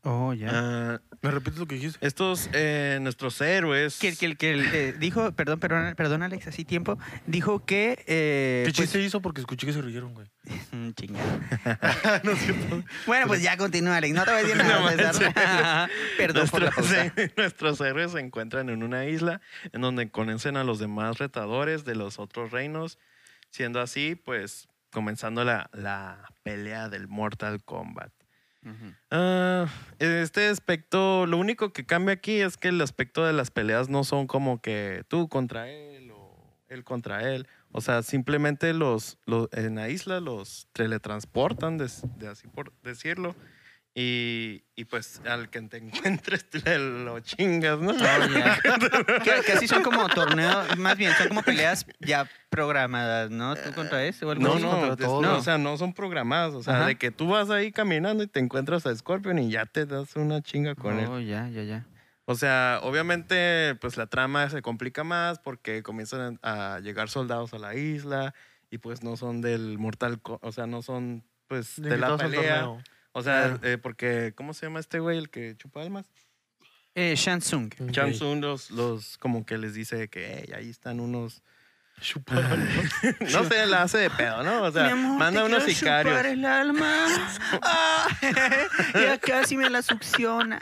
Oh, 0.04 0.34
ya. 0.34 0.50
Ah, 0.54 1.02
¿Me 1.22 1.32
repites 1.32 1.60
lo 1.60 1.66
que 1.68 1.76
dijiste? 1.76 2.06
estos, 2.06 2.50
eh, 2.54 3.00
nuestros 3.02 3.40
héroes... 3.42 3.98
Que, 4.00 4.08
el- 4.10 4.18
que, 4.18 4.36
que 4.38 4.52
el, 4.54 4.66
eh, 4.74 4.94
dijo, 4.98 5.32
perdón, 5.34 5.60
perdón, 5.60 5.94
perdón, 5.96 6.24
Alex, 6.24 6.48
así 6.48 6.64
tiempo, 6.64 6.98
dijo 7.28 7.66
que... 7.66 8.04
Eh, 8.08 8.64
¿Qué 8.66 8.72
pues- 8.72 8.78
chiste 8.90 9.02
hizo? 9.02 9.22
Porque 9.22 9.42
escuché 9.42 9.68
que 9.68 9.74
se 9.74 9.82
rieron, 9.82 10.14
güey. 10.14 10.28
Mm, 10.72 10.92
chingada. 10.92 11.40
bueno, 13.08 13.28
pues 13.28 13.42
ya 13.42 13.58
continúa, 13.58 13.98
Alex. 13.98 14.14
No 14.16 14.24
te 14.24 14.32
voy 14.32 14.40
a 14.40 14.44
decir 14.44 14.58
nada. 14.58 15.88
No 15.88 15.94
perdón 16.18 16.48
por 16.48 16.62
la 16.62 16.70
Nuestros, 16.72 16.88
pausa. 17.12 17.32
nuestros 17.38 17.82
héroes 17.82 18.12
se 18.12 18.20
encuentran 18.20 18.70
en 18.70 18.84
una 18.84 19.06
isla 19.06 19.42
en 19.74 19.82
donde 19.82 20.10
conocen 20.12 20.58
a 20.58 20.64
los 20.64 20.80
demás 20.80 21.18
retadores 21.18 21.86
de 21.86 21.96
los 21.96 22.20
otros 22.20 22.52
reinos, 22.52 22.98
siendo 23.50 23.82
así, 23.82 24.16
pues, 24.16 24.68
comenzando 24.92 25.44
la, 25.44 25.70
la 25.74 26.32
pelea 26.44 26.88
del 26.90 27.08
Mortal 27.08 27.64
Kombat. 27.64 28.12
Ujú. 28.70 28.94
Ah, 29.12 29.68
este 30.00 30.48
aspecto, 30.48 31.26
lo 31.26 31.38
único 31.38 31.74
que 31.74 31.86
cambia 31.86 32.14
aquí 32.14 32.40
es 32.40 32.58
que 32.58 32.70
el 32.70 32.82
aspecto 32.82 33.26
de 33.26 33.34
las 33.34 33.52
peleas 33.52 33.90
no 33.90 34.04
son 34.04 34.28
como 34.28 34.62
que 34.62 35.04
tú 35.08 35.28
contra 35.30 35.70
él 35.70 36.12
o 36.12 36.36
él 36.68 36.84
contra 36.84 37.30
él. 37.34 37.48
O 37.72 37.82
sea, 37.82 38.02
simplemente 38.04 38.74
los, 38.74 39.18
los 39.26 39.50
en 39.52 39.76
la 39.76 39.90
isla 39.90 40.20
los 40.20 40.68
teletransportan, 40.74 41.78
de, 41.78 41.90
de 42.18 42.28
así 42.28 42.48
por 42.48 42.74
decirlo. 42.84 43.36
Y, 43.96 44.64
y 44.76 44.86
pues 44.86 45.20
al 45.26 45.50
que 45.50 45.62
te 45.64 45.78
encuentres 46.24 46.50
te 46.50 46.78
lo 46.78 47.20
chingas, 47.22 47.80
¿no? 47.80 47.92
Oh, 47.92 47.94
que, 49.24 49.42
que 49.46 49.52
así 49.54 49.68
son 49.68 49.84
como 49.84 50.08
torneos, 50.10 50.78
más 50.78 50.96
bien, 50.98 51.12
son 51.16 51.28
como 51.30 51.42
peleas 51.44 51.86
ya 52.00 52.30
programadas, 52.50 53.30
¿no? 53.32 53.56
¿Tú 53.56 53.74
contra 53.74 54.06
ese 54.06 54.26
o 54.26 54.32
algo 54.32 54.44
No, 54.44 54.54
así? 54.54 54.64
no, 54.64 54.96
todos. 54.96 55.22
no, 55.24 55.38
o 55.38 55.42
sea, 55.42 55.58
no 55.58 55.76
son 55.78 55.94
programadas. 55.94 56.54
O 56.54 56.64
sea, 56.64 56.78
Ajá. 56.78 56.86
de 56.88 56.96
que 56.98 57.12
tú 57.12 57.30
vas 57.30 57.50
ahí 57.50 57.72
caminando 57.72 58.24
y 58.24 58.28
te 58.28 58.40
encuentras 58.40 58.86
a 58.86 58.96
Scorpion 58.96 59.40
y 59.40 59.50
ya 59.50 59.66
te 59.66 59.86
das 59.86 60.16
una 60.16 60.42
chinga 60.42 60.76
con 60.76 61.00
él. 61.00 61.08
Oh, 61.10 61.20
ya, 61.20 61.50
ya, 61.50 61.64
ya. 61.64 61.86
O 62.26 62.36
sea, 62.36 62.80
obviamente, 62.84 63.76
pues 63.82 63.98
la 63.98 64.06
trama 64.06 64.50
se 64.52 64.62
complica 64.62 65.04
más 65.04 65.40
porque 65.40 65.82
comienzan 65.82 66.40
a 66.44 66.80
llegar 66.80 67.10
soldados 67.10 67.54
a 67.56 67.58
la 67.60 67.74
isla 67.76 68.36
y 68.70 68.78
pues 68.78 69.02
no 69.04 69.18
son 69.18 69.42
del 69.42 69.80
Mortal 69.80 70.22
Co- 70.22 70.40
o 70.44 70.52
sea, 70.52 70.68
no 70.68 70.84
son 70.84 71.24
pues 71.48 71.82
de 71.82 71.98
la 71.98 72.16
pelea. 72.18 72.68
O 73.12 73.22
sea, 73.24 73.58
Claro. 73.58 73.60
eh, 73.64 73.78
porque, 73.78 74.34
¿cómo 74.36 74.54
se 74.54 74.66
llama 74.66 74.80
este 74.80 75.00
güey, 75.00 75.18
el 75.18 75.30
que 75.30 75.56
chupa 75.58 75.82
almas? 75.82 76.06
Eh, 76.96 77.14
Shansung. 77.16 77.72
Ok. 77.80 77.92
Chansung 77.92 78.42
los, 78.42 78.72
los, 78.72 79.18
como 79.18 79.46
que 79.46 79.58
les 79.58 79.74
dice 79.74 80.10
que 80.10 80.40
"Ey, 80.40 80.54
ahí 80.54 80.70
están 80.70 81.00
unos... 81.00 81.42
No 83.34 83.44
sé, 83.44 83.66
la 83.68 83.84
hace 83.84 83.98
de 83.98 84.10
pedo, 84.10 84.42
¿no? 84.44 84.64
O 84.64 84.72
sea, 84.72 84.84
Mi 84.86 84.90
amor, 84.92 85.20
manda 85.20 85.42
te 85.42 85.48
unos 85.48 85.64
quiero 85.66 85.80
chupar 85.80 86.06
sicarios. 86.06 86.26
el 86.34 86.46
alma. 86.46 87.08
Ah, 87.62 88.08
ya 88.94 89.18
casi 89.18 89.58
me 89.58 89.70
la 89.70 89.82
succiona. 89.82 90.60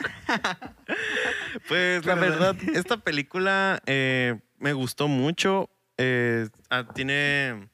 Pues 1.68 2.04
la 2.04 2.14
verdad, 2.14 2.56
esta 2.74 2.96
película 2.98 3.80
eh, 3.86 4.40
me 4.58 4.72
gustó 4.72 5.06
mucho. 5.08 5.70
Eh, 5.96 6.48
ah, 6.70 6.84
tiene 6.94 7.68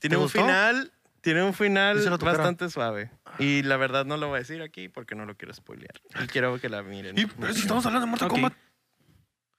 tiene 0.00 0.14
¿Te 0.14 0.16
un 0.16 0.22
gustó? 0.24 0.40
final, 0.42 0.92
tiene 1.26 1.42
un 1.42 1.54
final 1.54 1.98
bastante 2.20 2.70
suave. 2.70 3.10
Y 3.40 3.64
la 3.64 3.76
verdad 3.76 4.04
no 4.06 4.16
lo 4.16 4.28
voy 4.28 4.36
a 4.36 4.38
decir 4.38 4.62
aquí 4.62 4.88
porque 4.88 5.16
no 5.16 5.26
lo 5.26 5.36
quiero 5.36 5.52
spoilear. 5.52 6.00
Y 6.22 6.28
quiero 6.28 6.56
que 6.60 6.68
la 6.68 6.84
miren. 6.84 7.18
Y, 7.18 7.26
pero 7.26 7.52
si 7.52 7.62
estamos 7.62 7.84
hablando 7.84 8.06
de 8.06 8.10
Mortal 8.12 8.28
Ok. 8.28 8.32
Kombat. 8.34 8.52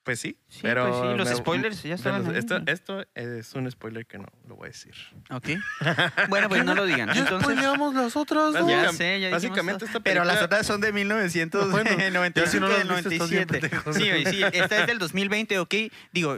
Pues 0.03 0.21
sí, 0.21 0.37
Sí, 0.47 0.59
pero 0.61 0.87
pues 0.87 1.11
sí, 1.11 1.17
los 1.17 1.29
me- 1.29 1.35
spoilers 1.35 1.83
ya 1.83 1.95
estaban 1.95 2.25
ahí. 2.25 2.37
Esto, 2.37 2.61
esto 2.67 3.05
es 3.15 3.53
un 3.55 3.69
spoiler 3.69 4.05
que 4.05 4.17
no 4.17 4.27
lo 4.47 4.55
voy 4.55 4.67
a 4.67 4.69
decir. 4.69 4.93
Ok. 5.29 5.49
Bueno, 6.29 6.47
pues 6.47 6.63
no 6.63 6.73
lo 6.73 6.85
digan. 6.85 7.09
Ya 7.09 7.19
Entonces, 7.23 7.41
spoileamos 7.41 7.93
las 7.93 8.15
otras 8.15 8.53
dos. 8.53 8.69
ya 8.69 8.93
sé, 8.93 9.19
ya 9.19 9.27
dijimos 9.27 9.31
básicamente 9.33 9.79
todo. 9.79 9.87
esta 9.87 9.99
Pero 9.99 10.23
las 10.23 10.41
otras 10.41 10.65
son 10.65 10.79
de 10.79 10.93
1995 10.93 12.39
ya 12.39 12.47
si 12.49 12.59
no 12.61 12.69
las 12.69 12.77
del 12.77 12.87
viste, 12.87 13.13
estás 13.15 13.29
bien 13.29 13.47
97. 13.47 13.59
pendejo. 13.59 13.93
Sí, 13.93 14.09
oye, 14.09 14.29
sí, 14.31 14.43
esta 14.57 14.79
es 14.79 14.87
del 14.87 14.97
2020, 14.99 15.59
ok. 15.59 15.75
Digo, 16.13 16.37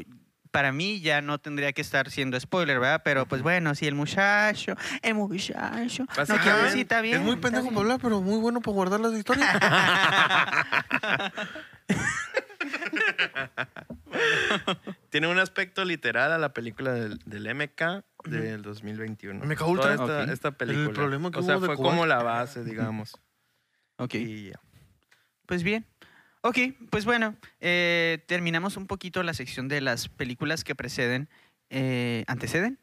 para 0.51 0.71
mí 0.71 0.99
ya 1.01 1.21
no 1.21 1.37
tendría 1.39 1.73
que 1.73 1.81
estar 1.81 2.09
siendo 2.09 2.39
spoiler, 2.39 2.79
¿verdad? 2.79 3.01
Pero 3.03 3.25
pues 3.27 3.41
bueno, 3.41 3.75
sí, 3.75 3.87
el 3.87 3.95
muchacho, 3.95 4.75
el 5.01 5.13
muchacho. 5.15 6.05
No 6.27 6.37
quiero 6.37 6.63
decir, 6.63 6.81
está 6.81 7.01
bien. 7.01 7.17
es 7.17 7.21
muy 7.21 7.35
pendejo 7.37 7.63
bien. 7.63 7.75
para 7.75 7.83
hablar, 7.85 7.99
pero 8.01 8.21
muy 8.21 8.39
bueno 8.39 8.61
para 8.61 8.73
guardar 8.73 8.99
las 8.99 9.13
historias. 9.13 9.47
Tiene 15.09 15.27
un 15.27 15.39
aspecto 15.39 15.85
literal 15.85 16.31
a 16.31 16.37
la 16.37 16.53
película 16.53 16.91
del, 16.93 17.19
del 17.25 17.55
MK 17.55 18.03
del 18.25 18.61
2021. 18.61 19.45
MK 19.45 19.67
Ultra. 19.67 19.95
Toda 19.95 20.07
esta, 20.07 20.23
Ok. 20.23 20.29
esta 20.29 20.51
película. 20.51 20.91
problema 20.93 21.31
que 21.31 21.39
o 21.39 21.43
sea, 21.43 21.57
hubo 21.57 21.67
de 21.67 21.75
fue 21.75 21.75
como 21.77 22.05
la 22.05 22.21
base, 22.23 22.63
digamos. 22.63 23.13
Ok. 23.97 24.15
Y 24.15 24.49
ya. 24.49 24.59
Pues 25.45 25.63
bien. 25.63 25.85
Ok, 26.41 26.57
pues 26.89 27.03
bueno, 27.05 27.35
eh, 27.59 28.23
terminamos 28.27 28.77
un 28.77 28.87
poquito 28.87 29.21
la 29.23 29.33
sección 29.33 29.67
de 29.67 29.81
las 29.81 30.07
películas 30.07 30.63
que 30.63 30.73
preceden. 30.75 31.29
eh, 31.69 32.23
¿Anteceden? 32.27 32.79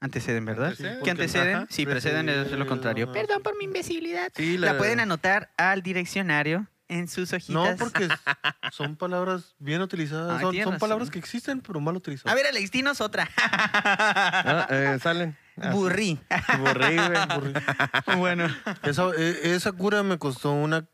Anteceden, 0.00 0.44
¿verdad? 0.44 0.68
Anteceden, 0.70 0.92
¿Qué 0.94 0.98
porque- 0.98 1.10
anteceden? 1.12 1.56
ajá, 1.56 1.66
sí, 1.70 1.84
preceden 1.86 2.28
es 2.28 2.50
lo 2.50 2.66
contrario. 2.66 3.04
ajá. 3.04 3.12
Perdón 3.12 3.42
por 3.42 3.56
mi 3.58 3.64
imbecilidad. 3.66 4.32
Sí, 4.34 4.58
La 4.58 4.76
pueden 4.78 4.98
anotar 5.00 5.52
al 5.56 5.82
direccionario 5.82 6.66
en 6.88 7.06
sus 7.08 7.32
hojitas. 7.32 7.54
No, 7.54 7.76
porque 7.78 8.08
son 8.72 8.96
palabras 8.96 9.54
bien 9.58 9.80
utilizadas. 9.82 10.42
Ay, 10.42 10.62
son 10.64 10.78
palabras 10.78 11.10
que 11.10 11.18
existen, 11.20 11.60
pero 11.60 11.78
mal 11.78 11.94
utilizadas. 11.94 12.32
A 12.32 12.34
ver, 12.34 12.46
Alex, 12.46 12.70
dinos 12.72 13.00
otra. 13.00 13.28
Ah, 13.36 14.66
eh, 14.70 14.98
salen. 15.02 15.36
Ah, 15.58 15.70
Burrí. 15.72 16.18
Burrí, 16.60 16.96
güey. 16.96 17.14
Aburrí. 17.14 17.52
bueno. 18.16 18.46
Esa, 18.84 19.10
e- 19.18 19.52
esa 19.54 19.70
cura 19.72 20.02
me 20.02 20.16
costó 20.18 20.50
una 20.52 20.86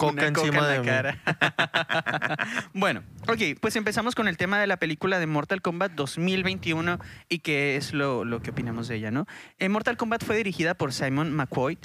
coca 0.00 0.12
Una 0.12 0.28
encima 0.28 0.60
coca 0.60 0.66
de 0.68 0.80
mí. 0.80 0.86
la 0.86 0.92
cara. 0.92 2.38
bueno, 2.72 3.02
ok, 3.28 3.60
pues 3.60 3.76
empezamos 3.76 4.14
con 4.14 4.28
el 4.28 4.38
tema 4.38 4.58
de 4.58 4.66
la 4.66 4.78
película 4.78 5.18
de 5.18 5.26
Mortal 5.26 5.60
Kombat 5.60 5.92
2021 5.92 6.98
y 7.28 7.40
qué 7.40 7.76
es 7.76 7.92
lo, 7.92 8.24
lo 8.24 8.40
que 8.40 8.50
opinamos 8.50 8.88
de 8.88 8.96
ella, 8.96 9.10
¿no? 9.10 9.26
Eh, 9.58 9.68
Mortal 9.68 9.98
Kombat 9.98 10.24
fue 10.24 10.36
dirigida 10.36 10.72
por 10.72 10.94
Simon 10.94 11.32
McCoy. 11.34 11.78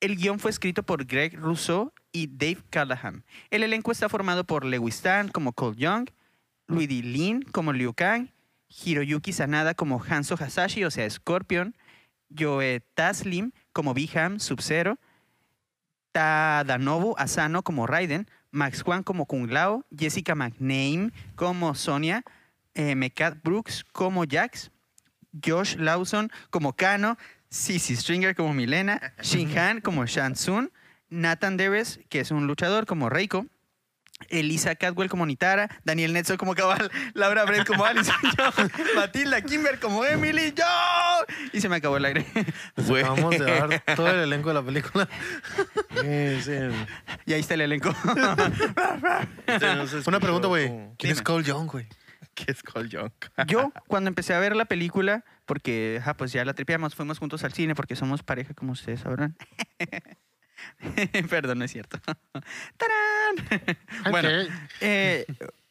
El 0.00 0.16
guion 0.16 0.40
fue 0.40 0.50
escrito 0.50 0.82
por 0.82 1.04
Greg 1.06 1.38
Rousseau 1.38 1.92
y 2.10 2.26
Dave 2.26 2.58
Callahan. 2.68 3.24
El 3.50 3.62
elenco 3.62 3.92
está 3.92 4.08
formado 4.08 4.42
por 4.42 4.64
Lewis 4.64 5.00
Tan 5.00 5.28
como 5.28 5.52
Cole 5.52 5.76
Young, 5.76 6.08
Luigi 6.66 7.02
Lin 7.02 7.42
como 7.42 7.72
Liu 7.72 7.94
Kang, 7.94 8.28
Hiroyuki 8.68 9.32
Sanada 9.32 9.74
como 9.74 10.02
Hanzo 10.02 10.34
Hasashi, 10.34 10.82
o 10.82 10.90
sea, 10.90 11.08
Scorpion, 11.08 11.76
Joe 12.36 12.80
Taslim 12.94 13.52
como 13.72 13.94
Biham 13.94 14.40
Sub-Zero, 14.40 14.98
Tadanobu 16.16 17.14
Asano 17.18 17.62
como 17.62 17.86
Raiden, 17.86 18.26
Max 18.50 18.80
Juan 18.80 19.02
como 19.02 19.26
Kung 19.26 19.50
Lao, 19.50 19.84
Jessica 19.94 20.34
McName 20.34 21.12
como 21.34 21.74
Sonia, 21.74 22.24
eh, 22.72 22.94
Mekat 22.94 23.42
Brooks 23.42 23.84
como 23.92 24.24
Jax, 24.26 24.70
Josh 25.44 25.76
Lawson 25.76 26.32
como 26.48 26.72
Kano, 26.74 27.18
Sissy 27.50 27.96
Stringer 27.96 28.34
como 28.34 28.54
Milena, 28.54 29.12
Shin 29.20 29.50
Han 29.58 29.82
como 29.82 30.06
Shang 30.06 30.32
Tsung, 30.32 30.70
Nathan 31.10 31.58
Deves, 31.58 32.00
que 32.08 32.20
es 32.20 32.30
un 32.30 32.46
luchador, 32.46 32.86
como 32.86 33.10
Reiko, 33.10 33.44
Elisa 34.30 34.74
Cadwell 34.74 35.10
como 35.10 35.26
Nitara, 35.26 35.68
Daniel 35.84 36.14
Netzo 36.14 36.38
como 36.38 36.54
Cabal, 36.54 36.90
Laura 37.12 37.44
Brett 37.44 37.66
como 37.66 37.84
Alice, 37.84 38.10
Matilda 38.96 39.42
Kimber 39.42 39.78
como 39.80 40.02
Emily, 40.02 40.54
yo. 40.56 40.64
Y 41.52 41.60
se 41.60 41.68
me 41.68 41.76
acabó 41.76 41.96
el 41.96 42.04
aire. 42.04 42.26
Les 42.76 42.90
acabamos 42.90 43.38
de 43.38 43.44
dar 43.44 43.82
todo 43.96 44.08
el 44.08 44.20
elenco 44.20 44.48
de 44.48 44.54
la 44.54 44.62
película. 44.62 45.08
Sí, 45.96 46.40
sí. 46.42 46.52
Y 47.24 47.32
ahí 47.32 47.40
está 47.40 47.54
el 47.54 47.62
elenco. 47.62 47.90
Este 49.46 50.08
Una 50.08 50.20
pregunta, 50.20 50.46
güey. 50.46 50.70
¿Quién 50.98 51.12
es. 51.12 51.22
Cole 51.22 51.42
Young, 51.42 51.70
güey? 51.70 51.88
¿Qué 52.36 52.52
es 52.52 52.62
Cole 52.62 52.88
Young? 52.88 53.10
Yo, 53.46 53.72
cuando 53.88 54.08
empecé 54.08 54.34
a 54.34 54.38
ver 54.38 54.54
la 54.54 54.66
película, 54.66 55.24
porque 55.46 55.98
ajá, 56.00 56.14
pues 56.14 56.32
ya 56.32 56.44
la 56.44 56.52
tripeamos, 56.52 56.94
fuimos 56.94 57.18
juntos 57.18 57.42
al 57.44 57.54
cine 57.54 57.74
porque 57.74 57.96
somos 57.96 58.22
pareja, 58.22 58.52
como 58.52 58.72
ustedes 58.72 59.00
sabrán. 59.00 59.36
Perdón, 61.30 61.58
no 61.58 61.64
es 61.64 61.72
cierto. 61.72 61.98
¡Tarán! 62.76 63.70
Bueno, 64.10 64.28
eh, 64.80 65.24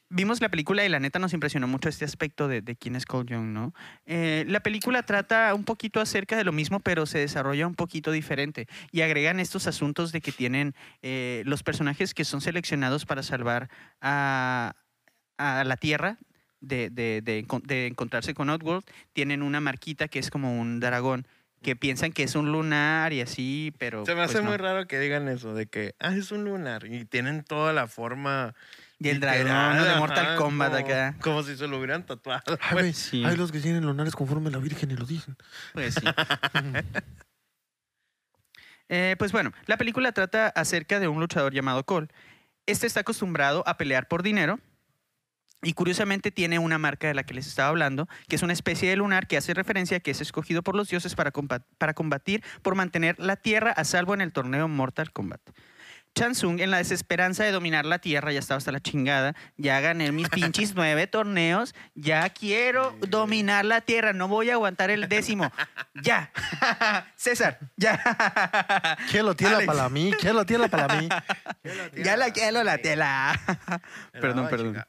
vimos 0.09 0.41
la 0.41 0.49
película 0.49 0.85
y 0.85 0.89
la 0.89 0.99
neta 0.99 1.19
nos 1.19 1.33
impresionó 1.33 1.67
mucho 1.67 1.89
este 1.89 2.05
aspecto 2.05 2.47
de, 2.47 2.61
de 2.61 2.75
quién 2.75 2.95
es 2.95 3.05
Cole 3.05 3.25
Young, 3.29 3.47
¿no? 3.47 3.73
Eh, 4.05 4.45
la 4.47 4.59
película 4.61 5.03
trata 5.03 5.53
un 5.53 5.63
poquito 5.63 5.99
acerca 5.99 6.37
de 6.37 6.43
lo 6.43 6.51
mismo, 6.51 6.79
pero 6.79 7.05
se 7.05 7.19
desarrolla 7.19 7.67
un 7.67 7.75
poquito 7.75 8.11
diferente 8.11 8.67
y 8.91 9.01
agregan 9.01 9.39
estos 9.39 9.67
asuntos 9.67 10.11
de 10.11 10.21
que 10.21 10.31
tienen 10.31 10.73
eh, 11.01 11.43
los 11.45 11.63
personajes 11.63 12.13
que 12.13 12.25
son 12.25 12.41
seleccionados 12.41 13.05
para 13.05 13.23
salvar 13.23 13.69
a, 14.01 14.75
a 15.37 15.63
la 15.63 15.77
Tierra. 15.77 16.17
De, 16.61 16.89
de- 16.89 17.21
de 17.21 17.45
encon- 17.45 17.61
de 17.61 17.85
encontrarse 17.85 18.33
con 18.33 18.49
Outworld, 18.49 18.83
tienen 19.13 19.43
una 19.43 19.59
marquita 19.59 20.07
que 20.07 20.17
es 20.17 20.31
como 20.31 20.59
un 20.59 20.79
dragón, 20.79 21.27
que 21.61 21.75
piensan 21.75 22.11
que 22.11 22.23
es 22.23 22.33
un 22.33 22.51
lunar 22.51 23.13
y 23.13 23.21
así, 23.21 23.71
pero... 23.77 24.03
Se 24.03 24.15
me 24.15 24.21
hace 24.21 24.33
pues 24.35 24.43
no. 24.45 24.49
muy 24.49 24.57
raro 24.57 24.87
que 24.87 24.97
digan 24.97 25.27
eso, 25.27 25.53
de 25.53 25.67
que, 25.67 25.93
ah, 25.99 26.15
es 26.15 26.31
un 26.31 26.43
lunar. 26.43 26.85
Y 26.91 27.05
tienen 27.05 27.43
toda 27.43 27.71
la 27.71 27.85
forma. 27.87 28.55
Y 28.97 29.09
el 29.09 29.19
dragón 29.19 29.47
¿no? 29.47 29.83
de 29.83 29.89
ajá, 29.89 29.99
Mortal 29.99 30.35
Kombat 30.37 30.71
como- 30.71 30.85
acá. 30.85 31.15
Como 31.21 31.43
si 31.43 31.57
se 31.57 31.67
lo 31.67 31.77
hubieran 31.77 32.05
tatuado. 32.05 32.57
Ay, 32.61 32.93
sí. 32.93 33.23
Hay 33.25 33.35
los 33.35 33.51
que 33.51 33.59
tienen 33.59 33.85
lunares 33.85 34.15
conforme 34.15 34.49
la 34.51 34.57
Virgen 34.57 34.91
y 34.91 34.95
lo 34.95 35.05
dicen. 35.05 35.35
Pues 35.73 35.95
sí. 35.95 36.01
Eh, 38.87 39.15
pues 39.17 39.31
bueno, 39.31 39.51
la 39.65 39.77
película 39.77 40.11
trata 40.11 40.47
acerca 40.49 40.99
de 40.99 41.07
un 41.07 41.19
luchador 41.19 41.53
llamado 41.53 41.83
Cole. 41.85 42.07
Este 42.67 42.85
está 42.85 42.99
acostumbrado 42.99 43.63
a 43.67 43.77
pelear 43.77 44.07
por 44.07 44.21
dinero 44.21 44.59
y 45.63 45.73
curiosamente 45.73 46.29
tiene 46.31 46.59
una 46.59 46.77
marca 46.77 47.07
de 47.07 47.15
la 47.15 47.23
que 47.23 47.33
les 47.33 47.47
estaba 47.47 47.69
hablando, 47.69 48.07
que 48.27 48.35
es 48.35 48.43
una 48.43 48.53
especie 48.53 48.87
de 48.89 48.95
lunar 48.97 49.25
que 49.27 49.37
hace 49.37 49.55
referencia 49.55 49.97
a 49.97 49.99
que 50.01 50.11
es 50.11 50.21
escogido 50.21 50.61
por 50.61 50.75
los 50.75 50.87
dioses 50.87 51.15
para 51.15 51.31
combatir 51.93 52.43
por 52.61 52.75
mantener 52.75 53.15
la 53.19 53.35
Tierra 53.37 53.71
a 53.71 53.83
salvo 53.85 54.13
en 54.13 54.21
el 54.21 54.31
torneo 54.31 54.67
Mortal 54.67 55.11
Kombat. 55.11 55.41
Chansung, 56.15 56.61
en 56.61 56.71
la 56.71 56.77
desesperanza 56.77 57.43
de 57.43 57.51
dominar 57.51 57.85
la 57.85 57.99
Tierra, 57.99 58.31
ya 58.31 58.39
estaba 58.39 58.57
hasta 58.57 58.71
la 58.71 58.79
chingada, 58.79 59.35
ya 59.57 59.81
gané 59.81 60.13
mis 60.13 60.29
pinches 60.29 60.73
nueve 60.75 61.07
torneos, 61.07 61.75
ya 61.93 62.29
quiero 62.29 62.95
dominar 63.01 63.65
la 63.65 63.81
Tierra, 63.81 64.13
no 64.13 64.29
voy 64.29 64.49
a 64.49 64.53
aguantar 64.53 64.89
el 64.89 65.09
décimo. 65.09 65.51
Ya. 66.01 66.31
César, 67.15 67.59
ya. 67.75 68.97
¿Quién 69.11 69.25
lo 69.25 69.35
tiene 69.35 69.55
Alex. 69.55 69.67
para 69.67 69.89
mí? 69.89 70.13
¿Quién 70.19 70.35
lo 70.35 70.45
tiene 70.45 70.69
para 70.69 70.99
mí? 70.99 71.09
Ya 71.95 72.15
la 72.15 72.31
quiero 72.31 72.63
la 72.63 72.77
tela. 72.77 73.39
Perdón, 74.11 74.47
perdón. 74.49 74.85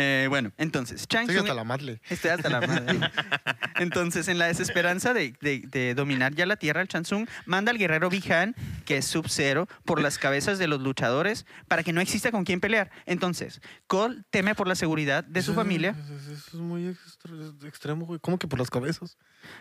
Eh, 0.00 0.26
bueno, 0.28 0.52
entonces, 0.58 1.08
Chang 1.08 1.22
Estoy 1.22 1.38
hasta 1.38 1.54
la 1.54 1.64
madre. 1.64 2.00
Estoy 2.08 2.30
hasta 2.30 2.48
la 2.48 2.60
madre. 2.60 3.00
Entonces, 3.80 4.28
en 4.28 4.38
la 4.38 4.46
desesperanza 4.46 5.12
de, 5.12 5.34
de- 5.40 5.64
de 5.66 5.94
dominar 5.94 6.34
ya 6.36 6.46
la 6.46 6.54
tierra, 6.56 6.80
el 6.82 6.86
Chansung 6.88 7.26
manda 7.46 7.72
al 7.72 7.78
guerrero 7.78 8.08
Bihan, 8.08 8.54
que 8.84 8.98
es 8.98 9.06
Sub-Zero, 9.06 9.66
por 9.84 10.00
las 10.00 10.18
cabezas 10.18 10.58
de 10.60 10.68
los 10.68 10.80
luchadores 10.80 11.46
para 11.66 11.82
que 11.82 11.92
no 11.92 12.00
exista 12.00 12.30
con 12.30 12.44
quién 12.44 12.60
pelear. 12.60 12.90
Entonces, 13.06 13.60
Cole 13.88 14.22
teme 14.30 14.54
por 14.54 14.68
la 14.68 14.76
seguridad 14.76 15.24
de 15.24 15.42
su 15.42 15.50
Eso- 15.50 15.60
familia. 15.60 15.96
Eso, 16.00 16.14
eso 16.32 16.32
es 16.48 16.54
muy 16.54 16.96
extremo, 17.66 18.06
güey. 18.06 18.20
¿Cómo 18.20 18.38
que 18.38 18.46
por 18.46 18.58
las 18.60 18.70
cabezas? 18.70 19.16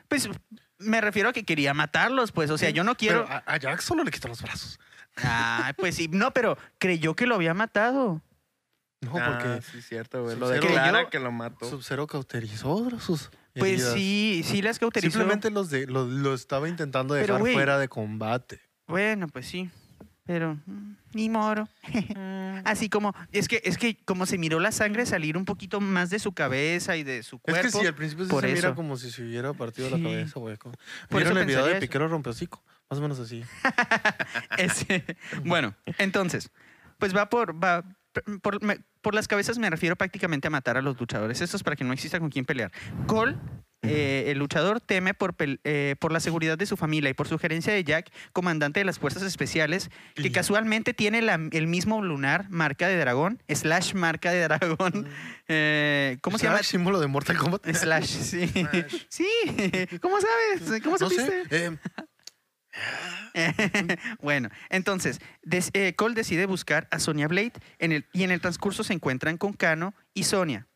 Pues 0.07 0.29
me 0.77 1.01
refiero 1.01 1.29
a 1.29 1.33
que 1.33 1.45
quería 1.45 1.73
matarlos, 1.73 2.31
pues. 2.31 2.51
O 2.51 2.57
sea, 2.59 2.69
yo 2.69 2.83
no 2.83 2.95
quiero. 2.95 3.25
Pero 3.25 3.37
a, 3.37 3.43
a 3.53 3.57
Jack 3.57 3.81
solo 3.81 4.03
le 4.03 4.11
quitan 4.11 4.29
los 4.29 4.41
brazos. 4.43 4.79
Ay, 5.15 5.73
pues 5.77 5.95
sí. 5.95 6.07
No, 6.11 6.31
pero 6.31 6.57
creyó 6.77 7.15
que 7.15 7.25
lo 7.25 7.33
había 7.35 7.55
matado. 7.55 8.21
No, 9.01 9.11
Ah, 9.15 9.39
porque 9.43 9.61
sí, 9.61 9.81
cierto, 9.81 10.23
güey. 10.23 10.37
Lo 10.37 10.49
declara 10.49 11.09
que 11.09 11.19
lo 11.19 11.31
mató. 11.31 11.69
Sub-Zero 11.69 12.07
cauterizó 12.07 12.89
sus 12.99 13.29
Pues 13.53 13.73
heridas. 13.73 13.93
sí, 13.93 14.41
sí 14.43 14.61
las 14.61 14.79
cauterizó. 14.79 15.11
Simplemente 15.19 15.51
los 15.51 15.69
de, 15.69 15.85
lo, 15.85 16.05
lo 16.07 16.33
estaba 16.33 16.67
intentando 16.67 17.13
Pero, 17.13 17.35
dejar 17.37 17.53
fuera 17.53 17.77
de 17.79 17.87
combate. 17.89 18.59
Bueno, 18.87 19.27
pues 19.27 19.45
sí. 19.47 19.69
Pero 20.25 20.55
mm, 20.65 20.95
ni 21.13 21.29
moro. 21.29 21.69
Así 22.65 22.89
como, 22.89 23.13
es 23.31 23.47
que, 23.47 23.61
es 23.63 23.77
que 23.77 23.97
como 24.03 24.25
se 24.25 24.37
miró 24.37 24.59
la 24.59 24.71
sangre 24.71 25.05
salir 25.05 25.37
un 25.37 25.45
poquito 25.45 25.79
más 25.79 26.09
de 26.09 26.17
su 26.19 26.33
cabeza 26.33 26.97
y 26.97 27.03
de 27.03 27.21
su 27.23 27.37
cuerpo. 27.39 27.67
es 27.67 27.73
que 27.73 27.79
si 27.81 27.85
al 27.85 27.95
principio 27.95 28.25
sí 28.25 28.31
por 28.31 28.41
se 28.41 28.47
mira 28.51 28.59
eso. 28.69 28.75
como 28.75 28.97
si 28.97 29.11
se 29.11 29.23
hubiera 29.23 29.53
partido 29.53 29.89
Sí. 29.89 29.95
la 29.97 30.09
cabeza, 30.09 30.39
güey. 30.39 30.57
Por 30.57 30.71
¿Vieron 31.11 31.31
eso 31.33 31.39
el 31.39 31.45
video 31.45 31.65
de 31.65 31.71
eso. 31.73 31.79
Piquero 31.81 32.07
Rompecico? 32.07 32.63
Más 32.89 32.99
o 32.99 33.01
menos 33.01 33.19
así. 33.19 33.43
Ese- 34.57 35.17
bueno, 35.43 35.75
entonces, 35.97 36.51
pues 36.97 37.15
va 37.15 37.29
por, 37.29 37.61
va 37.63 37.83
por, 38.41 38.61
me- 38.63 38.79
por 39.01 39.13
las 39.15 39.27
cabezas 39.27 39.57
me 39.57 39.69
refiero 39.69 39.95
prácticamente 39.95 40.47
a 40.47 40.51
matar 40.51 40.77
a 40.77 40.81
los 40.81 40.99
luchadores. 40.99 41.41
Esto 41.41 41.57
es 41.57 41.63
para 41.63 41.75
que 41.75 41.83
no 41.83 41.93
exista 41.93 42.19
con 42.19 42.29
quién 42.29 42.45
pelear. 42.45 42.71
Cole 43.05 43.35
eh, 43.83 44.25
el 44.31 44.39
luchador 44.39 44.81
teme 44.81 45.13
por, 45.13 45.37
pel- 45.37 45.59
eh, 45.63 45.95
por 45.99 46.11
la 46.11 46.19
seguridad 46.19 46.57
de 46.57 46.65
su 46.65 46.75
familia 46.77 47.09
y 47.11 47.13
por 47.13 47.27
sugerencia 47.27 47.71
de 47.71 47.83
Jack, 47.83 48.11
comandante 48.33 48.79
de 48.79 48.85
las 48.85 48.97
fuerzas 48.99 49.21
especiales, 49.23 49.91
que 50.15 50.31
casualmente 50.31 50.93
tiene 50.95 51.21
la- 51.21 51.39
el 51.51 51.67
mismo 51.67 52.01
lunar, 52.03 52.49
marca 52.49 52.87
de 52.87 52.97
dragón, 52.97 53.41
slash 53.47 53.93
marca 53.93 54.31
de 54.31 54.41
dragón. 54.41 55.07
eh, 55.47 56.17
¿Cómo 56.21 56.37
se 56.39 56.45
llama? 56.45 56.57
Slash, 56.57 56.67
símbolo 56.71 56.99
de 56.99 57.07
Mortal 57.07 57.37
Kombat. 57.37 57.65
Slash, 57.71 58.07
sí. 58.07 58.51
Sí, 59.09 59.27
¿cómo 60.01 60.17
sabes? 60.19 60.81
¿Cómo 60.83 60.97
No 60.99 61.09
supiste? 61.09 61.45
sé. 61.47 61.77
bueno, 64.21 64.49
entonces, 64.69 65.19
des- 65.43 65.69
eh, 65.73 65.93
Cole 65.95 66.15
decide 66.15 66.45
buscar 66.45 66.87
a 66.91 66.99
Sonia 66.99 67.27
Blade 67.27 67.53
en 67.79 67.91
el, 67.91 68.05
y 68.13 68.23
en 68.23 68.31
el 68.31 68.41
transcurso 68.41 68.83
se 68.83 68.93
encuentran 68.93 69.37
con 69.37 69.53
Kano 69.53 69.93
y 70.13 70.23
Sonia. 70.23 70.67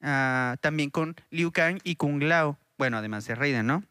Ah, 0.00 0.56
también 0.60 0.90
con 0.90 1.16
Liu 1.30 1.50
Kang 1.52 1.78
y 1.84 1.96
Kung 1.96 2.22
Lao. 2.22 2.58
Bueno, 2.76 2.98
además 2.98 3.26
de 3.26 3.34
Raiden, 3.34 3.66
¿no? 3.66 3.84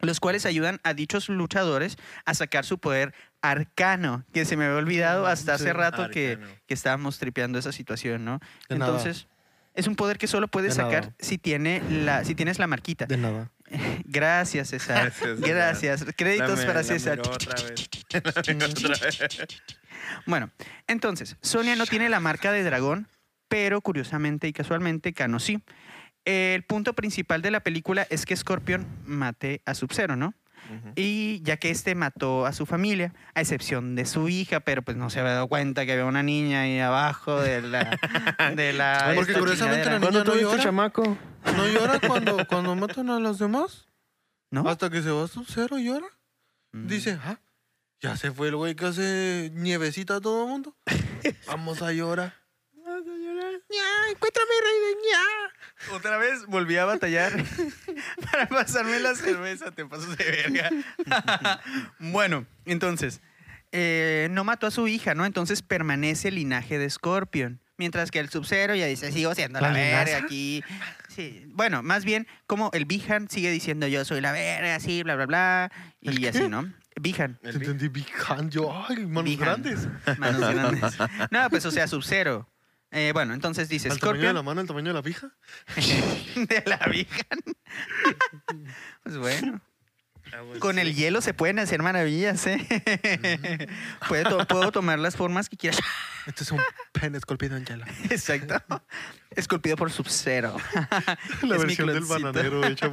Los 0.00 0.20
cuales 0.20 0.46
ayudan 0.46 0.78
a 0.84 0.94
dichos 0.94 1.28
luchadores 1.28 1.96
a 2.24 2.34
sacar 2.34 2.64
su 2.64 2.78
poder 2.78 3.12
arcano, 3.42 4.24
que 4.32 4.44
se 4.44 4.56
me 4.56 4.64
había 4.64 4.76
olvidado 4.76 5.26
hasta 5.26 5.54
hace 5.54 5.72
rato 5.72 6.08
que, 6.10 6.38
estábamos 6.68 7.18
tripeando 7.18 7.58
esa 7.58 7.72
situación, 7.72 8.24
¿no? 8.24 8.38
De 8.68 8.78
nada. 8.78 8.92
Entonces, 8.92 9.26
es 9.74 9.88
un 9.88 9.96
poder 9.96 10.18
que 10.18 10.28
solo 10.28 10.46
puedes 10.46 10.76
De 10.76 10.82
sacar 10.82 11.02
nada. 11.06 11.14
si, 11.18 11.38
tiene 11.38 11.82
la, 11.90 12.24
si 12.24 12.36
tienes 12.36 12.60
la 12.60 12.68
marquita. 12.68 13.06
de 13.06 13.16
nada. 13.16 13.50
Gracias, 14.04 14.68
César. 14.68 15.12
Gracias, 15.12 15.38
César. 15.38 15.48
Gracias. 15.48 16.04
Créditos 16.16 16.60
La 16.60 16.66
para 16.66 16.82
César. 16.82 17.18
miró 17.18 17.30
otra 17.30 17.54
vez. 17.54 17.88
La 18.46 18.54
miró 18.54 18.66
otra 18.66 19.06
vez. 19.06 19.62
Bueno, 20.26 20.50
entonces, 20.86 21.36
Sonia 21.42 21.76
no 21.76 21.86
tiene 21.86 22.08
la 22.08 22.20
marca 22.20 22.52
de 22.52 22.62
dragón, 22.62 23.08
pero 23.48 23.80
curiosamente 23.80 24.48
y 24.48 24.52
casualmente 24.52 25.12
Kano 25.12 25.38
sí. 25.38 25.62
El 26.24 26.62
punto 26.64 26.94
principal 26.94 27.40
de 27.42 27.50
la 27.50 27.60
película 27.60 28.06
es 28.10 28.26
que 28.26 28.36
Scorpion 28.36 28.86
mate 29.06 29.62
a 29.64 29.74
Sub-Zero, 29.74 30.16
¿no? 30.16 30.34
Y 30.96 31.40
ya 31.42 31.56
que 31.56 31.70
este 31.70 31.94
mató 31.94 32.46
a 32.46 32.52
su 32.52 32.66
familia, 32.66 33.14
a 33.34 33.40
excepción 33.40 33.94
de 33.94 34.04
su 34.04 34.28
hija, 34.28 34.60
pero 34.60 34.82
pues 34.82 34.96
no 34.96 35.10
se 35.10 35.20
había 35.20 35.32
dado 35.32 35.48
cuenta 35.48 35.86
que 35.86 35.92
había 35.92 36.04
una 36.04 36.22
niña 36.22 36.62
ahí 36.62 36.78
abajo 36.78 37.40
de 37.40 37.62
la. 37.62 37.98
De 38.54 38.72
la 38.72 39.12
Porque 39.14 39.34
curiosamente 39.34 39.84
la 39.90 39.98
¿Cuándo 40.00 40.10
niña 40.10 40.24
no 40.24 40.32
tuviste 40.32 40.50
llora? 40.50 40.62
chamaco? 40.62 41.18
¿No 41.56 41.66
llora 41.68 42.00
cuando, 42.00 42.46
cuando 42.46 42.74
matan 42.76 43.10
a 43.10 43.18
los 43.18 43.38
demás? 43.38 43.88
¿No? 44.50 44.68
Hasta 44.68 44.90
que 44.90 45.02
se 45.02 45.10
va 45.10 45.26
su 45.28 45.44
cero 45.44 45.78
llora. 45.78 46.06
Mm. 46.72 46.86
Dice, 46.86 47.18
ah, 47.24 47.38
ya 48.00 48.16
se 48.16 48.30
fue 48.30 48.48
el 48.48 48.56
güey 48.56 48.74
que 48.74 48.86
hace 48.86 49.50
nievecita 49.54 50.16
a 50.16 50.20
todo 50.20 50.44
el 50.44 50.50
mundo. 50.50 50.76
Vamos 51.46 51.82
a 51.82 51.92
llorar. 51.92 52.34
Vamos 52.72 53.02
a 53.06 53.16
llorar. 53.16 53.52
Ya, 53.70 54.10
encuéntrame, 54.10 54.50
rey 54.62 54.78
de 54.80 54.94
ña. 55.02 55.52
Otra 55.92 56.18
vez 56.18 56.46
volví 56.46 56.76
a 56.76 56.84
batallar 56.84 57.32
para 58.32 58.46
pasarme 58.46 58.98
la 59.00 59.14
cerveza, 59.14 59.70
te 59.70 59.84
pasas 59.86 60.16
de 60.16 60.24
verga. 60.24 60.70
bueno, 61.98 62.46
entonces, 62.64 63.20
eh, 63.72 64.28
no 64.30 64.44
mató 64.44 64.66
a 64.66 64.70
su 64.70 64.88
hija, 64.88 65.14
¿no? 65.14 65.24
Entonces 65.24 65.62
permanece 65.62 66.28
el 66.28 66.36
linaje 66.36 66.78
de 66.78 66.88
Scorpion. 66.90 67.60
Mientras 67.76 68.10
que 68.10 68.18
el 68.18 68.28
Sub-Zero 68.28 68.74
ya 68.74 68.86
dice, 68.86 69.12
sigo 69.12 69.34
siendo 69.36 69.60
la, 69.60 69.68
¿La 69.68 69.74
verga 69.74 70.04
linaza? 70.04 70.24
aquí. 70.24 70.64
Sí, 71.08 71.44
bueno, 71.48 71.82
más 71.84 72.04
bien 72.04 72.26
como 72.48 72.70
el 72.72 72.86
Bihan 72.86 73.28
sigue 73.30 73.50
diciendo 73.52 73.86
yo 73.86 74.04
soy 74.04 74.20
la 74.20 74.32
verga, 74.32 74.74
así, 74.74 75.04
bla, 75.04 75.14
bla, 75.14 75.26
bla. 75.26 75.72
Y 76.00 76.08
¿El 76.08 76.28
así, 76.28 76.40
qué? 76.40 76.48
¿no? 76.48 76.72
Bihan, 77.00 77.38
Entendí 77.44 77.86
Big 77.86 78.08
Hand, 78.26 78.50
yo, 78.50 78.84
ay, 78.88 79.06
manos 79.06 79.36
grandes. 79.38 79.88
manos 80.18 80.40
grandes. 80.52 80.98
No, 81.30 81.48
pues 81.50 81.64
o 81.66 81.70
sea, 81.70 81.86
Sub-Zero. 81.86 82.48
Eh, 82.90 83.12
bueno, 83.12 83.34
entonces 83.34 83.68
dice 83.68 83.90
¿Al 83.90 83.98
tamaño 83.98 84.14
de 84.14 84.18
Scorpion 84.18 84.34
la 84.34 84.42
mano, 84.42 84.60
el 84.60 84.66
tamaño 84.66 84.88
de 84.88 84.94
la 84.94 85.02
pija? 85.02 85.30
de 86.36 86.62
la 86.66 86.78
Bihan. 86.86 87.56
pues 89.02 89.16
bueno. 89.18 89.60
Ah, 90.32 90.42
Con 90.58 90.74
sí. 90.76 90.80
el 90.80 90.94
hielo 90.94 91.20
se 91.20 91.34
pueden 91.34 91.58
hacer 91.58 91.82
maravillas, 91.82 92.46
¿eh? 92.46 92.58
To- 94.28 94.46
puedo 94.46 94.72
tomar 94.72 94.98
las 94.98 95.16
formas 95.16 95.48
que 95.48 95.56
quieras. 95.56 95.80
Este 96.26 96.44
es 96.44 96.50
un 96.52 96.60
pene 96.92 97.16
esculpido 97.18 97.56
en 97.56 97.64
hielo. 97.64 97.84
Exacto. 98.10 98.62
Esculpido 99.30 99.76
por 99.76 99.90
Sub-Zero. 99.90 100.56
La 101.42 101.56
Es 101.56 101.62
versión 101.62 101.88
del 101.88 102.04
bananero 102.04 102.64
hecha 102.66 102.90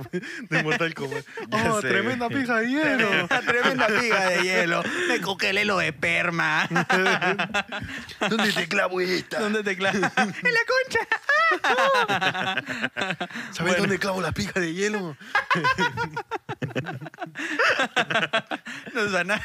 de 0.50 0.64
Mortal 0.64 0.94
Kombat. 0.94 1.26
Oh, 1.52 1.82
sé, 1.82 1.88
tremenda 1.90 2.30
pija 2.30 2.58
de 2.60 2.70
hielo. 2.70 3.08
Tremenda, 3.10 3.42
tremenda 3.42 3.88
piga 3.88 4.26
de 4.30 4.42
hielo. 4.44 4.84
Me 5.08 5.22
coquele 5.22 5.66
lo 5.66 5.78
de 5.78 5.92
perma. 5.94 6.68
¿Dónde 8.30 8.52
te 8.54 8.68
clavo 8.68 9.02
esta? 9.02 9.40
¿Dónde 9.40 9.64
te 9.64 9.76
clavas? 9.76 10.12
¡En 10.18 10.34
la 10.54 10.60
concha! 10.68 11.00
¿Sabes 13.52 13.60
Bueno. 13.62 13.78
dónde 13.80 14.00
clavo 14.00 14.22
la 14.22 14.32
pija 14.32 14.60
de 14.60 14.74
hielo? 14.74 15.18
Nos 18.94 19.12
van 19.12 19.32
a... 19.32 19.42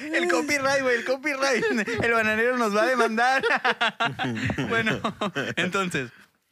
El 0.00 0.28
copyright, 0.30 0.82
güey, 0.82 0.96
el 0.96 1.04
copyright. 1.04 1.64
El 2.02 2.12
bananero 2.12 2.56
nos 2.56 2.76
va 2.76 2.82
a 2.82 2.86
demandar. 2.86 3.42
bueno, 4.68 5.00
entonces, 5.56 6.10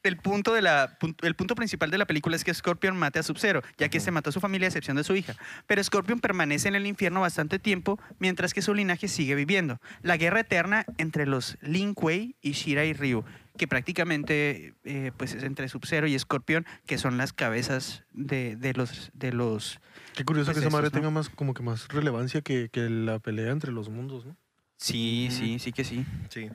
el 0.09 0.17
punto, 0.17 0.55
de 0.55 0.63
la, 0.63 0.99
el 1.23 1.35
punto 1.35 1.55
principal 1.55 1.91
de 1.91 1.99
la 1.99 2.07
película 2.07 2.37
es 2.37 2.45
que 2.45 2.53
Scorpion 2.53 2.97
mate 2.97 3.19
a 3.19 3.23
Sub-Zero, 3.23 3.63
ya 3.79 3.89
que 3.89 4.01
se 4.01 4.11
mató 4.11 4.31
a 4.31 4.33
su 4.33 4.41
familia 4.41 4.67
a 4.67 4.69
excepción 4.69 4.97
de 4.97 5.05
su 5.05 5.15
hija. 5.17 5.35
Pero 5.67 5.83
Scorpion 5.83 6.21
permanece 6.21 6.69
en 6.69 6.75
el 6.75 6.87
infierno 6.87 7.21
bastante 7.21 7.59
tiempo, 7.59 7.99
mientras 8.19 8.55
que 8.55 8.63
su 8.63 8.75
linaje 8.75 9.09
sigue 9.09 9.35
viviendo. 9.35 9.81
La 10.03 10.17
guerra 10.17 10.41
eterna 10.41 10.85
entre 10.99 11.27
los 11.27 11.59
Lin 11.61 11.95
Kuei 11.95 12.37
y 12.41 12.53
Shirai 12.53 12.93
Ryu, 12.93 13.25
que 13.57 13.67
prácticamente 13.67 14.75
eh, 14.85 15.13
pues 15.17 15.35
es 15.35 15.43
entre 15.43 15.69
Sub-Zero 15.69 16.07
y 16.07 16.19
Scorpion, 16.19 16.67
que 16.87 16.99
son 16.99 17.17
las 17.17 17.33
cabezas 17.33 18.05
de, 18.13 18.57
de 18.57 18.75
los... 18.75 19.11
De 19.15 19.33
los 19.33 19.81
Qué 20.15 20.25
curioso 20.25 20.53
Pues 20.53 20.63
que 20.63 20.67
esa 20.69 20.77
madre 20.77 20.91
tenga 20.91 21.11
más, 21.11 21.29
como 21.29 21.53
que 21.55 21.63
más 21.63 21.89
relevancia 21.89 22.41
que, 22.41 22.71
que 22.71 22.89
la 22.89 23.19
pelea 23.19 23.53
entre 23.53 23.73
los 23.73 23.89
mundos, 23.89 24.25
¿no? 24.25 24.37
sí, 24.79 25.29
sí, 25.31 25.59
sí 25.59 25.73
que 25.73 25.85
sí. 25.85 26.05
Sí. 26.29 26.51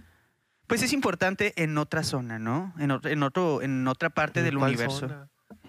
Pues 0.71 0.83
es 0.83 0.93
importante 0.93 1.51
en 1.57 1.77
otra 1.77 2.01
zona, 2.01 2.39
¿no? 2.39 2.73
En, 2.79 2.91
otro, 2.91 3.11
en, 3.11 3.21
otro, 3.23 3.61
en 3.61 3.85
otra 3.89 4.09
parte 4.09 4.41
del 4.41 4.57
¿Cuál 4.57 4.71
universo. 4.71 4.99
zona? 4.99 5.27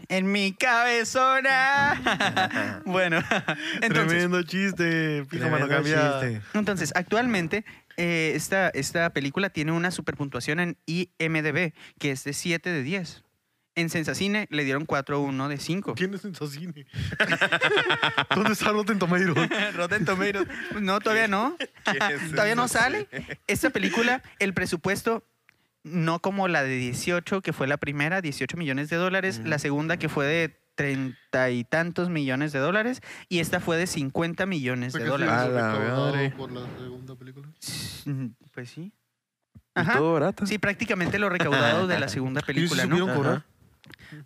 En 0.09 0.31
mi 0.31 0.53
cabezona. 0.53 2.01
bueno, 2.87 3.17
entonces, 3.83 4.07
Tremendo 4.07 4.45
chiste. 4.45 5.27
entonces 6.55 6.93
actualmente 6.95 7.65
eh, 7.97 8.35
esta, 8.37 8.69
esta 8.69 9.11
película 9.11 9.51
tiene 9.51 9.73
una 9.73 9.91
superpuntuación 9.91 10.61
en 10.61 10.79
IMDB 10.87 11.73
que 11.99 12.13
es 12.13 12.23
de 12.23 12.33
7 12.33 12.71
de 12.71 12.85
10. 12.85 13.25
En 13.75 13.89
Sensacine 13.89 14.47
le 14.51 14.65
dieron 14.65 14.87
4.1 14.87 15.49
de 15.49 15.57
5. 15.57 15.95
¿Quién 15.95 16.13
es 16.15 16.25
en 16.27 16.35
cine? 16.35 16.85
¿Dónde 18.35 18.53
está 18.53 18.71
Rotten 18.71 18.99
Tomatoes? 18.99 19.49
Rotten 19.75 20.05
Tomatoes. 20.05 20.47
No, 20.81 21.01
todavía 21.01 21.29
no. 21.29 21.57
Todavía 22.31 22.55
no 22.55 22.69
sale. 22.69 23.09
Esta 23.47 23.71
película, 23.71 24.23
el 24.39 24.53
presupuesto, 24.53 25.25
no 25.85 26.19
como 26.21 26.49
la 26.49 26.63
de 26.63 26.77
18, 26.77 27.41
que 27.41 27.53
fue 27.53 27.67
la 27.67 27.77
primera, 27.79 28.21
18 28.21 28.57
millones 28.59 28.91
de 28.91 28.97
dólares, 28.97 29.41
la 29.45 29.59
segunda 29.59 29.97
que 29.97 30.09
fue 30.11 30.27
de 30.27 30.57
treinta 30.75 31.51
y 31.51 31.65
tantos 31.65 32.09
millones 32.09 32.53
de 32.53 32.59
dólares, 32.59 33.03
y 33.29 33.41
esta 33.41 33.61
fue 33.61 33.77
de 33.77 33.87
50 33.87 34.47
millones 34.47 34.93
de 34.93 35.05
dólares. 35.05 35.35
A 35.35 35.47
sí, 35.47 35.53
la 35.53 35.73
recaudado 35.73 36.13
madre. 36.13 36.31
por 36.31 36.53
la 36.53 36.67
segunda 36.79 37.15
película. 37.15 37.49
Mm, 38.07 38.27
Pues 38.53 38.71
sí. 38.71 38.93
¿Y 39.75 39.81
Ajá. 39.81 39.95
todo 39.99 40.13
barato? 40.15 40.45
Sí, 40.47 40.59
prácticamente 40.59 41.19
lo 41.19 41.31
recaudado 41.31 41.87
de 41.87 41.99
la 41.99 42.09
segunda 42.09 42.41
película, 42.47 42.83
¿Y 42.83 42.87
si 42.87 42.89
¿no? 42.91 42.99
supieron 42.99 43.17
cobrar? 43.23 43.45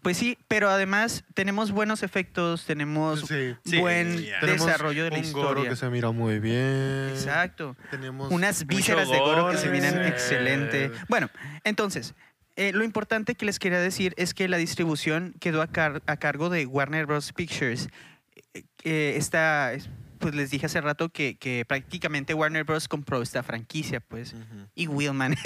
Pues 0.03 0.17
sí, 0.17 0.39
pero 0.49 0.69
además 0.71 1.25
tenemos 1.35 1.71
buenos 1.73 2.03
efectos, 2.03 2.65
tenemos 2.67 3.21
Sí. 3.21 3.55
Sí, 3.65 3.79
buen 3.79 4.17
desarrollo 4.43 5.05
de 5.05 5.11
la 5.11 5.19
un 5.19 5.33
Goro 5.33 5.49
historia. 5.51 5.71
que 5.71 5.77
se 5.77 5.89
mira 5.91 6.11
muy 6.11 6.39
bien. 6.39 7.11
Exacto. 7.11 7.77
Tenemos 7.91 8.33
unas 8.33 8.67
vísceras 8.67 9.09
de 9.11 9.19
Goro 9.19 9.51
que 9.51 9.59
se 9.59 9.69
miran 9.71 9.95
Sí. 9.95 10.09
excelente. 10.09 10.91
Bueno, 11.09 11.31
entonces, 11.65 12.15
eh, 12.57 12.73
lo 12.73 12.85
importante 12.85 13.35
que 13.35 13.45
les 13.47 13.59
quería 13.59 13.79
decir 13.81 14.15
es 14.17 14.33
que 14.35 14.49
la 14.49 14.57
distribución 14.57 15.35
quedó 15.41 15.63
a, 15.63 15.67
car- 15.67 16.03
a 16.07 16.17
cargo 16.17 16.49
de 16.51 16.67
Warner 16.67 17.07
Bros. 17.07 17.33
Pictures. 17.33 17.89
Eh, 18.55 18.63
eh, 18.85 19.15
esta, 19.17 19.73
es- 19.75 19.89
pues 20.27 20.35
les 20.35 20.51
dije 20.51 20.67
hace 20.67 20.81
rato 20.81 21.09
que, 21.11 21.37
que 21.37 21.65
prácticamente 21.65 22.35
Warner 22.35 22.65
Bros. 22.65 22.89
compró 22.89 23.23
esta 23.23 23.45
franquicia, 23.45 24.01
pues. 24.01 24.35
Y 24.75 24.89
Willman, 24.89 25.37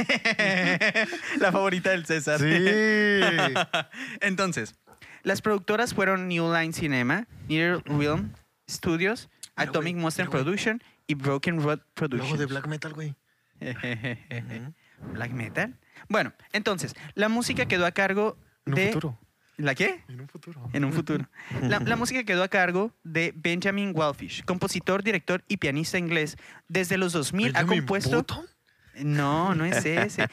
la 1.39 1.53
favorita 1.53 1.91
del 1.91 2.07
César. 2.07 2.41
Sí. 2.41 2.47
Entonces, 4.23 4.75
las 5.23 5.43
productoras 5.43 5.93
fueron 5.93 6.29
New 6.29 6.51
Line 6.51 6.73
Cinema, 6.73 7.29
Near 7.47 7.83
Realm 7.85 8.33
Studios, 8.71 9.29
Atomic 9.55 9.93
güey, 9.93 10.03
Monster. 10.03 10.31
Production 10.31 10.83
y 11.07 11.13
Broken 11.13 11.57
Road 11.57 11.81
Luego 11.81 11.85
Productions. 11.93 12.39
de 12.39 12.47
black 12.47 12.67
metal, 12.67 12.95
güey. 12.95 13.15
Black 15.13 15.33
metal. 15.33 15.79
Bueno, 16.09 16.33
entonces, 16.55 16.95
la 17.13 17.29
música 17.29 17.67
quedó 17.67 17.85
a 17.85 17.93
cargo 17.93 18.39
de. 18.65 18.87
futuro. 18.87 19.19
¿La 19.61 19.75
qué? 19.75 20.03
En 20.09 20.21
un 20.21 20.29
futuro. 20.29 20.71
En 20.73 20.85
un 20.85 20.93
futuro. 20.93 21.29
La, 21.63 21.81
la 21.81 21.97
música 21.97 22.25
quedó 22.25 22.43
a 22.43 22.49
cargo 22.49 22.93
de 23.05 23.33
Benjamin 23.37 23.93
Wallfish, 23.95 24.43
compositor, 24.45 25.03
director 25.03 25.45
y 25.49 25.59
pianista 25.59 25.99
inglés. 25.99 26.37
Desde 26.69 26.97
los 26.97 27.13
2000 27.13 27.57
ha 27.57 27.67
compuesto. 27.67 28.17
Button. 28.17 28.47
No, 29.05 29.55
no 29.55 29.67
es 29.67 29.85
ese. 29.85 30.29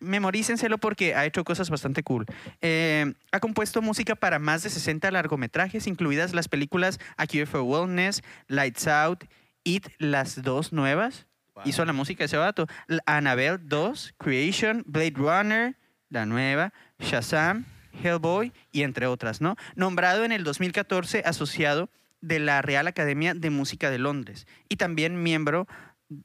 Memorícenselo 0.00 0.78
porque 0.78 1.14
ha 1.14 1.24
hecho 1.24 1.44
cosas 1.44 1.70
bastante 1.70 2.02
cool. 2.02 2.26
Eh, 2.60 3.14
ha 3.30 3.40
compuesto 3.40 3.80
música 3.80 4.16
para 4.16 4.40
más 4.40 4.64
de 4.64 4.70
60 4.70 5.10
largometrajes, 5.12 5.86
incluidas 5.86 6.34
las 6.34 6.48
películas 6.48 6.98
A 7.16 7.26
Cure 7.26 7.46
for 7.46 7.60
Wellness, 7.60 8.22
Lights 8.48 8.88
Out, 8.88 9.24
It, 9.62 9.86
las 9.98 10.42
dos 10.42 10.72
nuevas. 10.72 11.26
Hizo 11.64 11.84
la 11.84 11.92
música 11.92 12.18
de 12.18 12.26
ese 12.26 12.36
vato. 12.36 12.66
Annabelle 13.06 13.58
2, 13.62 14.14
Creation, 14.18 14.82
Blade 14.86 15.14
Runner, 15.14 15.76
la 16.10 16.26
nueva, 16.26 16.72
Shazam, 16.98 17.64
Hellboy 18.02 18.52
y 18.72 18.82
entre 18.82 19.06
otras, 19.06 19.40
¿no? 19.40 19.56
Nombrado 19.76 20.24
en 20.24 20.32
el 20.32 20.44
2014 20.44 21.22
asociado 21.24 21.90
de 22.20 22.38
la 22.38 22.62
Real 22.62 22.86
Academia 22.86 23.34
de 23.34 23.50
Música 23.50 23.90
de 23.90 23.98
Londres 23.98 24.46
y 24.68 24.76
también 24.76 25.22
miembro 25.22 25.66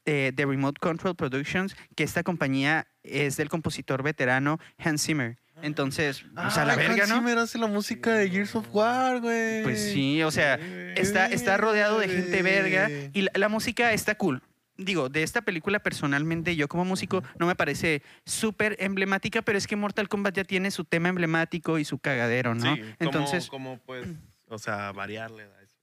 de, 0.05 0.31
de 0.31 0.45
Remote 0.45 0.79
Control 0.79 1.15
Productions, 1.15 1.75
que 1.95 2.03
esta 2.03 2.23
compañía 2.23 2.87
es 3.03 3.37
del 3.37 3.49
compositor 3.49 4.03
veterano 4.03 4.59
Hans 4.77 5.05
Zimmer. 5.05 5.37
Entonces, 5.61 6.23
o 6.37 6.51
sea, 6.51 6.63
la 6.63 6.73
Ah, 6.73 6.75
verga, 6.77 7.03
Hans 7.03 7.09
¿no? 7.09 7.15
Zimmer 7.17 7.37
hace 7.37 7.57
la 7.57 7.67
música 7.67 8.13
de 8.13 8.29
Gears 8.29 8.55
of 8.55 8.67
War, 8.71 9.19
güey. 9.19 9.63
Pues 9.63 9.91
sí, 9.91 10.23
o 10.23 10.31
sea, 10.31 10.55
está, 10.95 11.25
está 11.25 11.57
rodeado 11.57 11.99
de 11.99 12.07
gente 12.07 12.41
verga 12.41 12.89
y 13.13 13.23
la, 13.23 13.31
la 13.35 13.49
música 13.49 13.91
está 13.91 14.15
cool. 14.15 14.41
Digo, 14.79 15.09
de 15.09 15.23
esta 15.23 15.41
película 15.41 15.79
personalmente, 15.79 16.55
yo 16.55 16.69
como 16.69 16.85
músico 16.85 17.21
no 17.37 17.45
me 17.47 17.55
parece 17.55 18.01
súper 18.25 18.77
emblemática, 18.79 19.41
pero 19.41 19.57
es 19.57 19.67
que 19.67 19.75
Mortal 19.75 20.07
Kombat 20.07 20.35
ya 20.35 20.43
tiene 20.45 20.71
su 20.71 20.85
tema 20.85 21.09
emblemático 21.09 21.77
y 21.79 21.85
su 21.85 21.99
cagadero, 21.99 22.55
¿no? 22.55 22.75
Sí, 22.75 22.81
Entonces, 22.99 23.47
como 23.49 23.77
pues, 23.79 24.07
o 24.47 24.57
sea, 24.57 24.93
variarle 24.93 25.43
a 25.43 25.61
eso. 25.61 25.75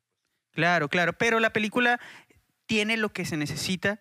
claro, 0.50 0.88
claro, 0.88 1.12
pero 1.12 1.38
la 1.40 1.50
película 1.50 2.00
tiene 2.64 2.96
lo 2.96 3.10
que 3.12 3.26
se 3.26 3.36
necesita 3.36 4.00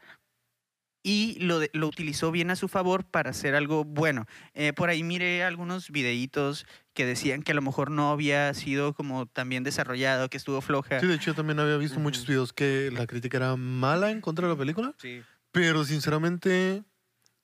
y 1.04 1.38
lo, 1.40 1.60
lo 1.74 1.88
utilizó 1.88 2.32
bien 2.32 2.50
a 2.50 2.56
su 2.56 2.68
favor 2.68 3.06
para 3.06 3.30
hacer 3.30 3.54
algo 3.54 3.84
bueno. 3.84 4.26
Eh, 4.54 4.74
por 4.74 4.90
ahí 4.90 5.04
miré 5.04 5.44
algunos 5.44 5.92
videitos 5.92 6.66
que 6.96 7.06
decían 7.06 7.44
que 7.44 7.52
a 7.52 7.56
lo 7.56 7.62
mejor 7.62 7.92
no 7.92 8.10
había 8.10 8.52
sido 8.56 8.94
como 8.96 9.28
tan 9.28 9.48
bien 9.50 9.64
desarrollado, 9.64 10.30
que 10.30 10.38
estuvo 10.38 10.62
floja. 10.62 11.00
Sí, 11.00 11.06
de 11.06 11.14
hecho, 11.14 11.28
yo 11.28 11.36
también 11.36 11.60
había 11.60 11.78
visto 11.78 12.00
muchos 12.00 12.24
Ujú. 12.24 12.32
videos 12.32 12.54
que 12.54 12.90
la 12.92 13.06
crítica 13.06 13.38
era 13.38 13.56
mala 13.56 14.10
en 14.10 14.22
contra 14.22 14.48
de 14.48 14.54
la 14.54 14.58
película. 14.60 14.96
Sí. 14.98 15.22
Pero 15.52 15.86
sinceramente, 15.86 16.84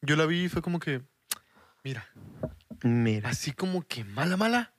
yo 0.01 0.15
la 0.15 0.25
vi 0.25 0.45
y 0.45 0.49
fue 0.49 0.61
como 0.63 0.79
que, 0.79 1.01
mira, 1.83 2.07
Mira. 2.81 3.29
así 3.29 3.51
como 3.51 3.83
que 3.87 4.03
mala, 4.03 4.37
mala. 4.37 4.73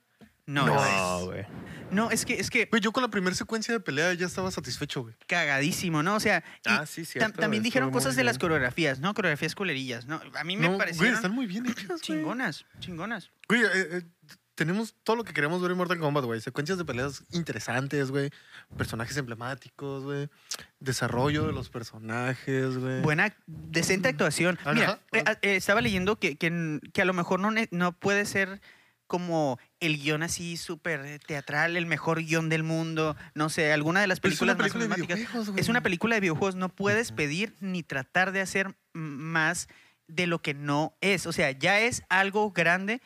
No, 0.45 0.65
No 0.65 0.75
es, 0.85 1.25
güey. 1.25 1.45
no, 1.89 2.11
es 2.11 2.25
que 2.25 2.33
es 2.37 2.49
que 2.49 2.65
Güey, 2.65 2.81
yo 2.81 2.91
con 2.91 3.01
la 3.01 3.09
primera 3.09 3.33
secuencia 3.33 3.73
de 3.73 3.79
pelea 3.79 4.13
ya 4.13 4.25
estaba 4.25 4.51
satisfecho, 4.51 5.03
güey. 5.03 5.15
cagadísimo, 5.25 6.03
¿no? 6.03 6.15
O 6.15 6.19
sea, 6.19 6.43
y 6.65 6.69
Ah, 6.69 6.85
sí, 6.85 7.03
tam- 7.03 7.05
cierto. 7.05 7.39
también 7.39 7.63
dijeron 7.63 7.91
cosas 7.91 8.17
de 8.17 8.25
las 8.25 8.37
coreografías, 8.37 8.99
¿no? 8.99 9.13
Coreografías 9.13 9.55
culerillas, 9.55 10.05
¿no? 10.05 10.19
A 10.35 10.43
mí 10.43 10.57
me 10.57 10.63
No, 10.63 10.67
güey, 10.69 10.79
parecieron 10.79 11.15
están 11.15 11.31
muy 11.31 11.45
bien 11.47 11.65
hechas, 11.65 11.87
güey. 11.87 11.99
chingonas, 12.01 12.65
chingonas. 12.81 13.31
Güey, 13.47 13.61
eh, 13.61 13.67
eh, 13.73 14.01
tenemos 14.55 14.95
todo 15.03 15.15
lo 15.15 15.23
que 15.23 15.33
queremos 15.33 15.61
ver 15.61 15.71
en 15.71 15.77
Mortal 15.77 15.99
Kombat, 15.99 16.25
güey. 16.25 16.41
Secuencias 16.41 16.77
de 16.77 16.85
peleas 16.85 17.23
interesantes, 17.31 18.11
güey. 18.11 18.29
Personajes 18.77 19.17
emblemáticos, 19.17 20.03
güey. 20.03 20.29
Desarrollo 20.79 21.47
de 21.47 21.53
los 21.53 21.69
personajes, 21.69 22.77
güey. 22.77 23.01
Buena, 23.01 23.35
decente 23.47 24.09
actuación. 24.09 24.59
Ajá, 24.61 24.73
Mira, 24.73 24.85
ajá. 24.85 24.99
eh, 25.11 25.37
eh, 25.41 25.55
estaba 25.55 25.81
leyendo 25.81 26.19
que, 26.19 26.35
que, 26.35 26.79
que 26.93 27.01
a 27.01 27.05
lo 27.05 27.13
mejor 27.13 27.39
no, 27.39 27.51
no 27.71 27.91
puede 27.93 28.25
ser 28.25 28.61
como 29.07 29.59
el 29.79 29.97
guion 30.01 30.23
así 30.23 30.57
súper 30.57 31.19
teatral, 31.19 31.77
el 31.77 31.85
mejor 31.85 32.23
guion 32.23 32.49
del 32.49 32.63
mundo, 32.63 33.15
no 33.35 33.49
sé, 33.49 33.71
alguna 33.71 34.01
de 34.01 34.07
las 34.07 34.19
Pero 34.19 34.33
es 34.33 34.41
una 34.41 34.55
películas 34.55 34.87
más 34.87 34.97
película 34.97 35.15
de 35.15 35.21
emblemáticas. 35.21 35.59
Es 35.59 35.69
una 35.69 35.81
película 35.81 36.15
de 36.15 36.21
videojuegos, 36.21 36.55
no 36.55 36.69
puedes 36.69 37.11
pedir 37.11 37.55
ni 37.59 37.83
tratar 37.83 38.31
de 38.31 38.41
hacer 38.41 38.75
más 38.93 39.67
de 40.07 40.27
lo 40.27 40.41
que 40.41 40.53
no 40.53 40.95
es. 41.01 41.27
O 41.27 41.31
sea, 41.31 41.51
ya 41.51 41.79
es 41.79 42.03
algo 42.09 42.51
grande 42.51 43.01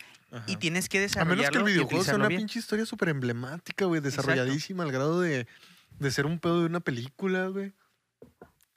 y 0.46 0.58
tienes 0.58 0.90
que 0.90 0.98
A 0.98 1.02
desarrollarlo 1.02 1.38
menos 1.44 1.52
que 1.52 1.58
el 1.58 1.64
videojuego 1.64 2.04
sea 2.04 2.16
una 2.16 2.28
bien. 2.28 2.42
pinche 2.42 2.60
historia 2.60 2.86
súper 2.86 3.10
emblemática, 3.10 3.86
güey. 3.86 4.02
Desarrolladísima 4.02 4.84
al 4.84 4.92
grado 4.92 5.22
de, 5.22 5.48
de 6.00 6.12
ser 6.12 6.26
un 6.26 6.40
pedo 6.40 6.60
de 6.62 6.66
una 6.66 6.80
película, 6.80 7.48
güey. 7.48 7.74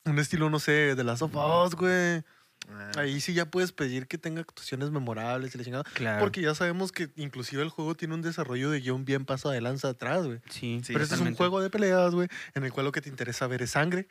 Un 0.04 0.18
estilo, 0.18 0.48
no 0.50 0.58
sé, 0.58 0.94
de 0.94 1.04
Last 1.04 1.22
of 1.22 1.34
Us, 1.34 1.74
güey. 1.74 2.22
Ah, 2.68 2.90
Ahí 2.98 3.20
sí 3.20 3.32
ya 3.34 3.46
puedes 3.50 3.72
pedir 3.72 4.06
que 4.06 4.16
tenga 4.18 4.40
actuaciones 4.42 4.90
memorables 4.90 5.54
y 5.54 5.58
la 5.58 5.64
chingada. 5.64 5.84
Claro. 5.94 6.20
Porque 6.20 6.40
ya 6.40 6.54
sabemos 6.54 6.92
que 6.92 7.10
inclusive 7.16 7.62
el 7.62 7.68
juego 7.68 7.94
tiene 7.96 8.14
un 8.14 8.22
desarrollo 8.22 8.70
de 8.70 8.80
guion 8.80 9.04
bien 9.04 9.24
paso 9.24 9.50
de 9.50 9.60
lanza 9.60 9.88
atrás, 9.88 10.26
güey. 10.26 10.40
sí, 10.50 10.80
Sí, 10.84 10.92
Pero 10.92 11.02
este 11.02 11.16
es 11.16 11.20
un 11.20 11.34
juego 11.34 11.60
de 11.60 11.70
peleas, 11.70 12.14
güey, 12.14 12.28
en 12.54 12.64
el 12.64 12.72
cual 12.72 12.86
lo 12.86 12.92
que 12.92 13.00
te 13.00 13.08
interesa 13.08 13.46
ver 13.46 13.62
es 13.62 13.72
sangre 13.72 14.08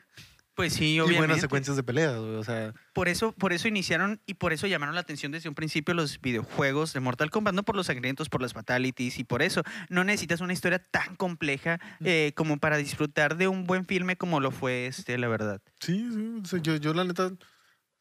Pues 0.60 0.74
sí, 0.74 0.96
y 0.96 1.00
obviamente. 1.00 1.20
buenas 1.20 1.40
secuencias 1.40 1.78
de 1.78 1.84
peleas, 1.84 2.20
güey. 2.20 2.36
O 2.36 2.44
sea, 2.44 2.74
Por 2.92 3.08
eso, 3.08 3.32
por 3.32 3.54
eso 3.54 3.70
iniciaron 3.70 4.20
y 4.26 4.34
por 4.34 4.52
eso 4.52 4.68
llamaron 4.68 4.94
la 4.94 5.00
atención 5.00 5.32
desde 5.32 5.48
un 5.48 5.56
principio 5.56 5.94
los 5.94 6.20
videojuegos 6.20 6.92
de 6.92 7.00
Mortal 7.00 7.30
Kombat, 7.30 7.56
no 7.56 7.64
por 7.64 7.78
los 7.78 7.86
sangrientos, 7.86 8.28
por 8.28 8.42
las 8.42 8.52
fatalities 8.52 9.20
y 9.20 9.24
por 9.24 9.42
eso 9.42 9.64
no 9.88 10.04
necesitas 10.04 10.42
una 10.42 10.52
historia 10.52 10.80
tan 10.80 11.16
compleja 11.16 11.80
eh, 12.04 12.34
como 12.36 12.58
para 12.58 12.76
disfrutar 12.76 13.38
de 13.38 13.48
un 13.48 13.68
buen 13.68 13.86
filme 13.86 14.18
como 14.18 14.42
lo 14.42 14.52
fue 14.52 14.88
este, 14.88 15.18
la 15.18 15.30
verdad. 15.30 15.62
sí, 15.80 16.06
sí. 16.12 16.42
o 16.44 16.46
sea, 16.46 16.60
yo, 16.60 16.76
yo 16.76 16.94
la 16.94 17.06
neta 17.06 17.32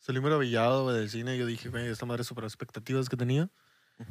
salí 0.01 0.21
maravillado 0.21 0.83
güey, 0.83 0.97
del 0.97 1.11
cine. 1.11 1.39
Yo 1.39 1.47
dije, 1.47 1.69
güey, 1.69 1.87
esta 1.87 2.07
madre 2.07 2.25
super 2.25 2.43
expectativas 2.43 3.09
que 3.09 3.17
tenía. 3.17 3.49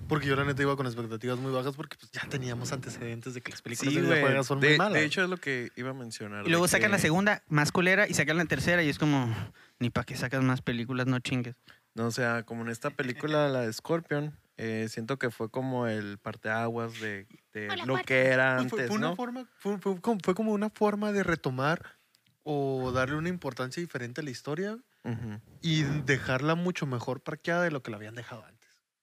Porque 0.09 0.27
yo 0.27 0.35
la 0.35 0.43
neta 0.43 0.61
iba 0.61 0.75
con 0.75 0.85
expectativas 0.85 1.37
muy 1.37 1.51
bajas 1.51 1.75
porque 1.75 1.97
pues, 1.97 2.11
ya 2.11 2.27
teníamos 2.27 2.73
antecedentes 2.73 3.33
de 3.33 3.41
que 3.41 3.51
las 3.51 3.61
películas 3.61 3.93
Sí, 3.93 3.99
de 4.01 4.05
videojuegos 4.07 4.47
son 4.47 4.59
de, 4.59 4.69
muy 4.69 4.77
malas. 4.77 4.93
de 4.93 5.05
hecho, 5.05 5.23
es 5.23 5.29
lo 5.29 5.37
que 5.37 5.71
iba 5.75 5.91
a 5.91 5.93
mencionar. 5.93 6.45
Y 6.45 6.49
luego 6.49 6.67
sacan 6.67 6.91
la 6.91 6.99
segunda, 6.99 7.43
más 7.47 7.71
culera, 7.71 8.07
y 8.07 8.13
sacan 8.13 8.37
la 8.37 8.45
tercera 8.45 8.83
y 8.83 8.89
es 8.89 8.99
como, 8.99 9.33
ni 9.79 9.89
para 9.89 10.05
qué 10.05 10.15
sacas 10.15 10.43
más 10.43 10.61
películas, 10.61 11.07
no 11.07 11.19
chingues. 11.19 11.55
No, 11.95 12.07
o 12.07 12.11
sea, 12.11 12.43
como 12.43 12.63
en 12.63 12.69
esta 12.69 12.89
película, 12.89 13.47
la 13.47 13.61
de 13.61 13.71
Scorpion, 13.73 14.37
eh, 14.57 14.87
siento 14.89 15.17
que 15.17 15.31
fue 15.31 15.49
como 15.49 15.87
el 15.87 16.17
parteaguas 16.17 16.99
de, 16.99 17.25
de 17.53 17.77
lo 17.85 17.97
que 18.03 18.27
era 18.27 18.55
fue, 18.55 18.63
antes, 18.63 18.87
fue 18.87 18.97
una 18.97 19.09
¿no? 19.09 19.15
forma, 19.15 19.45
fue, 19.57 19.77
fue 19.77 20.01
como, 20.01 20.19
fue 20.23 20.35
como 20.35 20.51
una 20.51 20.69
forma 20.69 21.11
de 21.11 21.23
retomar 21.23 21.97
o 22.43 22.91
darle 22.91 23.15
una 23.15 23.29
importancia 23.29 23.81
diferente 23.81 24.21
a 24.21 24.23
la 24.23 24.29
historia 24.31 24.77
Ujú. 25.03 25.39
y 25.61 25.83
dejarla 25.83 26.55
mucho 26.55 26.85
mejor 26.85 27.21
parqueada 27.21 27.63
de 27.63 27.71
lo 27.71 27.81
que 27.83 27.91
la 27.91 27.97
habían 27.97 28.15
dejado 28.15 28.43
antes. 28.45 28.56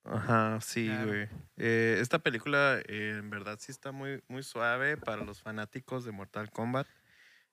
Ajá, 0.05 0.59
sí, 0.61 0.87
Claro. 0.87 1.07
güey. 1.09 1.29
Eh, 1.57 1.99
esta 2.01 2.19
película, 2.19 2.79
eh, 2.87 3.17
en 3.19 3.31
verdad, 3.31 3.59
sí 3.61 3.73
está 3.73 3.91
muy, 3.93 4.23
muy 4.29 4.43
suave 4.43 4.97
para 4.97 5.25
los 5.25 5.41
fanáticos 5.41 6.05
de 6.05 6.13
Mortal 6.13 6.51
Kombat. 6.51 6.87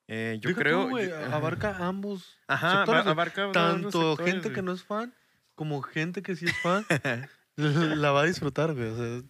Eh, 0.08 0.38
yo 0.42 0.50
Deja 0.50 0.60
creo... 0.62 0.84
tú, 0.84 0.90
güey, 0.90 1.08
yo- 1.10 1.34
abarca 1.34 1.78
ambos 1.80 2.38
Ajá, 2.48 2.80
sectores, 2.80 3.06
abarca 3.08 3.52
tanto 3.54 3.92
sectores, 4.16 4.34
gente 4.34 4.52
que 4.54 4.62
no 4.62 4.74
es 4.74 4.84
fan 4.84 5.14
como 5.56 5.82
gente 5.82 6.22
que 6.22 6.36
sí 6.36 6.46
es 6.48 6.58
fan 6.58 6.86
la 7.56 8.12
va 8.12 8.22
a 8.22 8.26
disfrutar, 8.26 8.74
güey. 8.74 8.88
O 8.90 8.98
sea, 8.98 9.22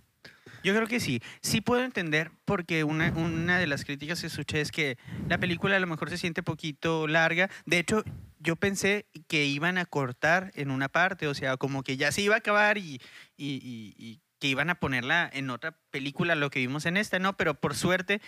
Yo 0.64 0.74
creo 0.74 0.88
que 0.88 1.00
sí. 1.00 1.22
Sí 1.42 1.62
puedo 1.62 1.84
entender 1.84 2.32
porque 2.46 2.84
una, 2.84 3.12
una 3.12 3.60
de 3.60 3.68
las 3.68 3.84
críticas 3.86 4.22
que 4.22 4.28
escuché 4.28 4.62
es 4.62 4.72
que 4.72 4.98
la 5.28 5.38
película 5.38 5.76
a 5.76 5.80
lo 5.80 5.88
mejor 5.88 6.10
se 6.10 6.18
siente 6.18 6.42
poquito 6.42 7.08
larga. 7.08 7.50
De 7.66 7.80
hecho, 7.80 8.04
yo 8.44 8.56
pensé 8.56 9.06
que 9.28 9.46
iban 9.46 9.78
a 9.78 9.86
cortar 9.86 10.52
en 10.56 10.72
una 10.72 10.90
parte, 10.90 11.28
o 11.28 11.34
sea, 11.34 11.58
como 11.58 11.84
que 11.84 11.98
ya 11.98 12.12
se 12.12 12.22
iba 12.22 12.36
a 12.36 12.40
acabar 12.40 12.78
y, 12.78 13.02
y- 13.38 13.62
y- 13.62 13.94
y 13.98 14.22
que 14.40 14.48
iban 14.48 14.70
a 14.72 14.76
ponerla 14.80 15.30
en 15.32 15.50
otra 15.52 15.78
película, 15.92 16.34
lo 16.36 16.50
que 16.50 16.60
vimos 16.60 16.86
en 16.88 16.98
esta, 16.98 17.20
¿no? 17.20 17.38
Pero 17.38 17.54
por 17.54 17.76
suerte, 17.76 18.22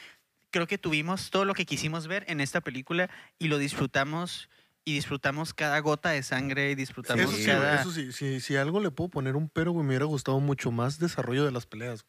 creo 0.52 0.68
que 0.68 0.78
tuvimos 0.78 1.32
todo 1.32 1.46
lo 1.46 1.56
que 1.56 1.66
quisimos 1.66 2.06
ver 2.08 2.24
en 2.28 2.40
esta 2.42 2.62
película 2.62 3.10
y 3.40 3.48
lo 3.48 3.58
disfrutamos 3.58 4.50
y 4.86 4.94
disfrutamos 4.94 5.54
cada 5.54 5.80
gota 5.80 6.10
de 6.10 6.22
sangre 6.22 6.70
y 6.72 6.76
disfrutamos 6.76 7.24
eso 7.26 7.32
sí, 7.36 7.46
cada... 7.46 7.60
güey, 7.70 7.82
eso 7.82 7.92
sí. 7.92 8.12
Si, 8.12 8.40
si 8.42 8.56
algo 8.58 8.80
le 8.82 8.92
puedo 8.92 9.10
poner 9.10 9.36
un 9.36 9.50
pero, 9.50 9.72
güey, 9.72 9.84
me 9.84 9.90
hubiera 9.92 10.06
gustado 10.06 10.40
mucho 10.40 10.72
más 10.72 11.00
desarrollo 11.00 11.46
de 11.46 11.52
las 11.52 11.66
peleas. 11.66 12.06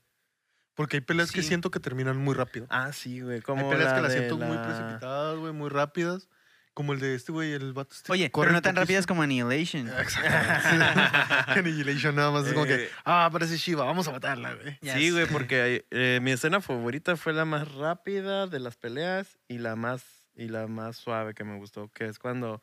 Porque 0.75 0.97
hay 0.97 1.01
peleas 1.01 1.31
que 1.33 1.41
Sí. 1.41 1.49
siento 1.49 1.71
que 1.71 1.79
terminan 1.81 2.17
muy 2.19 2.35
rápido. 2.35 2.67
Ah, 2.69 2.93
sí, 2.93 3.21
güey. 3.21 3.37
hay 3.37 3.43
peleas 3.43 3.93
la 3.93 3.95
que 3.95 4.03
las 4.03 4.13
siento 4.13 4.37
muy 4.37 4.57
la- 4.57 4.63
precipitadas, 4.67 5.39
güey, 5.39 5.53
muy 5.53 5.71
rápidas. 5.71 6.29
Como 6.75 6.93
el 6.93 6.99
de 6.99 7.15
este, 7.15 7.31
güey, 7.31 7.53
el 7.53 7.73
vato 7.73 7.95
este. 7.95 8.11
Oye, 8.13 8.31
corre 8.33 8.47
pero 8.49 8.55
no 8.55 8.63
tan 8.63 8.75
rápidas 8.75 9.07
poquísimo. 9.07 9.15
como 9.15 9.23
Annihilation. 9.23 9.89
Exactamente. 10.01 11.01
Annihilation 11.61 12.17
nada 12.17 12.31
más 12.33 12.47
es 12.47 12.53
como 12.53 12.67
que, 12.67 12.75
Eh, 12.85 12.91
ah, 13.05 13.29
parece 13.33 13.57
Shiva, 13.57 13.85
vamos 13.85 14.09
a 14.09 14.13
matarla, 14.13 14.55
güey. 14.55 14.77
Sí, 14.83 15.11
güey, 15.11 15.27
porque 15.27 15.87
eh, 15.91 16.19
mi 16.21 16.33
escena 16.33 16.61
favorita 16.61 17.17
fue 17.17 17.33
la 17.33 17.45
más 17.45 17.73
rápida 17.75 18.47
de 18.49 18.59
las 18.61 18.77
peleas 18.77 19.39
y 19.49 19.59
la 19.59 19.77
más 19.77 20.03
y 20.35 20.49
la 20.49 20.67
más 20.67 20.97
suave 20.97 21.33
que 21.33 21.45
me 21.45 21.57
gustó, 21.59 21.89
que 21.93 22.07
es 22.07 22.19
cuando 22.19 22.61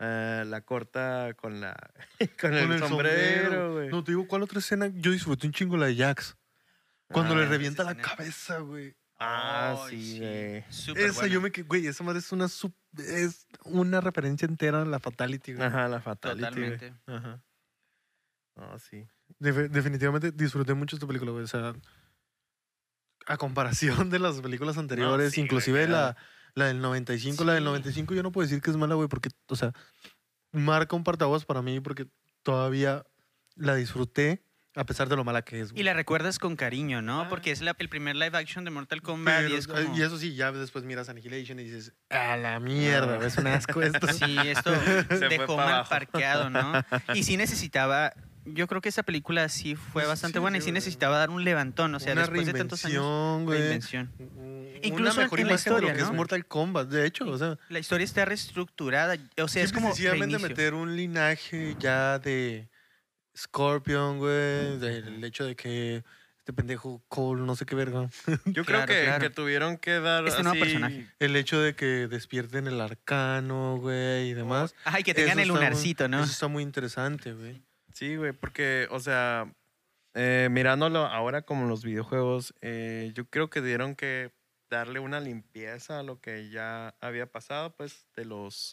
eh, 0.00 0.42
la 0.44 0.60
corta 0.62 1.32
con 1.36 1.60
la 1.60 1.76
con, 2.40 2.54
el, 2.54 2.78
sombrero, 2.80 3.74
güey. 3.74 3.88
No, 3.90 4.02
te 4.02 4.10
digo, 4.10 4.26
¿cuál 4.26 4.42
otra 4.42 4.58
escena? 4.58 4.90
Yo 4.92 5.12
disfruté 5.12 5.46
un 5.46 5.52
chingo 5.52 5.76
la 5.76 5.86
de 5.86 5.94
Jax. 5.96 6.36
Cuando 7.12 7.34
Ah, 7.34 7.36
le 7.36 7.42
esa 7.44 7.52
revienta 7.52 7.84
la 7.84 7.92
escena. 7.92 8.08
cabeza, 8.08 8.58
güey. 8.58 8.96
Ah, 9.24 9.86
sí, 9.88 10.18
güey. 10.18 10.64
Súper 10.70 11.02
Esa 11.04 11.20
buena. 11.20 11.34
yo 11.34 11.40
me 11.40 11.50
que, 11.52 11.62
güey, 11.62 11.86
esa 11.86 12.02
madre 12.04 12.18
es 12.20 12.32
una 12.32 12.46
es 12.46 13.46
una 13.64 14.00
referencia 14.00 14.46
entera 14.46 14.82
a 14.82 14.84
la 14.84 14.98
Fatality, 14.98 15.54
güey. 15.54 15.66
Ajá, 15.66 15.88
la 15.88 16.00
fatality. 16.00 16.40
güey. 16.60 16.70
Totalmente. 16.78 16.94
Ajá. 17.06 17.42
Ah, 18.56 18.76
sí. 18.78 19.06
Def- 19.38 19.70
definitivamente 19.70 20.30
disfruté 20.32 20.74
mucho 20.74 20.96
esta 20.96 21.06
película, 21.06 21.30
güey. 21.32 21.44
O 21.44 21.48
sea, 21.48 21.74
a 23.26 23.36
comparación 23.36 24.10
de 24.10 24.18
las 24.18 24.40
películas 24.40 24.76
anteriores, 24.78 25.32
sí, 25.32 25.40
inclusive 25.40 25.86
la, 25.88 26.16
la 26.54 26.66
del 26.66 26.80
95, 26.80 27.44
la 27.44 27.54
del 27.54 27.62
Sí. 27.62 27.68
95 27.68 28.14
yo 28.14 28.22
no 28.22 28.32
puedo 28.32 28.46
decir 28.46 28.60
que 28.60 28.70
es 28.70 28.76
mala, 28.76 28.94
güey, 28.94 29.08
porque, 29.08 29.30
o 29.48 29.56
sea, 29.56 29.72
marca 30.52 30.96
un 30.96 31.04
partaguas 31.04 31.44
para 31.44 31.62
mí 31.62 31.80
porque 31.80 32.08
todavía 32.42 33.06
la 33.54 33.74
disfruté 33.74 34.42
a 34.74 34.84
pesar 34.84 35.08
de 35.08 35.16
lo 35.16 35.24
mala 35.24 35.42
que 35.42 35.60
es. 35.60 35.68
Y 35.70 35.72
güey. 35.72 35.82
la 35.84 35.92
recuerdas 35.94 36.38
con 36.38 36.56
cariño, 36.56 37.02
¿no? 37.02 37.22
Ah. 37.22 37.28
Porque 37.28 37.50
es 37.50 37.60
la- 37.60 37.74
el 37.78 37.88
primer 37.88 38.16
live 38.16 38.36
action 38.38 38.64
de 38.64 38.70
Mortal 38.70 39.02
Kombat 39.02 39.42
Pero- 39.42 39.48
y 39.54 39.58
es 39.58 39.66
como... 39.66 39.96
y 39.96 40.02
eso 40.02 40.16
sí, 40.18 40.34
ya 40.34 40.50
después 40.52 40.84
miras 40.84 41.08
Annihilation 41.08 41.58
y 41.60 41.64
dices, 41.64 41.92
a 42.10 42.36
la 42.36 42.58
mierda, 42.60 43.18
Ah. 43.20 43.26
es 43.26 43.36
un 43.36 43.46
asco 43.48 43.82
esto. 43.82 44.06
Sí, 44.12 44.36
esto 44.46 44.70
dejó 45.30 45.56
mal 45.56 45.68
abajo. 45.68 45.90
parqueado, 45.90 46.50
¿no? 46.50 46.72
Y 47.14 47.22
sí 47.24 47.36
necesitaba... 47.36 48.12
Yo 48.44 48.66
creo 48.66 48.80
que 48.80 48.88
esa 48.88 49.04
película 49.04 49.48
sí 49.48 49.76
fue 49.76 50.04
bastante 50.04 50.38
sí, 50.38 50.40
buena 50.40 50.58
y 50.58 50.62
sí, 50.62 50.72
necesitaba 50.72 51.16
dar 51.16 51.30
un 51.30 51.44
levantón, 51.44 51.94
o 51.94 52.00
sea, 52.00 52.12
una 52.14 52.22
después 52.22 52.44
de 52.44 52.52
tantos 52.54 52.84
años... 52.84 53.44
güey. 53.44 53.56
Reinvención. 53.56 54.10
Una 54.18 54.78
Incluso 54.82 55.20
mejor 55.20 55.38
en 55.38 55.46
la 55.46 55.52
imagen 55.52 55.72
de 55.72 55.78
historia, 55.78 55.88
lo 55.90 55.94
que 55.96 56.02
¿no? 56.02 56.08
es 56.08 56.12
Mortal 56.16 56.46
Kombat, 56.46 56.88
de 56.88 57.06
hecho, 57.06 57.24
o 57.28 57.38
sea, 57.38 57.56
La 57.68 57.78
historia 57.78 58.02
está 58.04 58.24
reestructurada, 58.24 59.16
o 59.40 59.46
sea, 59.46 59.62
es 59.62 59.70
y 59.70 59.74
como 59.74 59.88
sencillamente 59.90 60.38
reinicio. 60.38 60.48
meter 60.48 60.74
un 60.74 60.96
linaje 60.96 61.76
ya 61.78 62.18
de 62.18 62.68
Scorpion, 63.36 64.18
güey, 64.18 64.78
del 64.78 65.22
hecho 65.24 65.44
de 65.44 65.56
que 65.56 66.04
este 66.38 66.52
pendejo 66.52 67.02
Cole, 67.08 67.42
no 67.42 67.54
sé 67.54 67.64
qué 67.66 67.74
verga, 67.76 68.08
Yo 68.46 68.64
Claro, 68.64 68.86
creo 68.86 68.86
que, 68.86 69.04
claro. 69.04 69.20
que 69.22 69.30
tuvieron 69.30 69.76
que 69.78 70.00
dar 70.00 70.26
Este 70.26 70.42
nuevo 70.42 70.54
así- 70.62 70.72
personaje. 70.72 71.06
el 71.20 71.36
hecho 71.36 71.60
de 71.60 71.74
que 71.76 72.08
despierten 72.08 72.66
el 72.66 72.80
arcano, 72.80 73.76
güey, 73.78 74.30
y 74.30 74.34
demás. 74.34 74.74
Ay, 74.84 75.02
que 75.04 75.14
tengan 75.14 75.38
Eso 75.38 75.42
el 75.42 75.48
muy- 75.52 75.56
lunarcito, 75.60 76.08
¿no? 76.08 76.22
Eso 76.22 76.32
está 76.32 76.48
muy 76.48 76.62
interesante, 76.64 77.32
güey. 77.32 77.62
Sí, 77.92 78.16
güey, 78.16 78.32
porque, 78.32 78.88
o 78.90 78.98
sea, 79.00 79.52
eh, 80.14 80.48
mirándolo 80.50 81.06
ahora 81.06 81.42
como 81.42 81.66
los 81.68 81.84
videojuegos, 81.84 82.54
eh, 82.60 83.12
yo 83.14 83.24
creo 83.26 83.48
que 83.48 83.60
dieron 83.62 83.94
que 83.94 84.32
darle 84.68 84.98
una 84.98 85.20
limpieza 85.20 86.00
a 86.00 86.02
lo 86.02 86.20
que 86.20 86.50
ya 86.50 86.94
había 87.00 87.26
pasado, 87.30 87.74
pues, 87.76 88.06
de 88.16 88.24
los... 88.24 88.72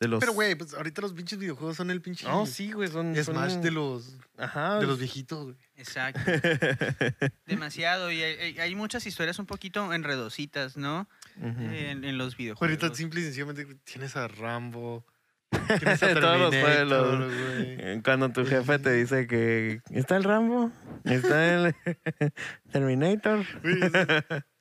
De 0.00 0.06
los... 0.08 0.20
Pero, 0.20 0.32
güey, 0.32 0.54
pues 0.54 0.74
ahorita 0.74 1.02
los 1.02 1.12
pinches 1.12 1.38
videojuegos 1.40 1.76
son 1.76 1.90
el 1.90 2.00
pinche 2.00 2.24
No, 2.26 2.46
sí, 2.46 2.70
güey, 2.72 2.88
son... 2.88 3.16
Smash 3.16 3.50
son- 3.52 3.62
de 3.62 3.70
los, 3.72 4.16
Ajá. 4.36 4.78
de 4.78 4.86
los 4.86 4.98
viejitos, 4.98 5.44
güey. 5.44 5.56
Exacto. 5.76 6.20
Demasiado. 7.46 8.10
Y 8.12 8.22
hay, 8.22 8.58
hay 8.58 8.74
muchas 8.74 9.06
historias 9.06 9.38
un 9.38 9.46
poquito 9.46 9.92
enredositas, 9.92 10.76
¿no? 10.76 11.08
En, 11.40 12.04
en 12.04 12.18
los 12.18 12.36
videojuegos. 12.36 12.80
Ahorita 12.80 12.94
simple 12.96 13.20
y 13.20 13.24
sencillamente 13.24 13.66
tienes 13.84 14.14
a 14.16 14.28
Rambo. 14.28 15.04
Tienes 15.80 16.02
a 16.02 16.14
Todos 16.14 16.38
los 16.40 16.54
pueblos. 16.56 17.32
güey. 17.34 18.02
Cuando 18.02 18.28
tu 18.30 18.44
jefe 18.44 18.78
te 18.78 18.92
dice 18.92 19.26
que 19.26 19.80
está 19.90 20.16
el 20.16 20.24
Rambo, 20.24 20.70
está 21.04 21.54
el 21.66 21.74
Terminator. 22.70 23.44
Güey, 23.62 23.80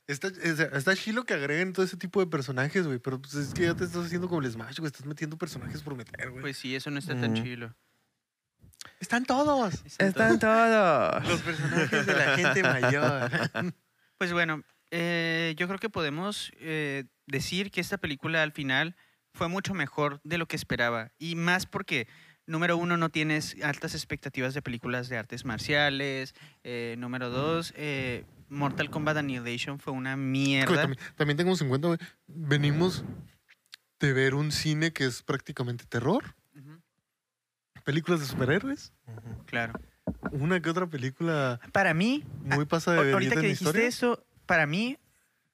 Está, 0.08 0.28
es- 0.30 0.60
está 0.60 0.96
chilo 0.96 1.26
que 1.26 1.34
agreguen 1.34 1.74
todo 1.74 1.86
ese 1.86 1.98
tipo 1.98 2.20
de 2.22 2.28
personajes, 2.28 2.88
güey. 2.88 3.00
Pero 3.00 3.22
pues 3.22 3.34
es 3.36 3.54
que 3.54 3.64
ya 3.64 3.76
te 3.76 3.84
estás 3.84 4.06
haciendo 4.06 4.28
como 4.30 4.42
el 4.42 4.52
Smash, 4.52 4.80
güey. 4.80 4.88
Estás 4.88 5.06
metiendo 5.06 5.38
personajes 5.38 5.82
por 5.82 5.96
meter, 5.96 6.30
güey. 6.32 6.42
Pues 6.42 6.58
sí, 6.58 6.76
eso 6.76 6.90
no 6.92 7.00
está 7.00 7.20
tan 7.20 7.34
chilo. 7.34 7.76
Están 9.00 9.26
todos. 9.26 9.84
Están 9.86 10.08
Están 10.08 10.40
todos. 10.40 11.28
Los 11.28 11.42
personajes 11.42 12.06
de 12.06 12.14
la 12.14 12.36
gente 12.38 12.64
mayor. 12.64 13.32
Pues 14.18 14.34
bueno, 14.34 14.64
eh, 14.90 15.54
yo 15.60 15.68
creo 15.68 15.78
que 15.78 15.92
podemos 15.92 16.52
eh, 16.60 17.04
decir 17.28 17.70
que 17.70 17.80
esta 17.82 18.00
película 18.00 18.42
al 18.42 18.52
final 18.52 18.96
fue 19.32 19.48
mucho 19.48 19.76
mejor 19.76 20.20
de 20.24 20.40
lo 20.40 20.48
que 20.48 20.56
esperaba. 20.56 21.12
Y 21.20 21.36
más 21.36 21.68
porque, 21.68 22.08
número 22.48 22.78
uno, 22.78 22.98
no 22.98 23.10
tienes 23.10 23.56
altas 23.62 23.94
expectativas 23.94 24.56
de 24.56 24.64
películas 24.64 25.08
de 25.08 25.20
artes 25.20 25.46
marciales. 25.46 26.34
Eh, 26.64 26.96
número 26.98 27.30
dos, 27.30 27.76
eh, 27.78 28.26
Mortal 28.50 28.90
Kombat 28.90 29.18
Annihilation 29.18 29.80
fue 29.80 29.94
una 29.94 30.16
mierda. 30.16 30.76
también, 30.76 31.00
también 31.16 31.38
tengo 31.38 31.56
50, 31.56 31.88
güey. 31.88 32.00
Venimos 32.28 33.04
de 34.00 34.14
ver 34.14 34.36
un 34.36 34.52
cine 34.52 34.94
que 34.94 35.06
es 35.06 35.24
prácticamente 35.24 35.86
terror. 35.86 36.36
Películas 37.84 38.20
de 38.20 38.26
superhéroes. 38.26 38.92
Claro. 39.46 39.74
Una 40.32 40.62
que 40.62 40.70
otra 40.70 40.88
película 40.88 41.60
Para 41.72 41.94
mí, 41.94 42.24
muy 42.42 42.66
pasada 42.66 43.02
de 43.02 43.12
Ah, 43.12 43.14
ahorita 43.14 43.36
que 43.36 43.42
dijiste 43.42 43.64
historia. 43.66 43.88
eso, 43.88 44.26
para 44.46 44.66
mí, 44.66 44.98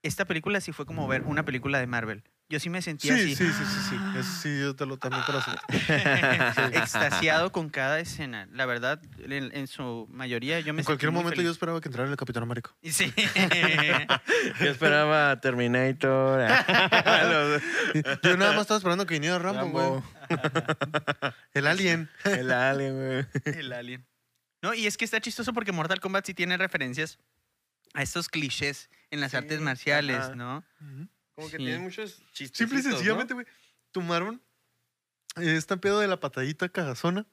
esta 0.02 0.26
película 0.26 0.60
sí 0.62 0.72
fue 0.72 0.86
como 0.86 1.08
ver 1.08 1.22
una 1.24 1.46
película 1.46 1.80
de 1.80 1.88
Marvel. 1.88 2.24
Yo 2.50 2.60
sí 2.60 2.70
me 2.70 2.82
sentía 2.84 3.16
Sí, 3.18 3.36
sí, 3.36 3.46
así. 3.46 3.54
sí, 3.54 3.64
sí, 3.66 3.80
sí. 3.90 3.96
Eso 4.20 4.42
sí, 4.42 4.60
yo 4.60 4.76
te 4.76 4.86
lo, 4.86 4.98
también 4.98 5.24
te 5.26 5.32
lo 5.32 5.40
extasiado 6.78 7.52
con 7.52 7.70
cada 7.70 8.00
escena. 8.00 8.48
La 8.52 8.66
verdad, 8.66 9.02
en, 9.18 9.56
en 9.56 9.68
su 9.68 10.08
mayoría 10.12 10.60
yo 10.60 10.74
me 10.74 10.82
En 10.82 10.86
cualquier 10.86 11.08
sentí 11.08 11.14
muy 11.16 11.24
momento 11.24 11.42
yo 11.42 11.50
esperaba 11.50 11.82
que 11.82 11.88
entrara 11.90 12.10
el 12.10 12.16
Capitán 12.16 12.44
América. 12.44 12.72
Sí. 12.84 13.12
Yo 14.60 14.70
esperaba 14.70 15.40
Terminator. 15.40 16.42
los- 17.32 17.62
Yo 18.22 18.38
nada 18.38 18.52
más 18.52 18.62
estaba 18.62 18.78
esperando 18.78 19.06
que 19.06 19.16
viniera 19.16 19.40
Rambo, 19.40 19.70
güey. 19.70 20.02
Rambo, 20.30 21.34
El 21.54 21.68
Alien. 21.68 22.10
el 22.26 22.52
Alien, 22.52 22.96
güey. 22.96 23.56
El 23.58 23.74
alien. 23.74 24.06
No, 24.62 24.74
y 24.74 24.86
es 24.88 24.98
que 24.98 25.06
está 25.06 25.20
chistoso 25.22 25.54
porque 25.54 25.72
Mortal 25.72 26.00
Kombat 26.00 26.26
sí 26.26 26.34
tiene 26.34 26.58
referencias 26.58 27.20
a 27.94 28.02
estos 28.04 28.30
clichés 28.30 28.90
en 29.12 29.22
las 29.22 29.32
Sí, 29.32 29.38
artes 29.38 29.60
marciales, 29.60 30.18
ajá. 30.18 30.36
¿no? 30.36 30.64
Como 31.36 31.50
que 31.50 31.58
Sí. 31.58 31.64
tiene 31.64 31.80
muchos 31.80 32.22
chistes. 32.34 32.58
Simple 32.58 32.80
y 32.80 32.84
sencillamente, 32.84 33.34
güey. 33.34 33.46
Tomaron 33.92 34.42
este 35.36 35.78
pedo 35.78 36.00
de 36.00 36.08
la 36.08 36.20
patadita 36.20 36.70
cagazona. 36.70 37.26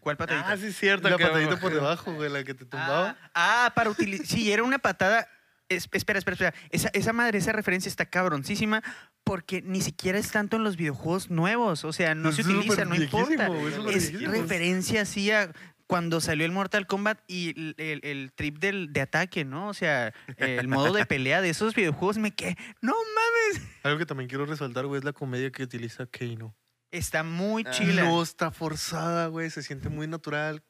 ¿Cuál 0.00 0.16
patadita? 0.16 0.50
Ah, 0.50 0.56
sí, 0.56 0.66
es 0.66 0.76
cierto. 0.76 1.08
La 1.08 1.16
patadita 1.16 1.58
por 1.60 1.72
debajo, 1.74 2.12
güey, 2.14 2.28
la 2.30 2.42
que 2.44 2.54
te 2.54 2.64
tumbaba. 2.64 3.16
Ah, 3.34 3.66
ah, 3.66 3.72
para 3.74 3.90
utilizar. 3.90 4.26
Sí, 4.26 4.50
era 4.52 4.62
una 4.64 4.78
patada. 4.78 5.28
Es- 5.68 5.88
espera, 5.92 6.18
espera, 6.18 6.34
espera. 6.34 6.54
Esa, 6.70 6.90
esa 6.92 7.12
madre, 7.12 7.38
esa 7.38 7.52
referencia 7.52 7.88
está 7.88 8.04
cabroncísima 8.06 8.82
porque 9.22 9.62
ni 9.62 9.80
siquiera 9.80 10.18
es 10.18 10.30
tanto 10.32 10.56
en 10.56 10.64
los 10.64 10.76
videojuegos 10.76 11.30
nuevos. 11.30 11.84
O 11.84 11.92
sea, 11.92 12.16
no 12.16 12.32
se 12.32 12.40
Es 12.42 12.48
utiliza, 12.48 12.84
no 12.84 12.96
importa. 12.96 13.46
Es 13.46 14.10
viejísimo. 14.10 14.32
referencia 14.32 15.02
así 15.02 15.30
a 15.30 15.52
cuando 15.90 16.20
salió 16.20 16.46
el 16.46 16.52
Mortal 16.52 16.86
Kombat 16.86 17.18
y 17.26 17.50
el, 17.58 17.74
el- 17.76 18.00
el 18.04 18.32
trip 18.32 18.58
del, 18.58 18.92
de 18.92 19.00
ataque, 19.00 19.44
¿no? 19.44 19.68
O 19.68 19.74
sea, 19.74 20.14
el 20.36 20.68
modo 20.68 20.92
de 20.94 21.04
pelea 21.04 21.40
de 21.42 21.50
esos 21.50 21.74
videojuegos 21.74 22.16
me 22.18 22.30
quedé. 22.34 22.56
No 22.80 22.92
mames. 22.94 23.68
Algo 23.82 23.98
que 23.98 24.06
también 24.06 24.28
quiero 24.28 24.46
resaltar, 24.46 24.86
güey, 24.86 25.00
es 25.00 25.04
la 25.04 25.12
comedia 25.12 25.50
que 25.50 25.64
utiliza 25.64 26.06
Keino. 26.06 26.54
Está 26.92 27.22
muy 27.24 27.64
Ah. 27.66 27.70
chila. 27.70 28.04
No 28.04 28.22
está 28.22 28.50
forzada, 28.50 29.26
güey. 29.26 29.50
Se 29.50 29.62
siente 29.62 29.88
muy 29.88 30.06
natural. 30.06 30.62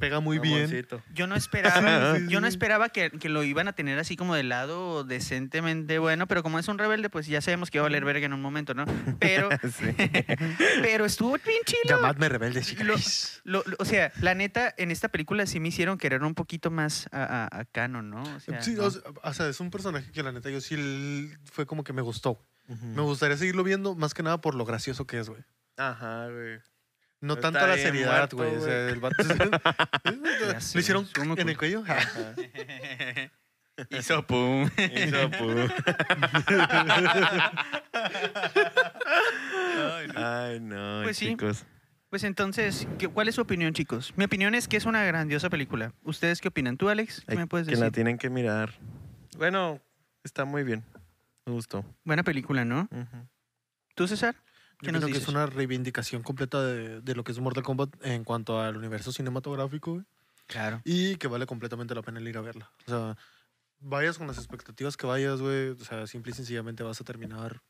Pega 0.00 0.18
muy 0.20 0.38
bien. 0.38 0.86
Yo 1.14 1.26
no 1.26 1.36
esperaba, 1.36 2.18
yo 2.28 2.40
no 2.40 2.46
esperaba 2.46 2.88
que, 2.88 3.10
que 3.10 3.28
lo 3.28 3.44
iban 3.44 3.68
a 3.68 3.74
tener 3.74 3.98
así 3.98 4.16
como 4.16 4.34
de 4.34 4.42
lado 4.42 5.04
decentemente 5.04 5.98
bueno, 5.98 6.26
pero 6.26 6.42
como 6.42 6.58
es 6.58 6.66
un 6.68 6.78
rebelde, 6.78 7.10
pues 7.10 7.26
ya 7.26 7.40
sabemos 7.40 7.70
que 7.70 7.78
va 7.78 7.84
a 7.84 7.88
valer 7.88 8.04
verga 8.04 8.26
en 8.26 8.32
un 8.32 8.42
momento, 8.42 8.74
¿no? 8.74 8.86
Pero, 9.20 9.48
pero 10.82 11.04
estuvo 11.04 11.32
bien 11.44 11.62
chido. 11.64 11.96
Llamadme 11.96 12.28
rebelde 12.28 12.62
Lo-. 12.82 12.96
Lo- 13.44 13.62
lo- 13.66 13.76
o 13.78 13.84
sea, 13.84 14.12
la 14.20 14.34
neta, 14.34 14.74
en 14.76 14.90
esta 14.90 15.08
película 15.08 15.46
sí 15.46 15.60
me 15.60 15.68
hicieron 15.68 15.96
querer 15.98 16.22
un 16.22 16.34
poquito 16.34 16.70
más 16.70 17.08
a, 17.12 17.44
a, 17.44 17.60
a 17.60 17.64
Canon, 17.64 18.10
¿no? 18.10 18.22
O 18.22 18.40
sea, 18.40 18.60
Sí, 18.62 18.72
no. 18.74 18.84
o 19.22 19.32
sea, 19.34 19.48
es 19.48 19.60
un 19.60 19.70
personaje 19.70 20.10
que 20.10 20.22
la 20.22 20.32
neta 20.32 20.50
yo 20.50 20.60
sí 20.60 21.30
fue 21.44 21.66
como 21.66 21.84
que 21.84 21.92
me 21.92 22.02
gustó. 22.02 22.44
Me 22.66 23.02
gustaría 23.02 23.36
seguirlo 23.36 23.62
viendo 23.62 23.94
más 23.94 24.14
que 24.14 24.22
nada 24.22 24.40
por 24.40 24.54
lo 24.54 24.64
gracioso 24.64 25.06
que 25.06 25.20
es, 25.20 25.28
güey. 25.28 25.42
Ajá, 25.76 26.28
güey. 26.28 26.58
No 27.24 27.36
tanto 27.36 27.66
la 27.66 27.76
seriedad, 27.76 28.28
güey. 28.32 28.54
O 28.56 28.60
sea, 28.60 28.88
el 28.90 29.00
vato 29.00 29.22
le 29.22 30.58
hicieron 30.80 31.08
en 31.36 31.48
el 31.48 31.56
cuello. 31.56 31.82
Hizo 33.90 34.24
pum. 34.26 34.70
Hizo 34.76 35.30
pu- 35.30 35.72
Ay, 40.14 40.60
no, 40.60 41.00
Pues 41.04 41.16
sí. 41.16 41.28
chicos. 41.28 41.64
Pues 42.10 42.22
entonces, 42.24 42.86
¿qué- 42.98 43.08
¿cuál 43.08 43.28
es 43.28 43.34
su 43.34 43.40
opinión, 43.40 43.72
chicos? 43.72 44.12
Mi 44.16 44.24
opinión 44.24 44.54
es 44.54 44.68
que 44.68 44.76
es 44.76 44.84
una 44.84 45.04
grandiosa 45.04 45.50
película. 45.50 45.92
¿Ustedes 46.04 46.40
qué 46.40 46.48
opinan? 46.48 46.76
¿Tú, 46.76 46.88
Alex? 46.88 47.24
¿Qué 47.26 47.34
me 47.36 47.46
puedes 47.48 47.66
que 47.66 47.72
decir? 47.72 47.84
la 47.84 47.90
tienen 47.90 48.18
que 48.18 48.30
mirar. 48.30 48.74
Bueno, 49.36 49.80
está 50.22 50.44
muy 50.44 50.62
bien. 50.62 50.84
Me 51.46 51.52
gustó. 51.52 51.84
Buena 52.04 52.22
película, 52.22 52.64
¿no? 52.64 52.88
¿Tú, 53.96 54.06
César? 54.06 54.36
¿Qué 54.78 54.86
Yo 54.86 54.92
creo 54.92 55.08
que 55.08 55.18
es 55.18 55.28
una 55.28 55.46
reivindicación 55.46 56.22
completa 56.22 56.62
de, 56.62 57.00
de 57.00 57.14
lo 57.14 57.24
que 57.24 57.32
es 57.32 57.38
Mortal 57.38 57.62
Kombat 57.62 57.94
en 58.02 58.24
cuanto 58.24 58.60
al 58.60 58.76
universo 58.76 59.12
cinematográfico, 59.12 59.92
güey. 59.92 60.04
Claro. 60.46 60.80
Y 60.84 61.16
que 61.16 61.28
vale 61.28 61.46
completamente 61.46 61.94
la 61.94 62.02
pena 62.02 62.20
el 62.20 62.28
ir 62.28 62.36
a 62.36 62.42
verla. 62.42 62.70
O 62.86 62.90
sea, 62.90 63.16
vayas 63.80 64.18
con 64.18 64.26
las 64.26 64.38
expectativas 64.38 64.96
que 64.96 65.06
vayas, 65.06 65.40
güey. 65.40 65.70
O 65.70 65.84
sea, 65.84 66.06
simple 66.06 66.32
y 66.32 66.34
sencillamente 66.34 66.82
vas 66.82 67.00
a 67.00 67.04
terminar. 67.04 67.62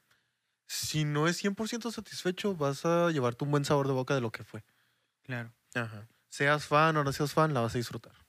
Si 0.67 1.05
no 1.05 1.29
es 1.29 1.43
100% 1.43 1.91
satisfecho, 1.93 2.55
vas 2.57 2.85
a 2.85 3.11
llevarte 3.11 3.45
un 3.45 3.51
buen 3.51 3.65
sabor 3.65 3.87
de 3.87 3.93
boca 3.93 4.15
de 4.15 4.21
lo 4.21 4.33
que 4.33 4.45
fue. 4.45 4.65
Claro. 5.23 5.53
Ajá. 5.75 6.09
Seas 6.29 6.67
fan 6.67 6.97
o 6.97 7.05
no 7.05 7.13
seas 7.13 7.33
fan, 7.33 7.55
la 7.55 7.61
vas 7.61 7.75
a 7.75 7.79
disfrutar. 7.79 8.24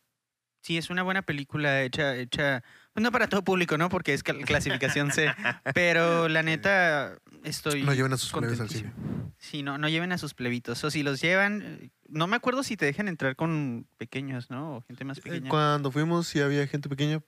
Sí, 0.65 0.79
es 0.79 0.89
una 0.89 1.03
buena 1.03 1.21
película 1.21 1.83
hecha, 1.83 2.15
hecha, 2.15 2.63
pues 2.91 3.03
no 3.03 3.11
para 3.11 3.27
todo 3.29 3.43
público, 3.43 3.77
¿no? 3.77 3.87
Porque 3.87 4.15
es 4.15 4.23
clasificación 4.23 5.11
C. 5.11 5.31
Pero 5.75 6.27
la 6.27 6.41
neta, 6.41 7.19
estoy. 7.43 7.83
No 7.83 7.93
lleven 7.93 8.11
a 8.13 8.17
sus 8.17 8.31
plebes 8.31 8.59
al 8.59 8.69
cine. 8.71 8.91
Sí, 9.37 9.61
no, 9.61 9.77
no 9.77 9.87
lleven 9.89 10.11
a 10.11 10.17
sus 10.17 10.33
plebitos. 10.33 10.83
O 10.83 10.89
si 10.89 11.03
los 11.03 11.21
llevan, 11.21 11.61
eh, 11.61 11.89
no 12.09 12.25
me 12.25 12.35
acuerdo 12.35 12.63
si 12.63 12.77
te 12.77 12.85
dejan 12.87 13.07
entrar 13.07 13.35
con 13.35 13.85
pequeños, 13.99 14.49
¿no? 14.49 14.77
O 14.77 14.81
gente 14.81 15.05
más 15.05 15.19
Eh, 15.19 15.21
pequeña. 15.21 15.49
Cuando 15.51 15.91
fuimos, 15.91 16.25
sí 16.25 16.39
había 16.39 16.65
gente 16.65 16.89
pequeña. 16.89 17.21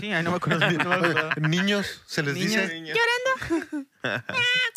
Sí, 0.00 0.08
no 0.08 0.30
me 0.30 0.36
acuerdo. 0.38 0.60
no 0.72 0.88
me 0.88 0.94
acuerdo. 0.94 1.30
Niños, 1.46 2.02
se 2.06 2.22
les 2.22 2.36
Niños. 2.36 2.70
dice. 2.70 2.94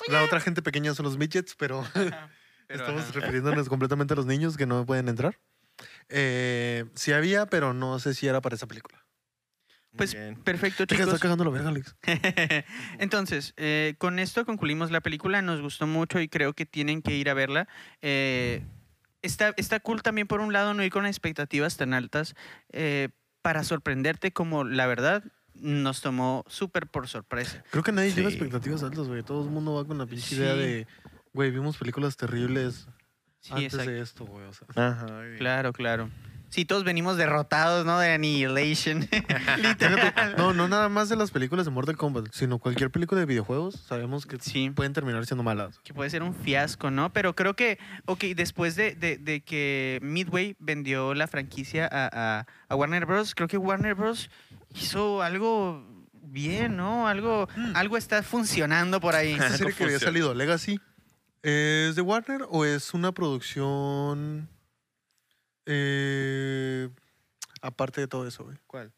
La 0.10 0.24
otra 0.24 0.42
gente 0.42 0.62
pequeña 0.62 0.94
son 0.96 1.06
los 1.06 1.18
midgets, 1.18 1.56
pero 1.56 1.86
Pero, 1.94 2.10
estamos 2.68 3.04
ajá. 3.04 3.12
refiriéndonos 3.14 3.70
completamente 3.70 4.14
a 4.14 4.18
los 4.18 4.26
niños 4.26 4.58
que 4.58 4.66
no 4.66 4.86
pueden 4.86 5.08
entrar. 5.08 5.40
Eh, 6.10 6.86
sí 6.96 7.12
había, 7.12 7.46
pero 7.46 7.74
no 7.74 8.00
sé 8.00 8.14
si 8.14 8.28
era 8.28 8.42
para 8.42 8.56
esa 8.56 8.68
película. 8.68 9.04
Pues 9.98 10.14
Bien. 10.14 10.36
perfecto, 10.42 10.86
chicos. 10.86 11.06
estar 11.06 11.20
cagando 11.20 11.44
la 11.44 11.50
verga, 11.52 11.68
Alex. 11.70 11.96
Entonces, 13.00 13.54
eh, 13.58 13.96
con 13.98 14.20
esto 14.20 14.46
concluimos 14.46 14.90
la 14.92 15.02
película. 15.02 15.42
Nos 15.42 15.62
gustó 15.62 15.86
mucho 15.88 16.20
y 16.22 16.30
creo 16.30 16.54
que 16.54 16.66
tienen 16.66 17.02
que 17.02 17.16
ir 17.16 17.30
a 17.30 17.34
verla. 17.34 17.68
Eh, 18.02 18.64
está, 19.22 19.54
está 19.58 19.80
cool 19.82 20.02
también, 20.02 20.28
por 20.28 20.40
un 20.40 20.54
lado, 20.54 20.74
no 20.74 20.84
ir 20.84 20.92
con 20.92 21.06
expectativas 21.06 21.76
tan 21.78 21.94
altas 21.94 22.36
eh, 22.72 23.10
para 23.42 23.64
sorprenderte, 23.66 24.32
como 24.32 24.64
la 24.64 24.88
verdad 24.88 25.24
nos 25.56 26.02
tomó 26.02 26.46
súper 26.48 26.88
por 26.88 27.10
sorpresa. 27.10 27.62
Creo 27.72 27.84
que 27.84 27.92
nadie 27.92 28.14
lleva 28.14 28.30
Sí. 28.30 28.36
expectativas 28.36 28.84
altas, 28.84 29.08
güey. 29.08 29.24
Todo 29.24 29.44
el 29.44 29.50
mundo 29.52 29.74
va 29.74 29.86
con 29.86 29.98
la 29.98 30.06
pinche 30.06 30.26
Sí. 30.28 30.36
idea 30.36 30.56
de, 30.56 30.88
güey, 31.34 31.52
vimos 31.52 31.78
películas 31.78 32.16
terribles 32.16 32.88
Sí, 33.42 33.54
antes 33.54 33.74
exacto. 33.74 33.92
de 33.92 34.00
esto, 34.02 34.26
güey. 34.26 34.46
O 34.46 34.54
sea, 34.54 34.68
Ajá. 34.76 35.08
Claro, 35.38 35.74
claro. 35.74 36.10
Sí, 36.50 36.66
todos 36.66 36.84
venimos 36.84 37.16
derrotados, 37.16 37.86
¿no? 37.86 37.98
De 37.98 38.12
Annihilation. 38.12 39.02
Déjate- 39.10 40.36
no, 40.38 40.54
no 40.54 40.68
nada 40.68 40.90
más 40.90 41.08
de 41.10 41.16
las 41.16 41.32
películas 41.32 41.66
de 41.66 41.72
Mortal 41.72 41.96
Kombat, 41.98 42.28
sino 42.34 42.60
cualquier 42.60 42.92
película 42.92 43.20
de 43.22 43.26
videojuegos, 43.26 43.76
sabemos 43.76 44.26
que 44.26 44.38
Sí. 44.40 44.70
pueden 44.70 44.92
terminar 44.94 45.26
siendo 45.26 45.44
malas. 45.44 45.80
que 45.84 45.94
puede 45.94 46.10
ser 46.10 46.24
un 46.24 46.34
fiasco, 46.36 46.92
¿no? 46.92 47.14
Pero 47.14 47.36
creo 47.36 47.56
que, 47.56 47.80
ok, 48.06 48.24
después 48.36 48.76
de, 48.76 48.96
de- 48.96 49.18
de 49.18 49.42
que 49.42 50.00
Midway 50.02 50.56
vendió 50.60 51.14
la 51.14 51.28
franquicia 51.28 51.88
a, 51.92 52.10
a- 52.42 52.46
a 52.68 52.76
Warner 52.76 53.06
Bros., 53.06 53.34
creo 53.34 53.48
que 53.48 53.58
Warner 53.58 53.96
Bros. 53.96 54.30
hizo 54.76 55.22
algo 55.22 55.86
bien, 56.24 56.76
¿no? 56.78 57.08
Algo, 57.08 57.48
algo 57.76 57.98
está 57.98 58.24
funcionando 58.24 59.00
por 59.02 59.16
ahí. 59.16 59.32
Esta 59.34 59.50
serie 59.58 59.74
que 59.74 59.84
había 59.86 60.00
salido, 60.00 60.34
Legacy, 60.34 60.80
¿es 61.44 61.96
de 61.96 62.02
Warner 62.02 62.46
o 62.50 62.66
es 62.66 62.94
una 62.94 63.12
producción 63.12 64.48
eh, 65.66 66.90
aparte 67.62 68.02
de 68.02 68.08
todo 68.08 68.28
eso, 68.28 68.44
güey? 68.44 68.58
¿Cuál? 68.68 68.92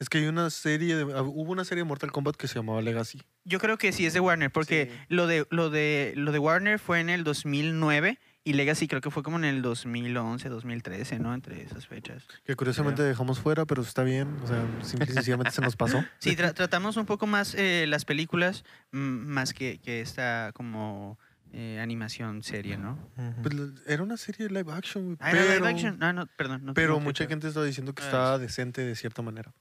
Es 0.00 0.08
que 0.08 0.18
hay 0.18 0.26
una 0.26 0.50
serie, 0.50 0.96
de, 0.96 1.02
ah, 1.14 1.22
hubo 1.22 1.52
una 1.52 1.64
serie 1.64 1.82
de 1.84 1.88
Mortal 1.88 2.10
Kombat 2.12 2.36
que 2.36 2.48
se 2.48 2.56
llamaba 2.56 2.82
Legacy. 2.82 3.22
Yo 3.44 3.58
creo 3.60 3.78
que 3.78 3.92
sí 3.92 4.04
es 4.06 4.12
de 4.12 4.20
Warner, 4.20 4.50
porque 4.50 4.90
Sí. 4.90 4.98
lo, 5.08 5.26
de, 5.26 5.46
lo, 5.50 5.70
de, 5.70 6.12
lo 6.16 6.32
de 6.32 6.38
Warner 6.38 6.78
fue 6.78 7.00
en 7.00 7.08
el 7.10 7.24
2009 7.24 8.18
y 8.42 8.52
Legacy 8.54 8.88
creo 8.88 9.00
que 9.00 9.10
fue 9.10 9.22
como 9.22 9.38
en 9.38 9.44
el 9.44 9.62
2011, 9.62 10.48
2013, 10.48 11.18
¿no? 11.20 11.32
Entre 11.32 11.62
esas 11.62 11.86
fechas. 11.86 12.26
Que 12.44 12.56
curiosamente 12.56 13.02
dejamos 13.02 13.38
fuera, 13.38 13.64
pero 13.64 13.80
está 13.82 14.02
bien. 14.02 14.36
O 14.42 14.46
sea, 14.46 14.62
simple 14.82 15.06
y 15.10 15.14
sencillamente 15.14 15.52
se 15.52 15.62
nos 15.62 15.76
pasó. 15.76 16.04
Sí, 16.18 16.30
tra- 16.36 16.52
tratamos 16.52 16.96
un 16.98 17.06
poco 17.06 17.26
más 17.26 17.54
eh, 17.54 17.86
las 17.88 18.04
películas, 18.04 18.64
más 18.90 19.54
que, 19.54 19.78
que 19.78 20.00
esta 20.02 20.50
como 20.54 21.18
eh, 21.56 21.78
animación 21.80 22.42
serie, 22.42 22.76
¿no? 22.76 22.98
Pues, 23.42 23.54
era 23.86 24.02
una 24.02 24.16
serie 24.16 24.48
de 24.48 24.52
live 24.54 24.72
action, 24.72 25.04
güey. 25.04 25.16
Ah, 25.20 25.30
era 25.30 25.40
pero, 25.42 25.54
live 25.54 25.68
action. 25.68 26.02
Ah, 26.02 26.12
no, 26.12 26.26
perdón. 26.36 26.64
no- 26.64 26.74
pero 26.74 26.94
no 26.94 27.00
mucha 27.00 27.26
gente 27.26 27.46
está 27.46 27.62
diciendo 27.62 27.94
que 27.94 28.02
Ah, 28.02 28.06
estaba 28.06 28.38
decente 28.38 28.80
de 28.84 28.96
cierta 28.96 29.22
manera. 29.22 29.52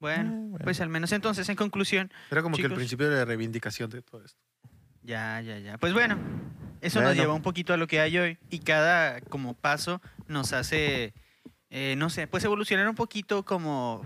Bueno, 0.00 0.30
Ah, 0.32 0.38
bueno. 0.50 0.64
pues 0.64 0.80
al 0.80 0.88
menos 0.88 1.12
entonces, 1.12 1.48
en 1.48 1.54
conclusión, 1.56 2.10
Era 2.30 2.42
como 2.42 2.56
que 2.56 2.62
el 2.62 2.74
principio 2.74 3.08
de 3.08 3.16
la 3.18 3.24
reivindicación 3.24 3.88
de 3.90 4.02
todo 4.02 4.24
esto. 4.24 4.40
ya, 5.02 5.40
ya, 5.40 5.58
ya. 5.58 5.78
Pues 5.78 5.92
bueno, 5.92 6.18
eso 6.80 7.00
nos 7.00 7.14
lleva 7.14 7.34
un 7.34 7.42
poquito 7.42 7.72
a 7.72 7.76
lo 7.76 7.86
que 7.86 8.00
hay 8.00 8.18
hoy 8.18 8.38
y 8.50 8.58
cada 8.58 9.20
como 9.20 9.54
paso 9.54 10.00
nos 10.26 10.52
hace, 10.52 11.14
eh, 11.70 11.94
no 11.96 12.10
sé, 12.10 12.26
pues 12.26 12.42
evolucionar 12.44 12.88
un 12.88 12.94
poquito 12.96 13.44
como 13.44 14.04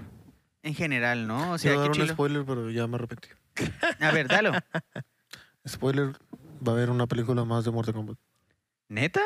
en 0.63 0.75
general, 0.75 1.27
¿no? 1.27 1.53
O 1.53 1.59
sea, 1.59 1.73
qué 1.73 1.79
dar 1.79 1.89
un 1.89 1.95
chilo. 1.95 2.09
spoiler, 2.09 2.45
pero 2.45 2.71
ya 2.71 2.87
me 2.87 2.97
arrepentí. 2.97 3.29
A 4.01 4.11
ver, 4.13 4.29
dalo. 4.29 4.53
Spoiler, 5.67 6.13
va 6.67 6.73
a 6.73 6.75
haber 6.77 6.91
una 6.91 7.07
película 7.07 7.45
más 7.45 7.65
de 7.65 7.71
Mortal 7.71 7.95
Kombat. 7.95 8.19
¿Neta? 8.89 9.21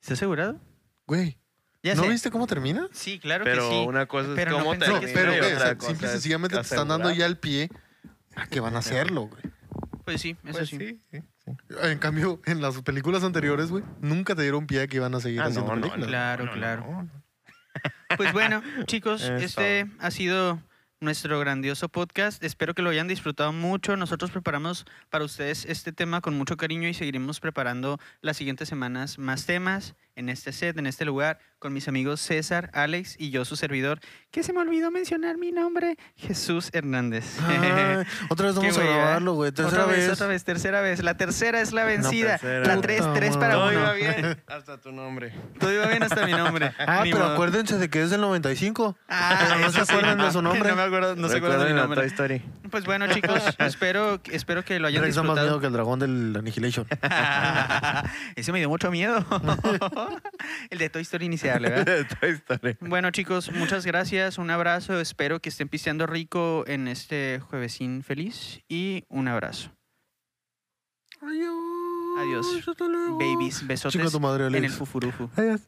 ¿Estás 0.00 0.18
asegurado? 0.18 0.60
Güey, 1.06 1.38
Ya 1.82 1.94
¿no 1.94 2.02
sé. 2.04 2.08
viste 2.08 2.30
cómo 2.30 2.46
termina? 2.46 2.88
Sí, 2.92 3.18
claro 3.18 3.44
Pero 3.44 3.68
que 3.68 3.74
sí. 3.76 3.84
una 3.86 4.06
cosa 4.06 4.28
es 4.30 4.34
Pero 4.34 4.50
no 4.52 4.58
cómo 4.58 4.70
pensé 4.72 4.88
No, 4.88 5.00
que 5.00 5.06
termina 5.06 5.30
pero 5.40 5.48
y 5.50 5.52
otra 5.54 5.74
cosa 5.76 5.88
simple 5.90 6.06
y 6.06 6.08
es 6.08 6.12
sencillamente 6.12 6.56
te 6.56 6.62
están 6.62 6.88
dando 6.88 7.08
asegurar. 7.08 7.16
ya 7.18 7.26
el 7.26 7.38
pie 7.38 7.70
a 8.36 8.46
que 8.46 8.60
van 8.60 8.76
a 8.76 8.78
hacerlo, 8.78 9.22
güey. 9.28 9.42
Pues 10.04 10.20
sí, 10.20 10.36
eso 10.44 10.52
Pues 10.58 10.68
sí. 10.68 10.78
sí, 10.78 11.00
sí, 11.10 11.20
sí. 11.44 11.52
En 11.82 11.98
cambio, 11.98 12.40
en 12.46 12.60
las 12.62 12.80
películas 12.82 13.24
anteriores, 13.24 13.70
güey, 13.70 13.82
nunca 14.00 14.34
te 14.34 14.42
dieron 14.42 14.66
pie 14.66 14.82
a 14.82 14.86
que 14.86 14.96
iban 14.96 15.14
a 15.14 15.20
seguir 15.20 15.40
Ah, 15.40 15.46
haciendo 15.46 15.68
no, 15.70 15.76
no, 15.76 15.80
películas. 15.82 16.08
Claro, 16.08 16.44
no, 16.46 16.50
no, 16.52 16.56
claro. 16.56 16.82
no. 17.02 17.10
Pues 18.16 18.32
bueno, 18.32 18.62
chicos, 18.86 19.22
Eso. 19.22 19.34
este 19.34 19.86
ha 19.98 20.10
sido 20.10 20.60
nuestro 21.00 21.40
grandioso 21.40 21.88
podcast. 21.88 22.44
Espero 22.44 22.74
que 22.74 22.82
lo 22.82 22.90
hayan 22.90 23.08
disfrutado 23.08 23.52
mucho. 23.52 23.96
Nosotros 23.96 24.30
preparamos 24.30 24.84
para 25.08 25.24
ustedes 25.24 25.64
este 25.64 25.92
tema 25.92 26.20
con 26.20 26.36
mucho 26.36 26.58
cariño 26.58 26.88
y 26.88 26.94
seguiremos 26.94 27.40
preparando 27.40 27.98
las 28.20 28.36
siguientes 28.36 28.68
semanas 28.68 29.18
más 29.18 29.46
temas 29.46 29.94
en 30.20 30.28
este 30.28 30.52
set, 30.52 30.76
en 30.78 30.86
este 30.86 31.04
lugar, 31.06 31.38
con 31.58 31.72
mis 31.72 31.88
amigos 31.88 32.20
César, 32.20 32.70
Alex 32.74 33.16
y 33.18 33.30
yo, 33.30 33.44
su 33.46 33.56
servidor, 33.56 34.00
que 34.30 34.42
se 34.42 34.52
me 34.52 34.60
olvidó 34.60 34.90
mencionar 34.90 35.38
mi 35.38 35.50
nombre, 35.50 35.96
Jesús 36.16 36.68
Hernández. 36.72 37.24
Ay, 37.46 38.04
otra 38.28 38.46
vez 38.48 38.54
vamos 38.56 38.76
a 38.78 38.82
grabarlo, 38.84 39.32
güey. 39.34 39.50
Tercera 39.50 39.82
otra 39.84 39.92
vez, 39.96 40.04
vez. 40.06 40.12
otra 40.14 40.26
vez, 40.26 40.44
tercera 40.44 40.80
vez. 40.82 41.02
La 41.02 41.16
tercera 41.16 41.60
es 41.60 41.72
la 41.72 41.84
vencida. 41.84 42.38
la 42.42 42.80
tres, 42.80 43.00
Puta 43.00 43.14
tres 43.14 43.36
para 43.38 43.54
Todo 43.54 43.68
uno. 43.68 43.72
iba 43.80 43.92
bien 43.94 44.42
hasta 44.46 44.78
tu 44.78 44.92
nombre. 44.92 45.32
Todo 45.58 45.72
iba 45.72 45.86
bien 45.86 46.02
hasta 46.02 46.24
mi 46.26 46.32
nombre. 46.32 46.72
Ah, 46.78 47.02
Ni 47.04 47.12
pero 47.12 47.24
modo. 47.24 47.34
acuérdense 47.34 47.78
de 47.78 47.88
que 47.88 48.02
es 48.02 48.10
del 48.10 48.20
95. 48.20 48.96
Ah, 49.08 49.38
Pero 49.48 49.60
no 49.60 49.70
se 49.72 49.84
sí. 49.84 49.92
acuerdan 49.92 50.18
de 50.18 50.30
su 50.32 50.42
nombre. 50.42 50.68
No 50.70 50.76
me 50.76 50.82
acuerdo, 50.82 51.16
no 51.16 51.28
se 51.28 51.36
acuerdan 51.38 51.60
de 51.60 51.72
mi 51.72 51.80
nombre. 51.80 52.00
Toy 52.00 52.08
Story. 52.08 52.42
Pues 52.70 52.84
bueno, 52.84 53.06
chicos, 53.08 53.42
espero, 53.58 54.20
espero 54.30 54.64
que 54.64 54.78
lo 54.80 54.88
hayan 54.88 55.02
Rex 55.02 55.14
da 55.16 55.22
más 55.22 55.34
miedo 55.34 55.44
disfrutado. 55.44 55.60
que 55.60 55.66
el 55.66 55.72
dragón 55.72 55.98
del 55.98 56.36
Annihilation. 56.38 56.86
Ese 58.36 58.52
me 58.52 58.58
dio 58.58 58.68
mucho 58.68 58.90
miedo. 58.90 59.24
El 60.70 60.78
de 60.78 60.90
Toy 60.90 61.02
Story 61.02 61.26
inicial, 61.26 61.62
¿verdad? 61.62 62.06
Toy 62.20 62.30
Story. 62.30 62.76
Bueno, 62.80 63.10
chicos, 63.10 63.50
muchas 63.52 63.86
gracias. 63.86 64.38
Un 64.38 64.50
abrazo. 64.50 65.00
Espero 65.00 65.40
que 65.40 65.48
estén 65.48 65.68
pisteando 65.68 66.06
rico 66.06 66.64
en 66.66 66.88
este 66.88 67.40
juevesín 67.40 68.02
feliz. 68.02 68.60
Y 68.68 69.04
un 69.08 69.28
abrazo. 69.28 69.70
Adiós. 71.20 71.54
Adiós. 72.18 72.68
Hasta 72.68 72.88
luego. 72.88 73.18
Babies, 73.18 73.66
besotes 73.66 74.12
tu 74.12 74.20
madre, 74.20 74.46
en 74.46 74.64
el 74.64 74.70
fufurufu. 74.70 75.30
Adiós. 75.36 75.60